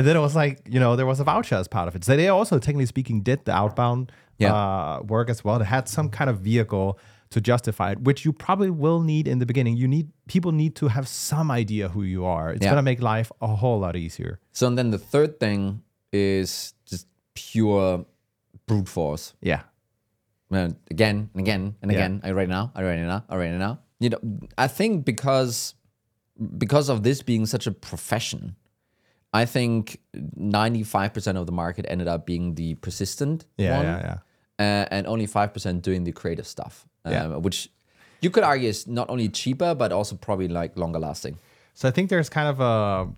then 0.07 0.17
it 0.17 0.21
was 0.21 0.37
like, 0.37 0.61
you 0.69 0.81
know, 0.81 0.97
there 0.97 1.07
was 1.07 1.21
a 1.21 1.25
voucher 1.25 1.57
as 1.57 1.69
part 1.69 1.89
of 1.89 1.97
it. 1.97 2.05
So 2.05 2.17
they 2.17 2.29
also, 2.29 2.59
technically 2.59 2.87
speaking, 2.87 3.23
did 3.23 3.45
the 3.45 3.53
outbound 3.53 4.13
Yeah. 4.39 4.55
uh, 4.55 5.03
work 5.03 5.31
as 5.31 5.45
well. 5.45 5.59
They 5.59 5.65
had 5.65 5.89
some 5.89 6.09
kind 6.11 6.31
of 6.31 6.41
vehicle 6.41 6.99
to 7.31 7.41
justify 7.41 7.93
it, 7.93 8.01
which 8.03 8.25
you 8.25 8.33
probably 8.33 8.71
will 8.71 9.01
need 9.01 9.29
in 9.29 9.39
the 9.39 9.47
beginning. 9.47 9.77
You 9.77 9.87
need 9.89 10.09
people 10.29 10.53
need 10.53 10.75
to 10.77 10.89
have 10.89 11.07
some 11.07 11.51
idea 11.51 11.89
who 11.91 12.03
you 12.03 12.25
are. 12.25 12.53
It's 12.53 12.65
Yeah. 12.65 12.71
gonna 12.71 12.83
make 12.83 13.03
life 13.03 13.31
a 13.43 13.49
whole 13.49 13.81
lot 13.81 13.97
easier. 13.97 14.41
so 14.53 14.67
and 14.67 14.79
then 14.79 14.91
the 14.91 14.99
third 14.99 15.39
thing 15.39 15.83
is 16.13 16.73
just 16.87 17.07
pure 17.35 18.07
brute 18.67 18.89
force. 18.89 19.35
Yeah. 19.43 19.63
Again 20.51 21.29
and 21.35 21.41
again 21.41 21.75
and 21.83 21.93
Yeah. 21.93 21.99
again. 21.99 22.21
I 22.25 22.31
write 22.33 22.49
it 22.49 22.51
now. 22.51 22.73
I 22.75 22.83
it 22.83 23.07
now. 23.07 23.25
I 23.29 23.37
it 23.37 23.59
now. 23.59 23.79
You 24.01 24.11
know, 24.11 24.19
I 24.57 24.69
think 24.69 25.05
because 25.05 25.75
because 26.57 26.89
of 26.89 27.03
this 27.03 27.23
being 27.23 27.47
such 27.47 27.67
a 27.67 27.73
profession, 27.73 28.57
I 29.33 29.45
think 29.45 30.01
ninety 30.15 30.83
five 30.85 31.13
percent 31.13 31.37
of 31.39 31.47
the 31.47 31.53
market 31.53 31.85
ended 31.89 32.09
up 32.09 32.27
being 32.27 32.55
the 32.55 32.75
persistent 32.77 33.45
Yeah, 33.57 33.77
one, 33.77 33.87
yeah, 33.87 34.19
yeah. 34.59 34.83
Uh, 34.83 34.89
and 34.91 35.07
only 35.07 35.27
five 35.27 35.53
percent 35.53 35.83
doing 35.83 36.05
the 36.05 36.13
creative 36.13 36.47
stuff. 36.47 36.87
Yeah. 37.07 37.25
Um, 37.25 37.43
which 37.43 37.71
you 38.21 38.31
could 38.31 38.45
argue 38.45 38.69
is 38.69 38.87
not 38.87 39.11
only 39.11 39.29
cheaper 39.29 39.75
but 39.75 39.93
also 39.93 40.17
probably 40.17 40.49
like 40.49 40.77
longer 40.77 40.99
lasting. 40.99 41.39
So 41.75 41.89
I 41.89 41.91
think 41.93 42.11
there's 42.11 42.29
kind 42.29 42.49
of 42.49 42.61
a 42.61 43.13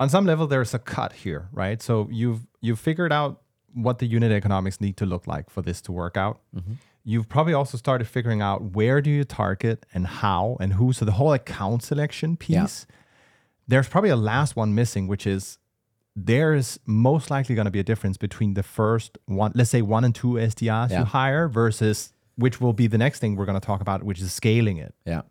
on 0.00 0.08
some 0.08 0.26
level 0.26 0.46
there's 0.46 0.74
a 0.74 0.78
cut 0.78 1.12
here, 1.12 1.48
right? 1.52 1.80
So 1.82 2.08
you've 2.10 2.40
you've 2.60 2.80
figured 2.80 3.12
out 3.12 3.40
what 3.74 3.98
the 3.98 4.06
unit 4.06 4.32
economics 4.32 4.80
need 4.80 4.96
to 4.98 5.06
look 5.06 5.26
like 5.26 5.48
for 5.48 5.62
this 5.62 5.80
to 5.82 5.92
work 5.92 6.16
out. 6.16 6.40
You've 7.04 7.28
probably 7.28 7.52
also 7.52 7.76
started 7.76 8.06
figuring 8.06 8.40
out 8.40 8.62
where 8.76 9.00
do 9.00 9.10
you 9.10 9.24
target 9.24 9.84
and 9.92 10.06
how 10.06 10.56
and 10.60 10.74
who. 10.74 10.92
So 10.92 11.04
the 11.04 11.12
whole 11.12 11.32
account 11.32 11.82
selection 11.82 12.36
piece. 12.36 12.86
There's 13.68 13.88
probably 13.88 14.10
a 14.10 14.16
last 14.16 14.54
one 14.56 14.74
missing, 14.74 15.06
which 15.08 15.26
is 15.26 15.58
there's 16.14 16.78
most 16.84 17.30
likely 17.30 17.54
going 17.54 17.64
to 17.64 17.70
be 17.70 17.80
a 17.80 17.84
difference 17.84 18.16
between 18.18 18.54
the 18.54 18.62
first 18.62 19.16
one, 19.26 19.52
let's 19.54 19.70
say 19.70 19.82
one 19.82 20.04
and 20.04 20.14
two 20.14 20.32
SDRs 20.34 20.90
Yeah. 20.90 21.00
you 21.00 21.04
hire 21.06 21.48
versus 21.48 22.12
which 22.36 22.60
will 22.60 22.72
be 22.72 22.86
the 22.86 22.98
next 22.98 23.18
thing 23.20 23.36
we're 23.36 23.46
going 23.46 23.58
to 23.60 23.64
talk 23.66 23.80
about, 23.80 24.02
which 24.02 24.20
is 24.20 24.32
scaling 24.32 24.76
it. 24.78 24.94
Yeah. 25.06 25.22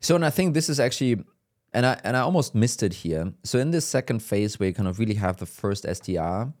So, 0.00 0.14
and 0.14 0.24
I 0.24 0.30
think 0.30 0.54
this 0.54 0.68
is 0.68 0.78
actually, 0.78 1.24
and 1.72 1.86
I 1.86 1.98
and 2.04 2.16
I 2.16 2.20
almost 2.20 2.54
missed 2.54 2.82
it 2.82 2.92
here. 2.92 3.32
So, 3.44 3.58
in 3.58 3.70
this 3.70 3.86
second 3.86 4.20
phase 4.22 4.58
where 4.60 4.68
you 4.68 4.74
kind 4.74 4.88
of 4.88 4.98
really 4.98 5.14
have 5.14 5.38
the 5.38 5.46
first 5.46 5.84
SDR, 5.84 6.52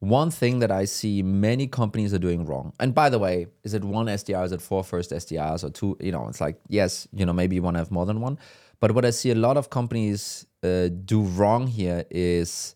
one 0.00 0.30
thing 0.30 0.58
that 0.60 0.70
I 0.70 0.86
see 0.86 1.22
many 1.22 1.66
companies 1.66 2.12
are 2.14 2.18
doing 2.18 2.44
wrong. 2.46 2.72
And 2.80 2.94
by 2.94 3.10
the 3.10 3.18
way, 3.18 3.46
is 3.64 3.74
it 3.74 3.84
one 3.84 4.06
SDR? 4.06 4.44
Is 4.44 4.52
it 4.52 4.60
four 4.62 4.82
first 4.82 5.10
SDRs 5.10 5.62
or 5.62 5.70
two? 5.70 5.96
You 6.00 6.10
know, 6.12 6.26
it's 6.28 6.40
like 6.40 6.58
yes, 6.68 7.06
you 7.12 7.24
know, 7.26 7.32
maybe 7.32 7.54
you 7.56 7.62
want 7.62 7.74
to 7.76 7.78
have 7.80 7.90
more 7.90 8.06
than 8.06 8.20
one. 8.20 8.38
But 8.80 8.92
what 8.92 9.04
I 9.04 9.10
see 9.10 9.30
a 9.30 9.34
lot 9.34 9.56
of 9.58 9.68
companies 9.68 10.46
uh, 10.62 10.88
do 11.04 11.20
wrong 11.22 11.66
here 11.66 12.04
is 12.10 12.74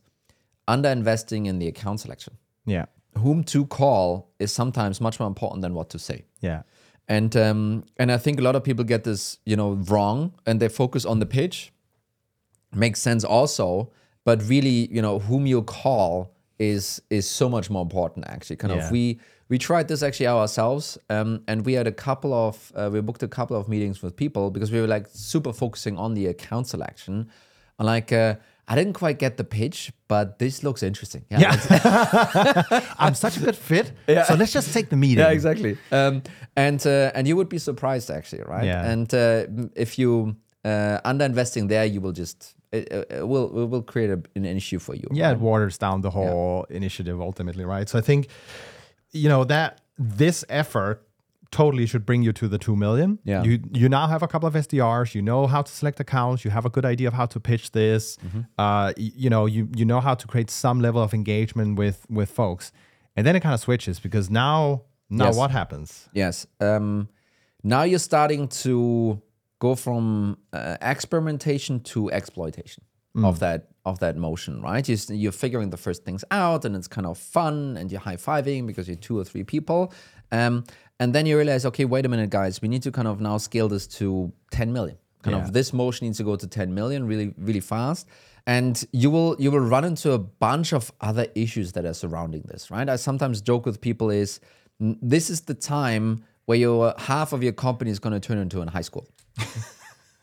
under 0.68 0.90
investing 0.90 1.46
in 1.46 1.58
the 1.58 1.66
account 1.68 2.00
selection. 2.00 2.34
Yeah. 2.66 2.86
Whom 3.18 3.42
to 3.44 3.64
call 3.66 4.28
is 4.38 4.52
sometimes 4.52 5.00
much 5.00 5.18
more 5.18 5.26
important 5.28 5.62
than 5.62 5.72
what 5.74 5.88
to 5.90 5.98
say 5.98 6.24
Yeah. 6.40 6.62
and 7.08 7.34
um, 7.36 7.84
and 7.96 8.10
I 8.12 8.18
think 8.18 8.38
a 8.38 8.42
lot 8.42 8.56
of 8.56 8.62
people 8.64 8.84
get 8.84 9.04
this 9.04 9.38
you 9.46 9.56
know 9.56 9.72
wrong, 9.88 10.32
and 10.46 10.60
they 10.60 10.68
focus 10.68 11.04
on 11.06 11.20
the 11.20 11.26
pitch. 11.26 11.72
Makes 12.74 13.00
sense 13.00 13.24
also, 13.24 13.90
but 14.24 14.42
really 14.48 14.88
you 14.92 15.00
know 15.00 15.20
whom 15.20 15.46
you 15.46 15.62
call 15.62 16.33
is 16.58 17.02
is 17.10 17.28
so 17.28 17.48
much 17.48 17.70
more 17.70 17.82
important 17.82 18.26
actually. 18.28 18.56
Kind 18.56 18.74
Yeah. 18.74 18.86
of 18.86 18.90
we 18.92 19.18
we 19.48 19.58
tried 19.58 19.88
this 19.88 20.02
actually 20.02 20.28
ourselves, 20.28 20.98
um, 21.10 21.42
and 21.46 21.64
we 21.66 21.74
had 21.74 21.86
a 21.86 21.92
couple 21.92 22.32
of 22.32 22.72
uh, 22.74 22.88
we 22.92 23.00
booked 23.00 23.22
a 23.22 23.28
couple 23.28 23.56
of 23.56 23.68
meetings 23.68 24.02
with 24.02 24.16
people 24.16 24.50
because 24.50 24.70
we 24.72 24.80
were 24.80 24.86
like 24.86 25.06
super 25.12 25.52
focusing 25.52 25.98
on 25.98 26.14
the 26.14 26.26
account 26.26 26.66
selection, 26.68 27.28
and 27.78 27.86
like. 27.86 28.12
Uh, 28.12 28.34
I 28.66 28.76
didn't 28.76 28.94
quite 28.94 29.18
get 29.18 29.36
the 29.36 29.44
pitch, 29.44 29.92
but 30.08 30.38
this 30.38 30.62
looks 30.62 30.82
interesting. 30.82 31.26
Yeah. 31.28 31.52
I'm 32.98 33.14
such 33.14 33.36
a 33.36 33.40
good 33.40 33.56
fit. 33.56 33.92
So 34.26 34.34
let's 34.36 34.52
just 34.54 34.72
take 34.72 34.88
the 34.88 34.96
meeting. 34.96 35.18
Yeah, 35.18 35.32
exactly. 35.32 35.76
Um, 35.92 36.22
and 36.56 36.80
uh, 36.86 37.10
and 37.14 37.28
you 37.28 37.36
would 37.36 37.50
be 37.50 37.58
surprised 37.58 38.10
actually, 38.10 38.42
right? 38.48 38.64
Yeah. 38.64 38.90
And 38.90 39.12
uh, 39.12 39.44
if 39.76 39.98
you 39.98 40.36
uh, 40.64 40.98
under 41.04 41.26
investing 41.26 41.68
there, 41.68 41.84
you 41.84 42.00
will 42.00 42.12
just 42.12 42.54
it, 42.74 43.06
it 43.10 43.28
will 43.28 43.46
it 43.62 43.66
will 43.72 43.82
create 43.82 44.10
a, 44.10 44.20
an 44.36 44.44
issue 44.44 44.78
for 44.78 44.94
you. 44.94 45.06
yeah, 45.12 45.32
it 45.32 45.38
waters 45.38 45.78
down 45.78 46.00
the 46.02 46.10
whole 46.10 46.64
initiative 46.70 47.20
ultimately, 47.20 47.64
right? 47.64 47.88
So 47.88 47.98
I 47.98 48.02
think, 48.02 48.28
you 49.12 49.28
know, 49.28 49.44
that 49.44 49.80
this 49.98 50.44
effort 50.48 50.96
totally 51.50 51.86
should 51.86 52.04
bring 52.04 52.22
you 52.26 52.32
to 52.32 52.48
the 52.48 52.58
two 52.58 52.74
million. 52.74 53.18
Yeah. 53.24 53.44
You 53.44 53.60
you 53.72 53.88
now 53.88 54.06
have 54.08 54.22
a 54.24 54.28
couple 54.28 54.48
of 54.48 54.54
SDRs. 54.54 55.14
You 55.14 55.22
know 55.22 55.46
how 55.46 55.62
to 55.62 55.70
select 55.70 56.00
accounts. 56.00 56.44
You 56.44 56.50
have 56.50 56.66
a 56.66 56.70
good 56.70 56.84
idea 56.84 57.06
of 57.08 57.14
how 57.14 57.26
to 57.26 57.38
pitch 57.40 57.70
this. 57.70 58.16
Mm-hmm. 58.16 58.40
Uh, 58.58 58.92
y- 58.96 59.12
you 59.22 59.30
know, 59.30 59.46
you 59.46 59.68
you 59.76 59.84
know 59.84 60.00
how 60.00 60.14
to 60.16 60.26
create 60.26 60.50
some 60.50 60.80
level 60.80 61.00
of 61.02 61.14
engagement 61.14 61.78
with 61.78 61.98
with 62.10 62.28
folks, 62.30 62.72
and 63.16 63.24
then 63.26 63.36
it 63.36 63.40
kind 63.40 63.54
of 63.54 63.60
switches 63.60 64.00
because 64.00 64.30
now 64.30 64.82
now 65.08 65.26
Yes. 65.26 65.36
what 65.36 65.50
happens? 65.52 66.08
Yes. 66.12 66.46
Um, 66.60 67.08
now 67.62 67.82
you're 67.84 68.00
starting 68.12 68.48
to 68.64 69.20
go 69.60 69.74
from 69.74 70.38
uh, 70.52 70.76
experimentation 70.82 71.80
to 71.80 72.10
exploitation 72.10 72.84
of 73.22 73.38
that 73.38 73.68
of 73.84 73.98
that 74.00 74.16
motion, 74.16 74.60
right? 74.60 74.88
You're, 74.88 74.98
you're 75.16 75.30
figuring 75.32 75.70
the 75.70 75.76
first 75.76 76.04
things 76.04 76.24
out, 76.32 76.64
and 76.64 76.74
it's 76.74 76.88
kind 76.88 77.06
of 77.06 77.16
fun, 77.16 77.76
and 77.76 77.92
you're 77.92 78.00
high 78.00 78.16
fiving 78.16 78.66
because 78.66 78.88
you're 78.88 78.96
two 78.96 79.16
or 79.18 79.24
three 79.24 79.44
people, 79.44 79.92
um, 80.32 80.64
and 80.98 81.14
then 81.14 81.24
you 81.26 81.36
realize, 81.36 81.64
okay, 81.66 81.84
wait 81.84 82.04
a 82.06 82.08
minute, 82.08 82.30
guys, 82.30 82.60
we 82.60 82.66
need 82.68 82.82
to 82.82 82.90
kind 82.90 83.06
of 83.06 83.20
now 83.20 83.36
scale 83.38 83.68
this 83.68 83.86
to 83.98 84.32
10 84.50 84.72
million. 84.72 84.96
Kind 85.22 85.36
Yeah. 85.36 85.44
of 85.44 85.52
this 85.52 85.72
motion 85.72 86.06
needs 86.06 86.18
to 86.18 86.24
go 86.24 86.34
to 86.36 86.46
10 86.46 86.74
million 86.74 87.06
really, 87.06 87.32
really 87.38 87.60
fast. 87.60 88.08
And 88.46 88.84
you 88.92 89.10
will 89.10 89.36
you 89.38 89.50
will 89.52 89.60
run 89.60 89.84
into 89.84 90.12
a 90.12 90.18
bunch 90.18 90.72
of 90.74 90.90
other 91.00 91.26
issues 91.34 91.72
that 91.72 91.84
are 91.84 91.94
surrounding 91.94 92.42
this, 92.46 92.70
right? 92.70 92.88
I 92.88 92.96
sometimes 92.96 93.40
joke 93.40 93.64
with 93.64 93.80
people 93.80 94.10
is 94.10 94.40
this 94.80 95.30
is 95.30 95.42
the 95.42 95.54
time 95.54 96.24
where 96.46 96.58
your 96.58 96.94
half 96.98 97.32
of 97.32 97.42
your 97.42 97.52
company 97.52 97.90
is 97.90 97.98
going 97.98 98.12
to 98.12 98.20
turn 98.20 98.38
into 98.38 98.60
a 98.60 98.70
high 98.70 98.80
school. 98.82 99.06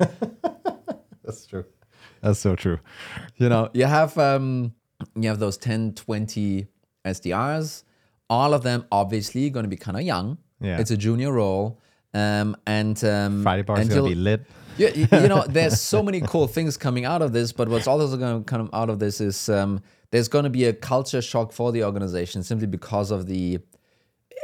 That's 1.24 1.46
true. 1.48 1.66
That's 2.22 2.40
so 2.40 2.56
true. 2.56 2.80
you 3.38 3.50
know 3.50 3.70
you 3.74 3.86
have 3.86 4.18
um 4.18 4.74
you 5.16 5.28
have 5.30 5.40
those 5.40 5.58
10 5.58 5.94
20 5.96 6.68
sdrs 7.06 7.84
all 8.30 8.54
of 8.54 8.62
them 8.62 8.86
obviously 8.92 9.50
going 9.50 9.64
to 9.64 9.70
be 9.70 9.76
kind 9.76 9.98
of 9.98 10.04
young 10.04 10.38
Yeah. 10.60 10.80
it's 10.80 10.92
a 10.92 10.98
junior 10.98 11.32
role 11.32 11.80
um 12.14 12.56
and 12.68 13.04
um 13.04 13.42
Friday 13.42 13.64
bar 13.64 13.80
is 13.80 13.90
gonna 13.90 14.04
be 14.04 14.14
lit. 14.16 14.46
you, 14.78 14.90
you 14.94 15.08
you 15.12 15.28
know, 15.28 15.44
there's 15.50 15.82
so 15.82 16.04
many 16.04 16.22
cool 16.22 16.48
things 16.48 16.78
coming 16.78 17.06
out 17.06 17.22
of 17.24 17.34
this, 17.34 17.52
but 17.52 17.68
what's 17.70 17.88
also 17.88 18.16
going 18.18 18.40
to 18.40 18.46
come 18.46 18.70
out 18.74 18.90
of 18.90 19.00
this 19.00 19.20
is 19.20 19.50
um, 19.50 19.82
there's 20.12 20.28
going 20.30 20.44
to 20.46 20.50
be 20.50 20.66
a 20.66 20.74
culture 20.74 21.22
shock 21.22 21.52
for 21.52 21.72
the 21.74 21.84
organization 21.84 22.42
simply 22.44 22.68
because 22.68 23.12
of 23.12 23.26
the, 23.28 23.60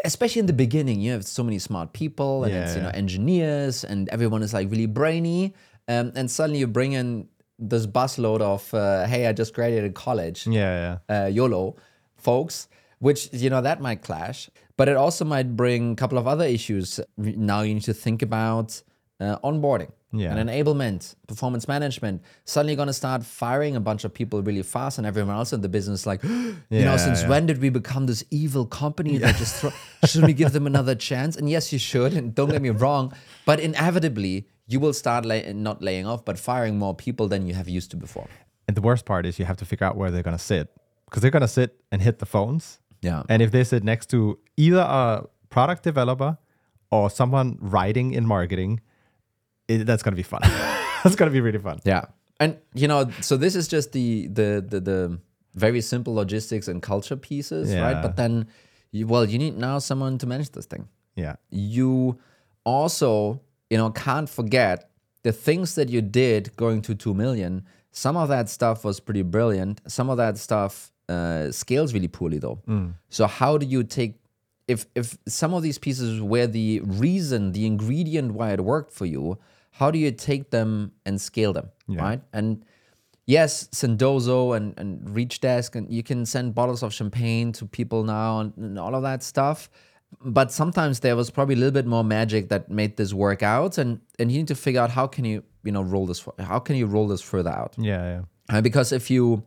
especially 0.06 0.40
in 0.40 0.46
the 0.46 0.54
beginning, 0.54 1.00
you 1.02 1.12
have 1.12 1.26
so 1.26 1.44
many 1.44 1.60
smart 1.60 1.94
people 1.94 2.44
and 2.44 2.54
it's 2.54 2.76
you 2.76 2.82
know 2.82 2.90
engineers 2.94 3.84
and 3.84 4.10
everyone 4.10 4.44
is 4.44 4.54
like 4.54 4.70
really 4.70 4.86
brainy, 4.86 5.54
um, 5.88 6.12
and 6.16 6.30
suddenly 6.30 6.60
you 6.60 6.68
bring 6.68 6.94
in 6.94 7.28
this 7.60 7.88
busload 7.88 8.42
of 8.42 8.74
uh, 8.74 9.06
hey, 9.08 9.28
I 9.28 9.34
just 9.34 9.54
graduated 9.54 9.96
college, 9.96 10.46
Yeah, 10.48 10.98
yeah. 11.10 11.24
uh, 11.24 11.28
YOLO 11.28 11.76
folks, 12.18 12.68
which, 13.00 13.30
you 13.34 13.50
know, 13.50 13.62
that 13.62 13.82
might 13.82 14.02
clash. 14.02 14.50
But 14.76 14.88
it 14.90 14.96
also 14.96 15.26
might 15.26 15.56
bring 15.56 15.94
a 15.94 15.96
couple 15.96 16.20
of 16.20 16.28
other 16.28 16.46
issues. 16.46 17.00
Now 17.18 17.62
you 17.62 17.74
need 17.74 17.84
to 17.84 17.94
think 17.96 18.22
about 18.22 18.82
uh, 19.20 19.40
onboarding 19.44 19.92
Yeah. 20.14 20.36
and 20.36 20.50
enablement, 20.50 21.16
performance 21.28 21.68
management. 21.68 22.22
Suddenly 22.46 22.74
you're 22.74 22.78
going 22.78 22.88
to 22.88 22.94
start 22.94 23.26
firing 23.26 23.76
a 23.76 23.80
bunch 23.80 24.06
of 24.06 24.14
people 24.14 24.42
really 24.42 24.64
fast, 24.64 24.98
and 24.98 25.06
everyone 25.06 25.36
else 25.36 25.52
in 25.52 25.62
the 25.62 25.70
business, 25.70 26.06
like, 26.06 26.24
you 26.24 26.56
know, 26.70 26.98
since 26.98 27.24
yeah. 27.24 27.30
when 27.30 27.46
did 27.46 27.62
we 27.62 27.70
become 27.70 28.06
this 28.06 28.24
evil 28.32 28.66
company 28.66 29.18
that 29.18 29.36
just 29.36 29.58
throw, 29.58 29.72
should 30.06 30.26
we 30.26 30.34
give 30.34 30.54
them 30.54 30.66
another 30.66 30.96
chance? 30.96 31.36
And 31.36 31.50
yes, 31.50 31.74
you 31.74 31.80
should. 31.80 32.14
And 32.14 32.34
don't 32.34 32.50
get 32.50 32.62
me 32.62 32.70
wrong, 32.70 33.14
but 33.46 33.60
inevitably, 33.60 34.48
you 34.68 34.80
will 34.80 34.94
start 34.94 35.26
lay- 35.26 35.52
not 35.54 35.82
laying 35.82 36.06
off, 36.06 36.24
but 36.24 36.38
firing 36.38 36.78
more 36.78 36.96
people 36.96 37.28
than 37.28 37.48
you 37.48 37.54
have 37.54 37.68
used 37.68 37.92
to 37.92 37.98
before. 37.98 38.28
And 38.68 38.76
the 38.76 38.82
worst 38.82 39.06
part 39.06 39.26
is 39.26 39.40
you 39.40 39.46
have 39.46 39.58
to 39.58 39.66
figure 39.66 39.88
out 39.88 39.96
where 39.96 40.12
they're 40.12 40.24
gonna 40.24 40.38
sit 40.38 40.70
because 41.06 41.22
they're 41.22 41.32
gonna 41.32 41.48
sit 41.48 41.80
and 41.92 42.02
hit 42.02 42.20
the 42.20 42.26
phones. 42.26 42.80
Yeah. 43.02 43.24
And 43.30 43.42
if 43.42 43.52
they 43.52 43.64
sit 43.64 43.84
next 43.84 44.10
to 44.10 44.40
either 44.58 44.80
a 44.80 45.26
product 45.50 45.84
developer 45.84 46.38
or 46.92 47.10
someone 47.10 47.58
writing 47.62 48.14
in 48.14 48.26
marketing, 48.26 48.82
it, 49.68 49.86
that's 49.86 50.04
gonna 50.04 50.16
be 50.16 50.24
fun. 50.24 50.42
that's 51.04 51.16
gonna 51.16 51.32
be 51.32 51.42
really 51.42 51.60
fun. 51.60 51.80
Yeah. 51.84 52.06
And 52.40 52.58
you 52.74 52.88
know, 52.88 53.10
so 53.22 53.38
this 53.38 53.56
is 53.56 53.68
just 53.68 53.92
the 53.92 54.28
the 54.28 54.66
the, 54.68 54.80
the 54.80 55.20
very 55.56 55.82
simple 55.82 56.14
logistics 56.14 56.68
and 56.68 56.82
culture 56.82 57.16
pieces, 57.16 57.74
right? 57.76 58.02
But 58.02 58.16
then 58.16 58.48
you, 58.92 59.08
well, 59.08 59.26
you 59.26 59.40
need 59.40 59.58
now 59.58 59.80
someone 59.80 60.18
to 60.20 60.28
manage 60.28 60.52
this 60.52 60.66
thing. 60.66 60.88
Yeah. 61.16 61.36
You 61.50 62.20
also, 62.64 63.42
you 63.70 63.78
know, 63.78 63.90
can't 63.90 64.30
forget 64.30 64.92
the 65.24 65.32
things 65.32 65.76
that 65.76 65.90
you 65.90 66.02
did 66.02 66.56
going 66.56 66.82
to 66.84 66.96
2 66.96 67.14
million. 67.14 67.66
Some 67.92 68.16
of 68.16 68.30
that 68.30 68.50
stuff 68.50 68.86
was 68.86 69.00
pretty 69.00 69.24
brilliant. 69.24 69.82
Some 69.88 70.10
of 70.10 70.18
that 70.18 70.38
stuff 70.38 70.92
uh, 71.10 71.52
scales 71.52 71.94
really 71.94 72.08
poorly 72.08 72.38
though. 72.38 72.60
So 73.10 73.26
how 73.26 73.58
do 73.58 73.66
you 73.66 73.84
take 73.84 74.20
if 74.68 74.86
if 74.96 75.18
some 75.28 75.54
of 75.54 75.64
these 75.64 75.78
pieces 75.78 76.22
were 76.22 76.46
the 76.46 76.82
reason, 76.82 77.54
the 77.54 77.66
ingredient 77.66 78.34
why 78.34 78.52
it 78.52 78.62
worked 78.62 78.92
for 78.94 79.06
you, 79.06 79.38
how 79.78 79.92
do 79.92 80.00
you 80.00 80.12
take 80.12 80.50
them 80.50 80.92
and 81.06 81.22
scale 81.22 81.54
them, 81.54 81.70
right? 81.88 82.22
And 82.34 82.66
yes, 83.28 83.68
Sendoso 83.68 84.58
and, 84.58 84.74
and 84.78 85.08
Reachdesk, 85.10 85.76
and 85.76 85.92
you 85.92 86.02
can 86.02 86.26
send 86.26 86.56
bottles 86.56 86.82
of 86.82 86.92
champagne 86.94 87.52
to 87.54 87.66
people 87.66 88.04
now 88.04 88.40
and, 88.40 88.54
and 88.58 88.80
all 88.80 88.96
of 88.96 89.04
that 89.04 89.22
stuff. 89.22 89.70
But 90.22 90.52
sometimes 90.52 91.02
there 91.02 91.16
was 91.16 91.30
probably 91.30 91.56
a 91.56 91.58
little 91.58 91.78
bit 91.82 91.86
more 91.86 92.04
magic 92.04 92.50
that 92.50 92.72
made 92.72 92.98
this 92.98 93.14
work 93.14 93.44
out, 93.44 93.78
and 93.78 94.00
and 94.18 94.32
you 94.32 94.40
need 94.40 94.48
to 94.48 94.56
figure 94.56 94.82
out 94.82 94.90
how 94.90 95.06
can 95.06 95.26
you 95.26 95.44
you 95.64 95.72
know 95.72 95.84
roll 95.84 96.06
this 96.08 96.26
how 96.40 96.60
can 96.60 96.76
you 96.76 96.88
roll 96.88 97.08
this 97.08 97.22
further 97.22 97.52
out. 97.52 97.76
Yeah. 97.78 98.04
Yeah. 98.50 98.58
Uh, 98.58 98.62
because 98.62 98.92
if 98.92 99.12
you 99.12 99.44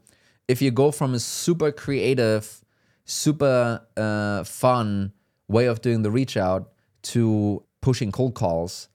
if 0.47 0.61
you 0.62 0.71
go 0.71 0.90
from 0.93 1.14
a 1.14 1.19
super 1.19 1.73
creative, 1.73 2.62
super 3.05 3.81
uh, 3.97 4.45
fun 4.45 5.12
way 5.49 5.66
of 5.66 5.81
doing 5.81 6.03
the 6.03 6.11
reach 6.11 6.37
out 6.37 6.73
to 7.03 7.64
pushing 7.81 8.12
cold 8.12 8.35
calls, 8.35 8.88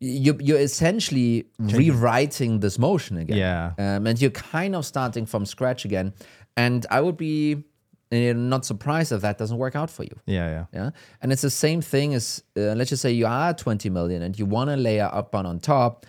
you 0.00 0.36
you're 0.40 0.58
essentially 0.58 1.46
rewriting 1.58 2.60
this 2.60 2.78
motion 2.78 3.16
again. 3.18 3.36
Yeah. 3.36 3.72
um, 3.78 4.06
and 4.06 4.20
you're 4.20 4.30
kind 4.30 4.74
of 4.74 4.84
starting 4.84 5.26
from 5.26 5.46
scratch 5.46 5.84
again. 5.84 6.12
And 6.56 6.84
I 6.90 7.00
would 7.00 7.16
be 7.16 7.64
uh, 8.12 8.32
not 8.34 8.64
surprised 8.64 9.12
if 9.12 9.22
that 9.22 9.38
doesn't 9.38 9.56
work 9.56 9.74
out 9.74 9.90
for 9.90 10.04
you. 10.04 10.14
Yeah. 10.26 10.48
Yeah. 10.50 10.64
Yeah. 10.74 10.90
And 11.22 11.32
it's 11.32 11.42
the 11.42 11.50
same 11.50 11.80
thing 11.80 12.14
as, 12.14 12.42
uh, 12.56 12.74
let's 12.74 12.90
just 12.90 13.00
say 13.02 13.10
you 13.12 13.26
are 13.26 13.54
20 13.54 13.88
million 13.90 14.22
and 14.22 14.38
you 14.38 14.44
want 14.44 14.68
to 14.70 14.76
layer 14.76 15.08
up 15.12 15.34
on 15.34 15.46
on 15.46 15.60
top. 15.60 16.04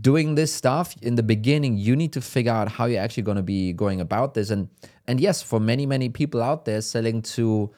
Doing 0.00 0.36
this 0.36 0.52
stuff 0.52 0.94
in 1.02 1.16
the 1.16 1.24
beginning, 1.24 1.76
you 1.76 1.96
need 1.96 2.12
to 2.12 2.20
figure 2.20 2.52
out 2.52 2.68
how 2.68 2.84
you're 2.84 3.02
actually 3.02 3.24
going 3.24 3.38
to 3.38 3.42
be 3.42 3.72
going 3.72 4.00
about 4.00 4.34
this. 4.34 4.50
And 4.50 4.68
and 5.08 5.20
yes, 5.20 5.42
for 5.42 5.58
many 5.58 5.84
many 5.84 6.08
people 6.08 6.40
out 6.40 6.64
there 6.64 6.80
selling 6.80 7.22
to 7.22 7.72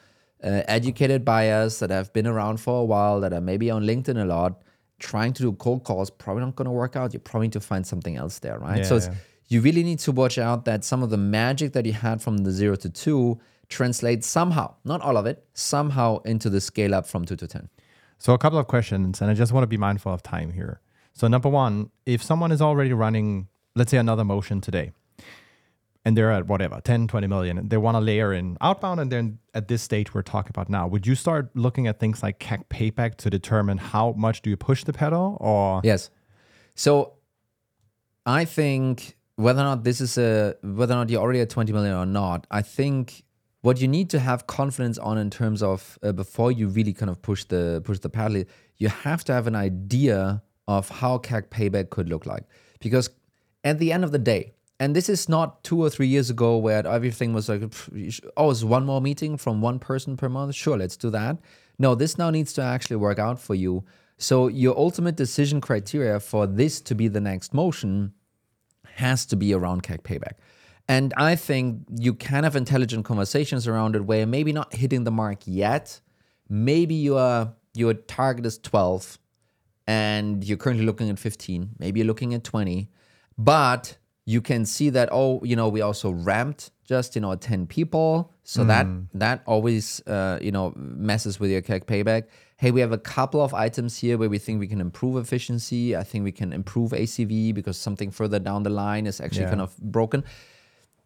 uh, 0.45 0.63
educated 0.69 1.25
buyers 1.25 1.79
that 1.79 1.89
have 1.89 2.13
been 2.13 2.27
around 2.27 2.59
for 2.61 2.83
a 2.83 2.85
while, 2.85 3.21
that 3.21 3.33
are 3.33 3.41
maybe 3.41 3.71
on 3.71 3.83
LinkedIn 3.85 4.21
a 4.23 4.27
lot, 4.27 4.61
trying 4.99 5.33
to 5.35 5.43
do 5.43 5.53
cold 5.53 5.85
calls 5.85 6.11
probably 6.11 6.45
not 6.45 6.57
going 6.57 6.67
to 6.67 6.73
work 6.73 6.97
out. 6.97 7.13
You're 7.13 7.21
probably 7.21 7.49
need 7.49 7.53
to 7.53 7.61
find 7.61 7.87
something 7.87 8.17
else 8.17 8.39
there, 8.39 8.59
right? 8.59 8.85
so 8.85 8.95
Yeah, 8.95 8.99
it's 8.99 9.07
yeah. 9.09 9.15
you 9.49 9.61
really 9.61 9.83
need 9.83 9.99
to 10.01 10.13
watch 10.13 10.39
out 10.39 10.65
that 10.65 10.85
some 10.85 11.03
of 11.03 11.11
the 11.11 11.17
magic 11.17 11.73
that 11.75 11.85
you 11.87 11.93
had 11.93 12.23
from 12.23 12.39
the 12.39 12.51
zero 12.51 12.77
to 12.77 12.89
two 12.89 13.39
translates 13.69 14.27
somehow, 14.27 14.75
not 14.85 15.01
all 15.03 15.17
of 15.17 15.27
it, 15.27 15.45
somehow 15.55 16.19
into 16.23 16.49
the 16.49 16.61
scale 16.61 16.95
up 16.95 17.07
from 17.07 17.25
two 17.25 17.37
to 17.37 17.47
10. 17.47 17.69
So 18.19 18.33
a 18.33 18.39
couple 18.39 18.59
of 18.59 18.67
questions, 18.67 19.21
and 19.21 19.31
I 19.31 19.35
just 19.35 19.53
want 19.53 19.65
to 19.65 19.69
be 19.69 19.77
mindful 19.77 20.13
of 20.13 20.23
time 20.23 20.53
here. 20.53 20.81
So 21.13 21.29
number 21.29 21.49
one, 21.49 21.91
if 22.07 22.23
someone 22.23 22.53
is 22.53 22.63
already 22.63 22.93
running, 22.93 23.49
let's 23.75 23.91
say 23.91 23.99
another 23.99 24.25
motion 24.25 24.61
today, 24.61 24.93
and 26.07 26.16
they're 26.16 26.33
at 26.33 26.47
whatever 26.47 26.81
10 26.81 27.09
20 27.09 27.27
million 27.27 27.59
and 27.59 27.69
they 27.69 27.77
want 27.77 27.97
to 27.97 28.01
layer 28.01 28.33
in 28.33 28.57
outbound 28.61 29.01
and 29.01 29.11
then 29.11 29.38
at 29.55 29.69
this 29.69 29.83
stage 29.83 30.14
we're 30.14 30.23
talking 30.23 30.51
about 30.51 30.71
now 30.71 30.87
would 30.87 31.07
you 31.07 31.14
start 31.14 31.51
looking 31.55 31.87
at 31.87 31.99
things 31.99 32.23
like 32.23 32.38
cac 32.38 32.69
payback 32.69 33.16
to 33.16 33.29
determine 33.29 33.77
how 33.77 34.12
much 34.12 34.40
do 34.40 34.49
you 34.49 34.57
push 34.57 34.85
the 34.85 34.92
pedal 34.92 35.37
or 35.40 35.66
Yes. 35.83 36.11
So 36.75 37.14
I 38.25 38.45
think 38.45 39.16
whether 39.37 39.61
or 39.61 39.64
not 39.64 39.85
this 39.85 40.01
is 40.01 40.19
a 40.19 40.57
whether 40.62 40.95
or 40.95 40.99
not 40.99 41.11
you're 41.11 41.23
already 41.23 41.40
at 41.40 41.51
20 41.51 41.73
million 41.73 41.95
or 41.95 42.07
not, 42.07 42.47
I 42.51 42.62
think 42.62 43.23
what 43.62 43.81
you 43.81 43.88
need 43.88 44.11
to 44.11 44.19
have 44.19 44.47
confidence 44.47 44.99
on 44.99 45.19
in 45.19 45.31
terms 45.31 45.62
of 45.62 45.99
uh, 46.03 46.12
before 46.12 46.53
you 46.53 46.69
really 46.69 46.92
kind 46.92 47.11
of 47.11 47.23
push 47.23 47.45
the 47.45 47.83
push 47.85 47.99
the 48.01 48.09
pedal, 48.09 48.45
you 48.77 48.88
have 48.88 49.25
to 49.25 49.33
have 49.33 49.47
an 49.47 49.55
idea 49.55 50.42
of 50.69 50.88
how 50.88 51.19
CAC 51.19 51.49
payback 51.49 51.90
could 51.90 52.09
look 52.09 52.27
like. 52.27 52.45
Because 52.81 53.11
at 53.64 53.79
the 53.79 53.92
end 53.92 54.05
of 54.05 54.12
the 54.12 54.19
day, 54.19 54.56
and 54.79 54.95
this 54.95 55.09
is 55.09 55.29
not 55.29 55.65
two 55.65 55.81
or 55.81 55.89
three 55.89 56.07
years 56.07 56.29
ago 56.29 56.59
where 56.59 56.87
everything 56.87 57.33
was 57.33 57.49
like, 57.49 57.62
oh, 58.37 58.51
it's 58.51 58.62
one 58.62 58.85
more 58.85 59.01
meeting 59.01 59.37
from 59.37 59.61
one 59.61 59.79
person 59.79 60.17
per 60.17 60.29
month. 60.29 60.55
Sure, 60.55 60.77
let's 60.77 60.97
do 60.97 61.11
that. 61.11 61.39
No, 61.79 61.95
this 61.95 62.19
now 62.19 62.31
needs 62.31 62.53
to 62.55 62.62
actually 62.62 62.97
work 62.97 63.19
out 63.19 63.39
for 63.39 63.55
you. 63.55 63.85
So 64.19 64.49
your 64.49 64.77
ultimate 64.79 65.17
decision 65.17 65.61
criteria 65.61 66.21
for 66.21 66.47
this 66.47 66.81
to 66.83 66.95
be 66.95 67.09
the 67.09 67.21
next 67.21 67.55
motion 67.55 68.12
has 68.95 69.27
to 69.27 69.37
be 69.37 69.53
around 69.55 69.83
CAC 69.83 70.01
payback. 70.03 70.35
And 70.89 71.12
I 71.17 71.37
think 71.37 71.83
you 71.99 72.15
can 72.15 72.45
have 72.45 72.55
intelligent 72.55 73.05
conversations 73.05 73.67
around 73.67 73.97
it 73.97 74.05
where 74.05 74.27
maybe 74.27 74.53
not 74.53 74.75
hitting 74.75 75.05
the 75.05 75.11
mark 75.11 75.41
yet. 75.45 76.01
Maybe 76.49 76.95
your 76.95 77.55
your 77.75 77.93
target 77.93 78.47
is 78.47 78.59
12 78.59 79.19
and 79.87 80.45
you're 80.45 80.57
currently 80.57 80.87
looking 80.87 81.11
at 81.11 81.19
15. 81.19 81.71
Maybe 81.79 82.01
you're 82.01 82.07
looking 82.07 82.33
at 82.35 82.45
20. 82.45 82.89
But 83.37 83.99
you 84.27 84.41
can 84.43 84.67
see 84.67 84.91
that 84.91 85.09
oh, 85.12 85.41
you 85.43 85.57
know, 85.57 85.69
we 85.69 85.81
also 85.81 86.11
ramped 86.11 86.71
just, 86.85 87.15
you 87.15 87.21
know, 87.21 87.35
10 87.35 87.67
people. 87.67 88.33
So 88.45 88.62
that 88.65 88.87
that 89.15 89.43
always 89.47 90.01
uh, 90.07 90.39
you 90.41 90.53
know, 90.53 90.73
messes 90.77 91.41
with 91.41 91.51
your 91.51 91.62
CAC 91.62 91.85
payback. 91.85 92.25
Hey, 92.59 92.71
we 92.71 92.81
have 92.81 92.93
a 92.93 92.99
couple 92.99 93.41
of 93.41 93.53
items 93.55 93.99
here 93.99 94.17
where 94.19 94.29
we 94.29 94.39
think 94.39 94.61
we 94.61 94.69
can 94.69 94.81
improve 94.81 95.17
efficiency. 95.17 95.97
I 95.97 96.05
think 96.05 96.25
we 96.25 96.33
can 96.33 96.53
improve 96.53 96.93
ACV 96.93 97.55
because 97.55 97.77
something 97.77 98.11
further 98.11 98.39
down 98.39 98.62
the 98.62 98.71
line 98.71 99.07
is 99.07 99.21
actually 99.21 99.43
Yeah. 99.43 99.51
kind 99.51 99.61
of 99.61 99.77
broken 99.79 100.23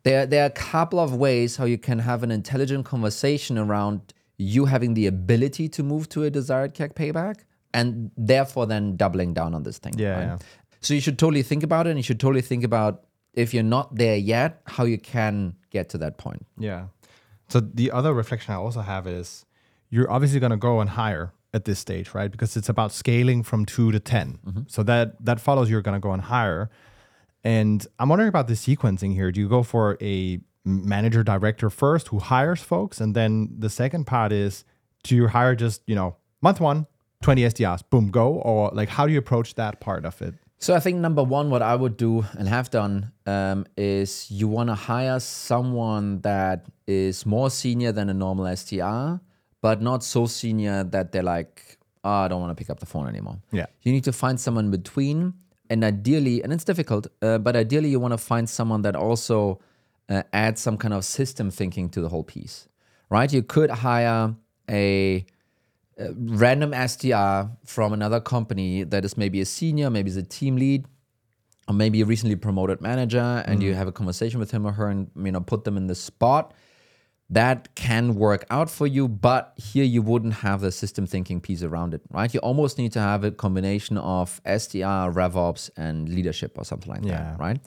there, 0.02 0.26
there 0.26 0.42
are 0.42 0.46
a 0.46 0.50
couple 0.50 0.98
of 0.98 1.14
ways 1.14 1.56
how 1.56 1.64
you 1.64 1.78
can 1.78 1.98
have 1.98 2.22
an 2.22 2.30
intelligent 2.30 2.85
conversation 2.87 3.59
around 3.59 4.14
you 4.38 4.64
having 4.64 4.94
the 4.94 5.06
ability 5.06 5.68
to 5.68 5.83
move 5.83 6.09
to 6.11 6.24
a 6.24 6.30
desired 6.30 6.74
CAC 6.74 6.94
payback 6.94 7.40
and 7.74 8.11
therefore 8.16 8.66
then 8.66 8.96
doubling 8.96 9.35
down 9.35 9.54
on 9.54 9.62
this 9.62 9.78
thing. 9.78 9.94
Yeah, 9.98 10.20
yeah. 10.20 10.38
So 10.80 10.94
you 10.94 11.00
should 11.00 11.18
totally 11.18 11.42
think 11.42 11.62
about 11.62 11.87
it 11.87 11.90
and 11.90 11.98
you 11.98 12.02
should 12.02 12.20
totally 12.20 12.40
think 12.40 12.64
about 12.64 13.04
if 13.34 13.54
you're 13.54 13.62
not 13.62 13.94
there 13.94 14.16
yet, 14.16 14.60
how 14.66 14.84
you 14.84 14.98
can 14.98 15.54
get 15.70 15.88
to 15.90 15.98
that 15.98 16.18
point. 16.18 16.46
Yeah. 16.58 16.86
So 17.48 17.60
the 17.60 17.90
other 17.90 18.12
reflection 18.14 18.54
I 18.54 18.56
also 18.56 18.80
have 18.80 19.06
is 19.06 19.44
you're 19.88 20.10
obviously 20.10 20.40
going 20.40 20.50
to 20.50 20.56
go 20.56 20.80
and 20.80 20.90
hire 20.90 21.32
at 21.52 21.64
this 21.64 21.78
stage, 21.78 22.14
right? 22.14 22.30
Because 22.30 22.56
it's 22.56 22.68
about 22.68 22.92
scaling 22.92 23.42
from 23.42 23.66
two 23.66 23.90
to 23.92 24.00
10. 24.00 24.38
Mm-hmm. 24.46 24.60
So 24.68 24.82
that 24.84 25.24
that 25.24 25.40
follows 25.40 25.68
you're 25.70 25.82
going 25.82 26.00
to 26.00 26.00
go 26.00 26.12
and 26.12 26.22
hire. 26.22 26.70
And 27.42 27.86
I'm 27.98 28.08
wondering 28.08 28.28
about 28.28 28.46
the 28.46 28.54
sequencing 28.54 29.14
here. 29.14 29.32
Do 29.32 29.40
you 29.40 29.48
go 29.48 29.62
for 29.62 29.96
a 30.00 30.40
manager 30.64 31.22
director 31.24 31.70
first 31.70 32.08
who 32.08 32.18
hires 32.18 32.60
folks? 32.60 33.00
And 33.00 33.14
then 33.14 33.48
the 33.58 33.70
second 33.70 34.06
part 34.06 34.32
is 34.32 34.64
do 35.02 35.16
you 35.16 35.28
hire 35.28 35.54
just, 35.54 35.82
you 35.86 35.94
know, 35.94 36.16
month 36.42 36.60
one, 36.60 36.86
20 37.22 37.42
SDRs, 37.42 37.82
boom, 37.90 38.10
go? 38.10 38.34
Or 38.34 38.70
like 38.72 38.90
how 38.90 39.06
do 39.06 39.12
you 39.12 39.18
approach 39.18 39.54
that 39.54 39.80
part 39.80 40.04
of 40.04 40.20
it? 40.22 40.34
So 40.62 40.75
I 40.75 40.81
think 40.81 40.99
number 40.99 41.23
one, 41.23 41.49
what 41.49 41.62
I 41.62 41.75
would 41.75 41.96
do 41.96 42.27
and 42.38 42.46
have 42.46 42.68
done 42.70 43.12
um, 43.25 43.64
is 43.79 44.31
you 44.31 44.46
want 44.46 44.68
to 44.68 44.75
hire 44.75 45.18
someone 45.18 46.20
that 46.20 46.66
is 46.87 47.25
more 47.25 47.49
senior 47.49 47.92
than 47.92 48.11
a 48.11 48.14
normal 48.14 48.44
SDR, 48.44 49.20
but 49.62 49.81
not 49.81 50.05
so 50.05 50.27
senior 50.27 50.85
that 50.85 51.12
they're 51.12 51.23
like, 51.23 51.79
oh, 52.05 52.11
I 52.11 52.29
don't 52.29 52.42
want 52.42 52.51
to 52.51 52.55
pick 52.55 52.68
up 52.68 52.79
the 52.79 52.85
phone 52.85 53.09
anymore. 53.09 53.38
Yeah. 53.53 53.66
You 53.81 53.92
need 53.92 54.05
to 54.05 54.12
find 54.12 54.38
someone 54.38 54.66
in 54.66 54.70
between, 54.70 55.33
and 55.70 55.83
ideally, 55.83 56.42
and 56.42 56.53
it's 56.53 56.64
difficult, 56.64 57.07
uh, 57.23 57.38
but 57.38 57.57
ideally, 57.57 57.88
you 57.88 57.99
want 57.99 58.12
to 58.12 58.18
find 58.18 58.46
someone 58.46 58.83
that 58.83 58.96
also 58.96 59.61
uh, 60.11 60.25
adds 60.35 60.61
some 60.61 60.77
kind 60.77 60.92
of 60.92 61.07
system 61.07 61.51
thinking 61.51 61.88
to 61.88 62.03
the 62.03 62.11
whole 62.11 62.25
piece, 62.25 62.68
right? 63.09 63.33
You 63.33 63.42
could 63.42 63.70
hire 63.70 64.35
a 64.68 65.25
Uh, 66.00 66.12
random 66.16 66.72
SDR 66.72 67.50
from 67.64 67.92
another 67.92 68.20
company 68.20 68.84
that 68.84 69.04
is 69.04 69.16
maybe 69.16 69.40
a 69.40 69.44
senior, 69.44 69.90
maybe 69.90 70.08
is 70.08 70.16
a 70.16 70.22
team 70.22 70.56
lead, 70.56 70.86
or 71.68 71.74
maybe 71.74 72.00
a 72.00 72.06
recently 72.06 72.36
promoted 72.36 72.80
manager, 72.80 73.44
and 73.46 73.60
mm. 73.60 73.64
you 73.64 73.74
have 73.74 73.86
a 73.86 73.92
conversation 73.92 74.40
with 74.40 74.50
him 74.50 74.66
or 74.66 74.72
her, 74.72 74.88
and 74.88 75.10
you 75.16 75.30
know 75.30 75.40
put 75.40 75.64
them 75.64 75.76
in 75.76 75.86
the 75.88 75.94
spot. 75.94 76.54
That 77.32 77.76
can 77.76 78.16
work 78.16 78.44
out 78.50 78.68
for 78.68 78.88
you, 78.88 79.06
but 79.06 79.52
here 79.56 79.84
you 79.84 80.02
wouldn't 80.02 80.34
have 80.34 80.62
the 80.62 80.72
system 80.72 81.06
thinking 81.06 81.40
piece 81.40 81.62
around 81.62 81.94
it, 81.94 82.00
right? 82.10 82.32
You 82.34 82.40
almost 82.40 82.76
need 82.76 82.90
to 82.92 83.00
have 83.00 83.22
a 83.22 83.30
combination 83.30 83.98
of 83.98 84.40
SDR, 84.44 85.12
RevOps, 85.14 85.70
and 85.76 86.08
leadership 86.08 86.58
or 86.58 86.64
something 86.64 86.90
like 86.90 87.04
Yeah. 87.04 87.22
that, 87.22 87.38
right? 87.38 87.60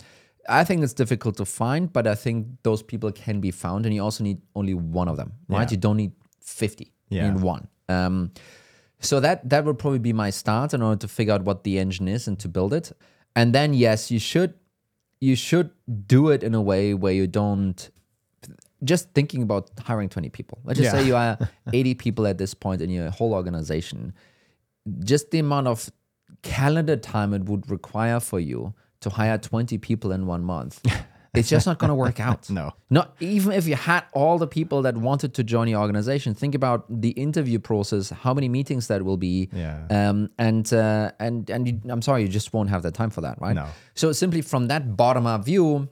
I 0.50 0.65
think 0.65 0.84
it's 0.84 0.93
difficult 0.93 1.38
to 1.38 1.46
find, 1.46 1.93
but 1.93 2.08
I 2.08 2.15
think 2.15 2.48
those 2.63 2.84
people 2.84 3.10
can 3.13 3.39
be 3.39 3.52
found, 3.52 3.86
and 3.86 3.96
you 3.96 4.04
also 4.04 4.22
need 4.24 4.41
only 4.54 4.74
one 4.74 5.08
of 5.08 5.15
them, 5.15 5.32
right? 5.48 5.69
Yeah. 5.69 5.76
You 5.76 5.78
don't 5.78 5.98
need 5.98 6.12
50 6.41 6.91
Yeah. 7.10 7.28
in 7.28 7.41
one. 7.41 7.69
Um, 7.89 8.32
so 9.00 9.19
that 9.19 9.50
that 9.50 9.65
would 9.65 9.78
probably 9.78 10.00
be 10.00 10.13
my 10.13 10.30
start 10.30 10.74
in 10.74 10.82
order 10.82 11.00
to 11.00 11.08
figure 11.08 11.34
out 11.34 11.43
what 11.43 11.63
the 11.63 11.78
engine 11.80 12.08
is 12.08 12.28
and 12.28 12.39
to 12.39 12.48
build 12.48 12.74
it. 12.74 12.91
And 13.36 13.54
then 13.54 13.74
yes, 13.74 14.10
you 14.12 14.19
should 14.19 14.54
you 15.19 15.36
should 15.36 15.69
do 16.08 16.30
it 16.30 16.43
in 16.43 16.54
a 16.56 16.62
way 16.62 16.93
where 16.93 17.13
you 17.13 17.28
don't 17.28 17.89
just 18.84 19.10
thinking 19.13 19.41
about 19.41 19.72
hiring 19.80 20.10
20 20.10 20.30
people. 20.30 20.60
Let's 20.65 20.78
just 20.80 20.93
Yeah. 20.93 21.00
say 21.02 21.08
you 21.08 21.15
are 21.15 21.38
80 21.74 21.93
people 21.96 22.28
at 22.28 22.38
this 22.38 22.54
point 22.54 22.82
in 22.82 22.89
your 22.89 23.10
whole 23.12 23.34
organization. 23.34 24.13
Just 25.04 25.32
the 25.32 25.39
amount 25.39 25.67
of 25.67 25.89
calendar 26.41 26.98
time 26.98 27.34
it 27.34 27.46
would 27.46 27.69
require 27.72 28.19
for 28.19 28.39
you 28.39 28.74
to 29.00 29.10
hire 29.10 29.38
20 29.38 29.78
people 29.78 30.12
in 30.12 30.26
one 30.28 30.43
month. 30.43 30.82
It's 31.34 31.50
just 31.50 31.65
not 31.65 31.80
going 31.80 31.89
to 31.89 31.96
work 31.96 32.19
out. 32.19 32.50
No. 32.60 32.74
Not 32.89 33.15
even 33.19 33.52
if 33.54 33.67
you 33.67 33.76
had 33.76 34.04
all 34.13 34.38
the 34.38 34.46
people 34.48 34.84
that 34.84 34.96
wanted 34.96 35.34
to 35.34 35.43
join 35.43 35.67
your 35.67 35.82
organization. 35.82 36.36
Think 36.36 36.54
about 36.54 36.86
the 37.02 37.10
interview 37.10 37.58
process, 37.60 38.10
how 38.12 38.34
many 38.36 38.48
meetings 38.50 38.88
that 38.88 39.02
will 39.04 39.17
be. 39.17 39.50
Yeah. 39.52 39.88
Um, 39.89 40.30
and 40.38 40.72
uh, 40.72 41.12
and 41.19 41.50
and 41.50 41.67
you, 41.67 41.82
I'm 41.89 42.02
sorry, 42.04 42.22
you 42.22 42.28
just 42.28 42.54
won't 42.54 42.69
have 42.69 42.84
the 42.84 42.91
time 42.91 43.10
for 43.10 43.22
that, 43.22 43.41
right? 43.41 43.56
No. 43.56 43.67
So 43.96 44.12
simply 44.12 44.41
from 44.41 44.67
that 44.67 44.96
bottom 44.96 45.26
up 45.26 45.46
view, 45.46 45.89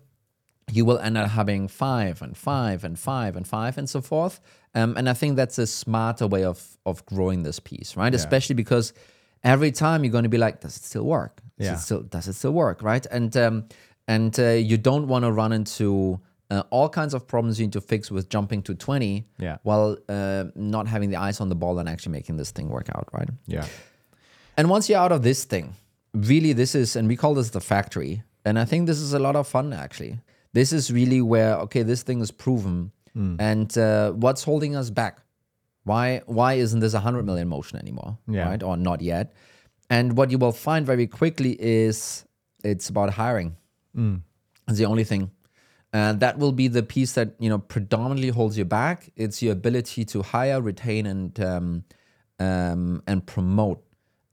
you 0.71 0.85
will 0.85 0.99
end 0.99 1.17
up 1.17 1.29
having 1.31 1.67
five 1.67 2.21
and 2.21 2.37
five 2.37 2.83
and 2.83 2.97
five 2.99 3.35
and 3.35 3.47
five 3.47 3.77
and 3.79 3.89
so 3.89 3.99
forth. 4.01 4.39
Um, 4.75 4.95
and 4.95 5.09
I 5.09 5.13
think 5.13 5.35
that's 5.37 5.57
a 5.57 5.65
smarter 5.65 6.27
way 6.27 6.43
of 6.43 6.77
of 6.85 7.03
growing 7.07 7.41
this 7.43 7.59
piece, 7.59 7.97
right? 7.97 8.13
Especially 8.13 8.53
because 8.55 8.93
every 9.43 9.71
time 9.71 10.03
you're 10.03 10.11
going 10.11 10.23
to 10.23 10.29
be 10.29 10.37
like, 10.37 10.61
does 10.61 10.77
it 10.77 10.83
still 10.83 11.05
work? 11.05 11.41
Does 11.57 11.67
Yeah. 11.67 11.73
it 11.73 11.79
still 11.79 12.01
does 12.03 12.27
it 12.27 12.33
still 12.33 12.53
work, 12.53 12.83
right? 12.83 13.05
And 13.11 13.35
um, 13.35 13.65
and 14.07 14.37
uh, 14.39 14.49
you 14.51 14.77
don't 14.77 15.07
want 15.07 15.23
to 15.25 15.31
run 15.31 15.51
into 15.51 16.19
uh, 16.49 16.63
all 16.69 16.89
kinds 16.89 17.13
of 17.13 17.27
problems 17.27 17.59
you 17.59 17.65
need 17.67 17.73
to 17.73 17.81
fix 17.81 18.11
with 18.11 18.29
jumping 18.29 18.61
to 18.63 18.73
20 18.75 19.25
Yeah. 19.39 19.57
while 19.63 19.97
uh, 20.09 20.45
not 20.55 20.87
having 20.87 21.09
the 21.09 21.15
eyes 21.17 21.39
on 21.39 21.49
the 21.49 21.55
ball 21.55 21.79
and 21.79 21.87
actually 21.87 22.11
making 22.11 22.37
this 22.37 22.51
thing 22.51 22.67
work 22.69 22.89
out, 22.95 23.07
right? 23.13 23.29
Yeah. 23.47 23.65
And 24.57 24.69
once 24.69 24.89
you're 24.89 24.99
out 24.99 25.11
of 25.13 25.21
this 25.23 25.45
thing, 25.45 25.75
really, 26.13 26.51
this 26.53 26.75
is, 26.75 26.95
and 26.97 27.07
we 27.07 27.15
call 27.15 27.33
this 27.35 27.51
the 27.51 27.61
factory. 27.61 28.23
And 28.43 28.59
I 28.59 28.65
think 28.65 28.87
this 28.87 28.99
is 28.99 29.13
a 29.13 29.19
lot 29.19 29.35
of 29.37 29.47
fun, 29.47 29.71
actually. 29.71 30.19
This 30.51 30.73
is 30.73 30.91
really 30.91 31.21
where, 31.21 31.55
okay, 31.59 31.83
this 31.83 32.03
thing 32.03 32.19
is 32.21 32.31
proven. 32.31 32.91
And 33.13 33.77
uh, 33.77 34.11
what's 34.11 34.43
holding 34.43 34.75
us 34.75 34.89
back? 34.89 35.19
Why, 35.83 36.21
why 36.27 36.53
isn't 36.53 36.79
this 36.79 36.93
a 36.93 36.97
100 36.97 37.25
million 37.25 37.47
motion 37.49 37.77
anymore? 37.79 38.17
Yeah. 38.27 38.47
Right? 38.49 38.63
Or 38.63 38.77
not 38.77 39.01
yet. 39.01 39.33
And 39.89 40.15
what 40.17 40.31
you 40.31 40.37
will 40.37 40.53
find 40.53 40.85
very 40.85 41.07
quickly 41.07 41.57
is 41.61 42.25
it's 42.63 42.87
about 42.89 43.09
hiring. 43.11 43.57
It's 44.67 44.77
the 44.77 44.85
only 44.85 45.03
thing. 45.03 45.31
Uh, 45.93 46.13
that 46.13 46.37
will 46.39 46.53
be 46.53 46.69
the 46.69 46.83
piece 46.83 47.13
that 47.13 47.35
you 47.39 47.49
know 47.49 47.59
predominantly 47.59 48.29
holds 48.29 48.57
you 48.57 48.65
back. 48.65 49.11
It's 49.17 49.41
your 49.41 49.51
ability 49.51 50.05
to 50.05 50.21
hire, 50.21 50.61
retain, 50.61 51.05
and 51.05 51.37
um, 51.39 51.83
um, 52.39 53.03
and 53.07 53.25
promote 53.25 53.83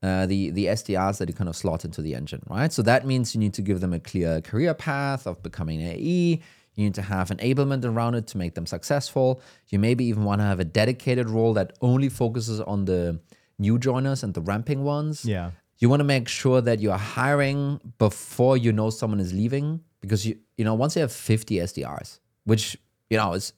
uh, 0.02 0.26
the 0.26 0.50
the 0.50 0.66
SDRs 0.66 1.18
that 1.18 1.28
you 1.28 1.34
kind 1.34 1.48
of 1.48 1.56
slot 1.56 1.84
into 1.84 2.00
the 2.00 2.14
engine, 2.14 2.42
right? 2.48 2.72
So 2.72 2.82
that 2.82 3.04
means 3.06 3.34
you 3.34 3.40
need 3.40 3.54
to 3.54 3.62
give 3.62 3.80
them 3.80 3.92
a 3.92 3.98
clear 3.98 4.40
career 4.40 4.74
path 4.74 5.26
of 5.26 5.42
becoming 5.42 5.82
an 5.82 5.88
AE. 5.88 6.40
You 6.74 6.84
need 6.84 6.94
to 6.94 7.02
have 7.02 7.30
enablement 7.30 7.84
around 7.84 8.14
it 8.14 8.28
to 8.28 8.38
make 8.38 8.54
them 8.54 8.64
successful. 8.64 9.42
You 9.68 9.80
maybe 9.80 10.04
even 10.04 10.22
want 10.22 10.40
to 10.40 10.44
have 10.44 10.60
a 10.60 10.64
dedicated 10.64 11.28
role 11.28 11.52
that 11.54 11.72
only 11.80 12.08
focuses 12.08 12.60
on 12.60 12.84
the 12.84 13.18
new 13.58 13.80
joiners 13.80 14.22
and 14.22 14.32
the 14.32 14.40
ramping 14.40 14.84
ones. 14.84 15.24
Yeah. 15.24 15.50
You 15.78 15.88
want 15.88 16.00
to 16.00 16.04
make 16.04 16.28
sure 16.28 16.60
that 16.60 16.80
you're 16.80 16.96
hiring 16.96 17.80
before 17.98 18.56
you 18.56 18.72
know 18.72 18.90
someone 18.90 19.20
is 19.20 19.32
leaving, 19.32 19.80
because 20.00 20.26
you 20.26 20.38
you 20.56 20.64
know 20.64 20.74
once 20.74 20.96
you 20.96 21.02
have 21.02 21.12
50 21.12 21.56
SDRs, 21.56 22.18
which 22.44 22.76
you 23.10 23.16
know 23.16 23.32
is 23.34 23.52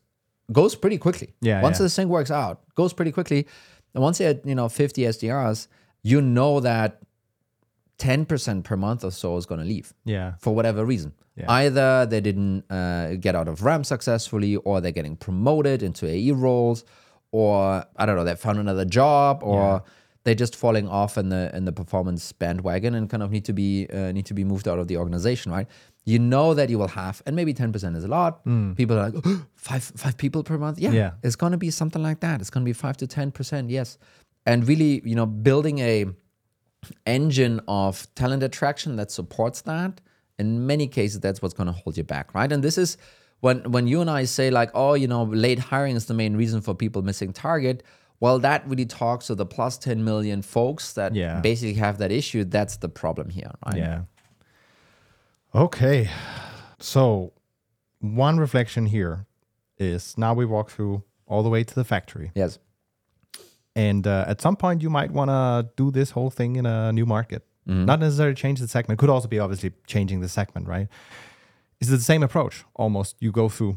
goes 0.52 0.74
pretty 0.74 0.98
quickly. 0.98 1.33
Yeah, 1.40 1.62
Once 1.62 1.78
yeah. 1.78 1.85
this 1.85 1.96
thing 1.96 2.09
works 2.09 2.30
out, 2.30 2.61
goes 2.74 2.92
pretty 2.92 3.12
quickly. 3.12 3.46
And 3.94 4.02
once 4.02 4.20
you 4.20 4.26
had 4.26 4.40
you 4.44 4.54
know 4.54 4.68
50 4.68 5.02
SDRs, 5.02 5.68
you 6.02 6.20
know 6.20 6.61
that 6.61 7.00
10% 7.98 8.64
per 8.64 8.76
month 8.76 9.04
or 9.04 9.11
so 9.11 9.37
is 9.37 9.46
going 9.46 9.61
to 9.61 9.66
leave 9.66 9.92
Yeah. 10.04 10.33
for 10.38 10.54
whatever 10.54 10.85
reason. 10.85 11.12
Yeah. 11.37 11.44
Either 11.50 12.06
they 12.06 12.20
didn't 12.20 12.64
uh, 12.70 13.14
get 13.16 13.35
out 13.35 13.46
of 13.48 13.62
RAM 13.62 13.85
successfully, 13.85 14.56
or 14.56 14.80
they're 14.80 14.90
getting 14.92 15.16
promoted 15.16 15.83
into 15.83 16.06
AE 16.06 16.33
roles, 16.33 16.85
or 17.30 17.85
I 17.96 18.06
don't 18.06 18.16
know, 18.16 18.24
they 18.24 18.35
found 18.37 18.59
another 18.59 18.85
job, 18.85 19.42
or 19.42 19.83
they're 20.24 20.35
just 20.35 20.54
falling 20.54 20.87
off 20.88 21.16
in 21.16 21.30
the 21.30 21.50
in 21.56 21.64
the 21.64 21.72
performance 21.72 22.33
bandwagon 22.33 22.94
and 22.94 23.09
kind 23.09 23.22
of 23.22 23.30
need 23.30 23.44
to 23.46 23.52
be 23.52 23.87
uh, 23.92 24.12
need 24.12 24.26
to 24.26 24.35
be 24.35 24.44
moved 24.44 24.68
out 24.68 24.78
of 24.78 24.87
the 24.88 24.96
organization, 24.96 25.50
right? 25.52 25.66
You 26.04 26.18
know 26.18 26.54
that 26.54 26.70
you 26.70 26.78
will 26.78 26.88
have, 26.88 27.22
and 27.26 27.37
maybe 27.37 27.52
ten 27.54 27.72
percent 27.72 27.96
is 27.96 28.04
a 28.04 28.09
lot. 28.09 28.44
People 28.74 28.98
are 28.98 29.11
like 29.11 29.24
five 29.56 29.83
five 29.83 30.16
people 30.16 30.42
per 30.42 30.59
month. 30.59 30.78
Yeah, 30.78 30.92
Yeah. 30.92 31.11
it's 31.22 31.37
going 31.37 31.52
to 31.52 31.59
be 31.59 31.70
something 31.70 32.02
like 32.02 32.20
that. 32.20 32.40
It's 32.40 32.50
going 32.50 32.64
to 32.64 32.68
be 32.68 32.72
five 32.72 32.96
to 32.98 33.06
ten 33.06 33.30
percent. 33.30 33.70
Yes, 33.70 33.98
and 34.46 34.66
really, 34.68 35.02
you 35.04 35.14
know, 35.14 35.26
building 35.26 35.78
a 35.80 36.06
engine 37.06 37.61
of 37.68 38.06
talent 38.14 38.42
attraction 38.42 38.96
that 38.96 39.11
supports 39.11 39.62
that 39.62 40.00
in 40.38 40.66
many 40.66 40.87
cases 40.87 41.20
that's 41.20 41.42
what's 41.42 41.54
going 41.54 41.66
to 41.66 41.72
hold 41.72 41.96
you 41.96 42.02
back 42.02 42.35
right 42.35 42.50
and 42.52 42.64
this 42.64 42.78
is 42.78 42.96
when 43.40 43.59
when 43.70 43.87
you 43.87 44.00
and 44.00 44.09
i 44.11 44.24
say 44.24 44.50
like 44.50 44.70
oh 44.74 44.94
you 44.94 45.06
know 45.06 45.24
late 45.24 45.59
hiring 45.59 45.94
is 45.94 46.06
the 46.06 46.14
main 46.14 46.37
reason 46.37 46.61
for 46.62 46.74
people 46.74 47.02
missing 47.02 47.33
target 47.35 47.83
well 48.20 48.38
that 48.38 48.66
really 48.68 48.87
talks 48.87 49.26
to 49.26 49.35
the 49.35 49.46
plus 49.46 49.78
10 49.78 50.04
million 50.04 50.42
folks 50.42 50.92
that 50.92 51.14
Yeah. 51.14 51.40
basically 51.40 51.74
have 51.74 51.98
that 51.98 52.11
issue 52.12 52.44
that's 52.44 52.76
the 52.78 52.88
problem 52.88 53.30
here 53.30 53.50
right 53.66 53.76
Yeah. 53.78 54.02
Okay. 55.54 56.09
So, 56.78 57.33
one 58.00 58.38
reflection 58.38 58.87
here 58.87 59.26
is 59.78 60.16
now 60.16 60.33
we 60.35 60.44
walk 60.46 60.70
through 60.70 61.02
all 61.26 61.42
the 61.42 61.48
way 61.48 61.64
to 61.64 61.74
the 61.74 61.85
factory. 61.85 62.30
yes 62.35 62.59
And 63.76 64.06
uh, 64.06 64.24
at 64.28 64.40
some 64.40 64.56
point, 64.56 64.83
you 64.83 64.90
might 64.90 65.11
want 65.12 65.28
to 65.30 65.68
do 65.76 65.90
this 65.90 66.11
whole 66.12 66.30
thing 66.30 66.56
in 66.56 66.66
a 66.66 66.92
new 66.92 67.06
market. 67.06 67.42
Not 67.66 68.00
necessarily 68.00 68.35
change 68.35 68.59
the 68.59 68.66
segment. 68.66 68.98
Could 68.98 69.11
also 69.11 69.28
be 69.28 69.38
obviously 69.38 69.70
changing 69.87 70.20
the 70.22 70.28
segment, 70.28 70.66
right? 70.66 70.88
Is 71.80 71.88
it 71.88 71.96
the 71.98 72.02
same 72.02 72.24
approach 72.24 72.64
almost 72.74 73.16
you 73.20 73.30
go 73.33 73.48
through? 73.48 73.76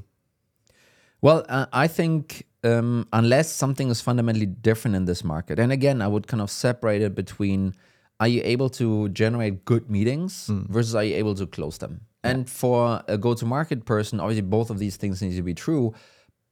Well, 1.22 1.46
uh, 1.48 1.68
I 1.72 1.88
think 1.88 2.48
um, 2.64 3.08
unless 3.14 3.52
something 3.52 3.90
is 3.90 4.02
fundamentally 4.02 4.46
different 4.46 4.96
in 4.96 5.06
this 5.06 5.24
market, 5.24 5.60
and 5.60 5.72
again, 5.72 6.02
I 6.02 6.08
would 6.08 6.28
kind 6.28 6.42
of 6.42 6.50
separate 6.50 7.02
it 7.02 7.16
between 7.16 7.74
are 8.20 8.28
you 8.28 8.42
able 8.44 8.70
to 8.70 9.10
generate 9.10 9.66
good 9.66 9.90
meetings 9.90 10.48
versus 10.50 10.96
are 10.96 11.04
you 11.04 11.16
able 11.16 11.36
to 11.36 11.46
close 11.46 11.78
them? 11.80 12.02
And 12.24 12.50
for 12.50 13.04
a 13.08 13.18
go 13.18 13.34
to 13.34 13.46
market 13.46 13.86
person, 13.86 14.20
obviously, 14.20 14.44
both 14.44 14.70
of 14.70 14.80
these 14.80 14.96
things 14.96 15.22
need 15.22 15.36
to 15.36 15.44
be 15.44 15.54
true. 15.54 15.94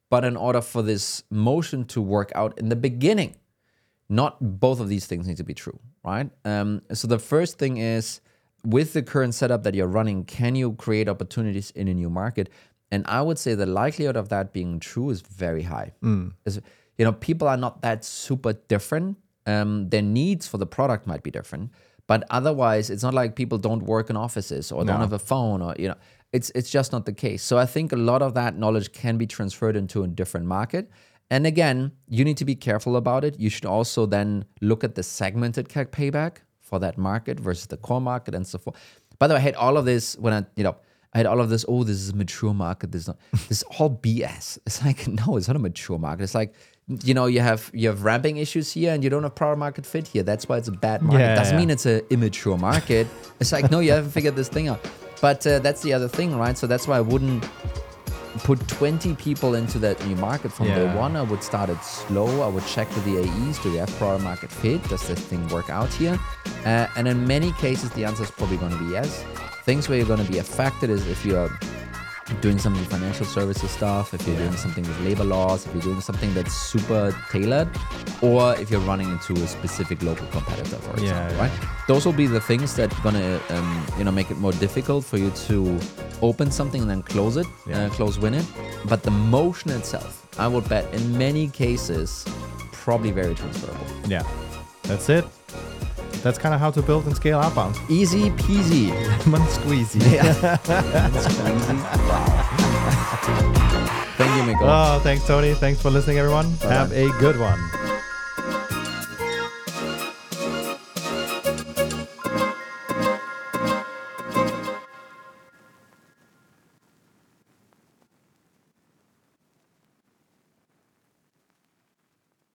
But 0.09 0.25
in 0.25 0.35
order 0.35 0.59
for 0.59 0.81
this 0.81 1.23
motion 1.29 1.85
to 1.85 2.01
work 2.01 2.31
out 2.35 2.57
in 2.59 2.67
the 2.67 2.75
beginning, 2.75 3.37
not 4.09 4.59
both 4.59 4.81
of 4.81 4.89
these 4.89 5.05
things 5.05 5.25
need 5.25 5.37
to 5.37 5.45
be 5.45 5.53
true, 5.53 5.79
right? 6.03 6.29
Um, 6.43 6.81
so 6.91 7.07
the 7.07 7.19
first 7.19 7.57
thing 7.57 7.77
is 7.77 8.19
with 8.65 8.91
the 8.91 9.01
current 9.01 9.33
setup 9.33 9.63
that 9.63 9.73
you're 9.73 9.87
running, 9.87 10.25
can 10.25 10.55
you 10.55 10.73
create 10.73 11.07
opportunities 11.07 11.71
in 11.71 11.87
a 11.87 11.93
new 11.93 12.09
market? 12.09 12.49
And 12.91 13.05
I 13.07 13.21
would 13.21 13.39
say 13.39 13.55
the 13.55 13.65
likelihood 13.65 14.17
of 14.17 14.29
that 14.29 14.51
being 14.53 14.79
true 14.79 15.09
is 15.09 15.21
very 15.21 15.63
high. 15.63 15.93
Is- 16.45 16.61
you 16.97 17.05
know, 17.05 17.13
people 17.13 17.47
are 17.47 17.57
not 17.57 17.81
that 17.81 18.03
super 18.05 18.53
different. 18.53 19.17
Um, 19.47 19.89
their 19.89 20.03
needs 20.03 20.47
for 20.47 20.57
the 20.59 20.67
product 20.67 21.07
might 21.07 21.23
be 21.23 21.31
different, 21.31 21.71
but 22.05 22.23
otherwise, 22.29 22.91
it's 22.91 23.01
not 23.01 23.13
like 23.15 23.35
people 23.35 23.57
don't 23.57 23.83
work 23.83 24.09
in 24.11 24.15
offices 24.17 24.71
or 24.71 24.83
don't 24.83 24.99
have 25.01 25.13
a 25.13 25.19
phone 25.19 25.61
or 25.63 25.73
you 25.79 25.87
know, 25.87 25.95
it's 26.31 26.51
it's 26.53 26.69
just 26.69 26.91
not 26.91 27.05
the 27.05 27.13
case. 27.13 27.41
So 27.41 27.57
I 27.57 27.65
think 27.65 27.91
a 27.91 27.95
lot 27.95 28.21
of 28.21 28.33
that 28.35 28.55
knowledge 28.57 28.91
can 28.91 29.17
be 29.17 29.25
transferred 29.25 29.75
into 29.75 30.03
a 30.03 30.07
different 30.07 30.45
market. 30.45 30.91
And 31.31 31.47
again, 31.47 31.93
you 32.07 32.23
need 32.25 32.37
to 32.37 32.45
be 32.45 32.55
careful 32.55 32.95
about 32.97 33.23
it. 33.23 33.39
You 33.39 33.49
should 33.49 33.65
also 33.65 34.05
then 34.05 34.45
look 34.59 34.83
at 34.83 34.93
the 34.95 35.01
segmented 35.03 35.69
CAC 35.69 35.87
payback 35.87 36.33
for 36.59 36.77
that 36.79 36.97
market 36.97 37.39
versus 37.39 37.65
the 37.67 37.77
core 37.77 38.01
market 38.01 38.35
and 38.35 38.45
so 38.45 38.57
forth. 38.59 38.75
By 39.17 39.27
the 39.27 39.33
way, 39.33 39.39
I 39.39 39.43
had 39.43 39.55
all 39.55 39.77
of 39.77 39.85
this 39.85 40.15
when 40.19 40.33
I, 40.33 40.45
you 40.55 40.63
know, 40.63 40.75
I 41.13 41.17
had 41.19 41.25
all 41.25 41.41
of 41.41 41.49
this. 41.49 41.65
Oh, 41.67 41.83
this 41.83 41.97
is 41.97 42.09
a 42.09 42.15
mature 42.15 42.53
market. 42.53 42.91
This 42.91 43.01
is 43.03 43.07
not. 43.07 43.17
This 43.31 43.61
is 43.61 43.63
all 43.77 43.89
BS. 43.89 44.59
It's 44.65 44.83
like 44.83 45.07
no, 45.27 45.37
it's 45.37 45.47
not 45.47 45.55
a 45.55 45.59
mature 45.59 45.99
market. 45.99 46.23
It's 46.23 46.35
like 46.35 46.53
you 47.03 47.13
know, 47.13 47.25
you 47.25 47.39
have 47.39 47.69
you 47.73 47.87
have 47.87 48.03
ramping 48.03 48.37
issues 48.37 48.71
here, 48.71 48.93
and 48.93 49.03
you 49.03 49.09
don't 49.09 49.23
have 49.23 49.35
product 49.35 49.59
market 49.59 49.85
fit 49.85 50.07
here. 50.07 50.23
That's 50.23 50.47
why 50.49 50.57
it's 50.57 50.67
a 50.67 50.73
bad 50.73 51.01
market. 51.01 51.19
Yeah, 51.19 51.35
Doesn't 51.35 51.53
yeah. 51.53 51.59
mean 51.59 51.69
it's 51.69 51.85
an 51.85 52.01
immature 52.09 52.57
market. 52.57 53.07
it's 53.39 53.51
like 53.51 53.71
no, 53.71 53.79
you 53.79 53.91
haven't 53.91 54.11
figured 54.11 54.35
this 54.35 54.49
thing 54.49 54.67
out. 54.67 54.79
But 55.21 55.45
uh, 55.45 55.59
that's 55.59 55.81
the 55.83 55.93
other 55.93 56.07
thing, 56.07 56.35
right? 56.35 56.57
So 56.57 56.65
that's 56.65 56.87
why 56.87 56.97
I 56.97 57.01
wouldn't 57.01 57.47
put 58.39 58.65
20 58.67 59.13
people 59.15 59.55
into 59.55 59.77
that 59.79 60.03
new 60.07 60.15
market 60.15 60.51
from 60.51 60.67
day 60.67 60.95
one. 60.95 61.15
I 61.15 61.21
would 61.21 61.43
start 61.43 61.69
it 61.69 61.83
slow. 61.83 62.41
I 62.41 62.47
would 62.47 62.65
check 62.65 62.89
with 62.95 63.05
the 63.05 63.19
AEs. 63.19 63.59
Do 63.59 63.71
they 63.71 63.77
have 63.77 63.89
product 63.97 64.23
market 64.23 64.51
fit? 64.51 64.81
Does 64.89 65.07
this 65.07 65.19
thing 65.19 65.47
work 65.49 65.69
out 65.69 65.93
here? 65.93 66.17
Uh, 66.65 66.87
and 66.95 67.07
in 67.07 67.27
many 67.27 67.51
cases, 67.53 67.91
the 67.91 68.05
answer 68.05 68.23
is 68.23 68.31
probably 68.31 68.57
going 68.57 68.71
to 68.71 68.79
be 68.79 68.91
yes. 68.91 69.23
Things 69.63 69.87
where 69.87 69.97
you're 69.97 70.07
going 70.07 70.25
to 70.25 70.31
be 70.31 70.39
affected 70.39 70.89
is 70.89 71.05
if 71.07 71.25
you're 71.25 71.49
doing 72.39 72.57
some 72.57 72.73
financial 72.85 73.25
services 73.25 73.69
stuff, 73.71 74.13
if 74.13 74.25
you're 74.25 74.37
doing 74.37 74.53
something 74.55 74.83
with 74.85 74.99
labor 75.01 75.23
laws, 75.25 75.65
if 75.67 75.73
you're 75.73 75.83
doing 75.83 76.01
something 76.01 76.33
that's 76.33 76.53
super 76.53 77.13
tailored, 77.29 77.67
or 78.21 78.55
if 78.55 78.71
you're 78.71 78.79
running 78.81 79.11
into 79.11 79.33
a 79.33 79.47
specific 79.47 80.01
local 80.01 80.25
competitor, 80.27 80.77
for 80.77 80.99
Yeah, 80.99 81.27
example, 81.27 81.35
yeah. 81.35 81.41
right? 81.41 81.51
Those 81.87 82.05
will 82.05 82.13
be 82.13 82.27
the 82.27 82.39
things 82.39 82.75
that 82.75 82.91
are 82.97 83.01
gonna, 83.03 83.39
um, 83.49 83.85
you 83.97 84.03
know, 84.05 84.11
make 84.11 84.31
it 84.31 84.37
more 84.37 84.53
difficult 84.53 85.03
for 85.03 85.17
you 85.17 85.29
to 85.47 85.77
open 86.21 86.51
something 86.51 86.81
and 86.81 86.89
then 86.89 87.03
close 87.03 87.35
it, 87.37 87.47
Yeah. 87.67 87.85
uh, 87.85 87.89
close 87.89 88.17
win 88.17 88.33
it. 88.33 88.45
But 88.85 89.03
the 89.03 89.11
motion 89.11 89.71
itself, 89.71 90.25
I 90.39 90.47
would 90.47 90.67
bet, 90.69 90.91
in 90.93 91.17
many 91.17 91.49
cases, 91.49 92.25
probably 92.71 93.11
very 93.11 93.35
transferable. 93.35 93.85
Yeah. 94.07 94.23
That's 94.83 95.09
it. 95.09 95.25
That's 96.23 96.37
kind 96.37 96.53
of 96.53 96.59
how 96.61 96.71
to 96.71 96.81
build 96.81 97.05
and 97.07 97.15
scale 97.15 97.39
outbound. 97.39 97.75
Easy 97.89 98.29
peasy. 98.31 98.89
Lemon 99.25 99.41
squeezy. 99.47 100.11
Yeah. 100.11 100.57
Thank 104.17 104.35
you, 104.35 104.53
Mikkel. 104.53 104.67
Oh, 104.67 104.99
thanks, 104.99 105.25
Toni. 105.25 105.55
Thanks 105.55 105.81
for 105.81 105.89
listening, 105.89 106.19
everyone. 106.19 106.51
Have 106.61 106.91
a 106.91 107.09
good 107.19 107.39
one. 107.39 107.59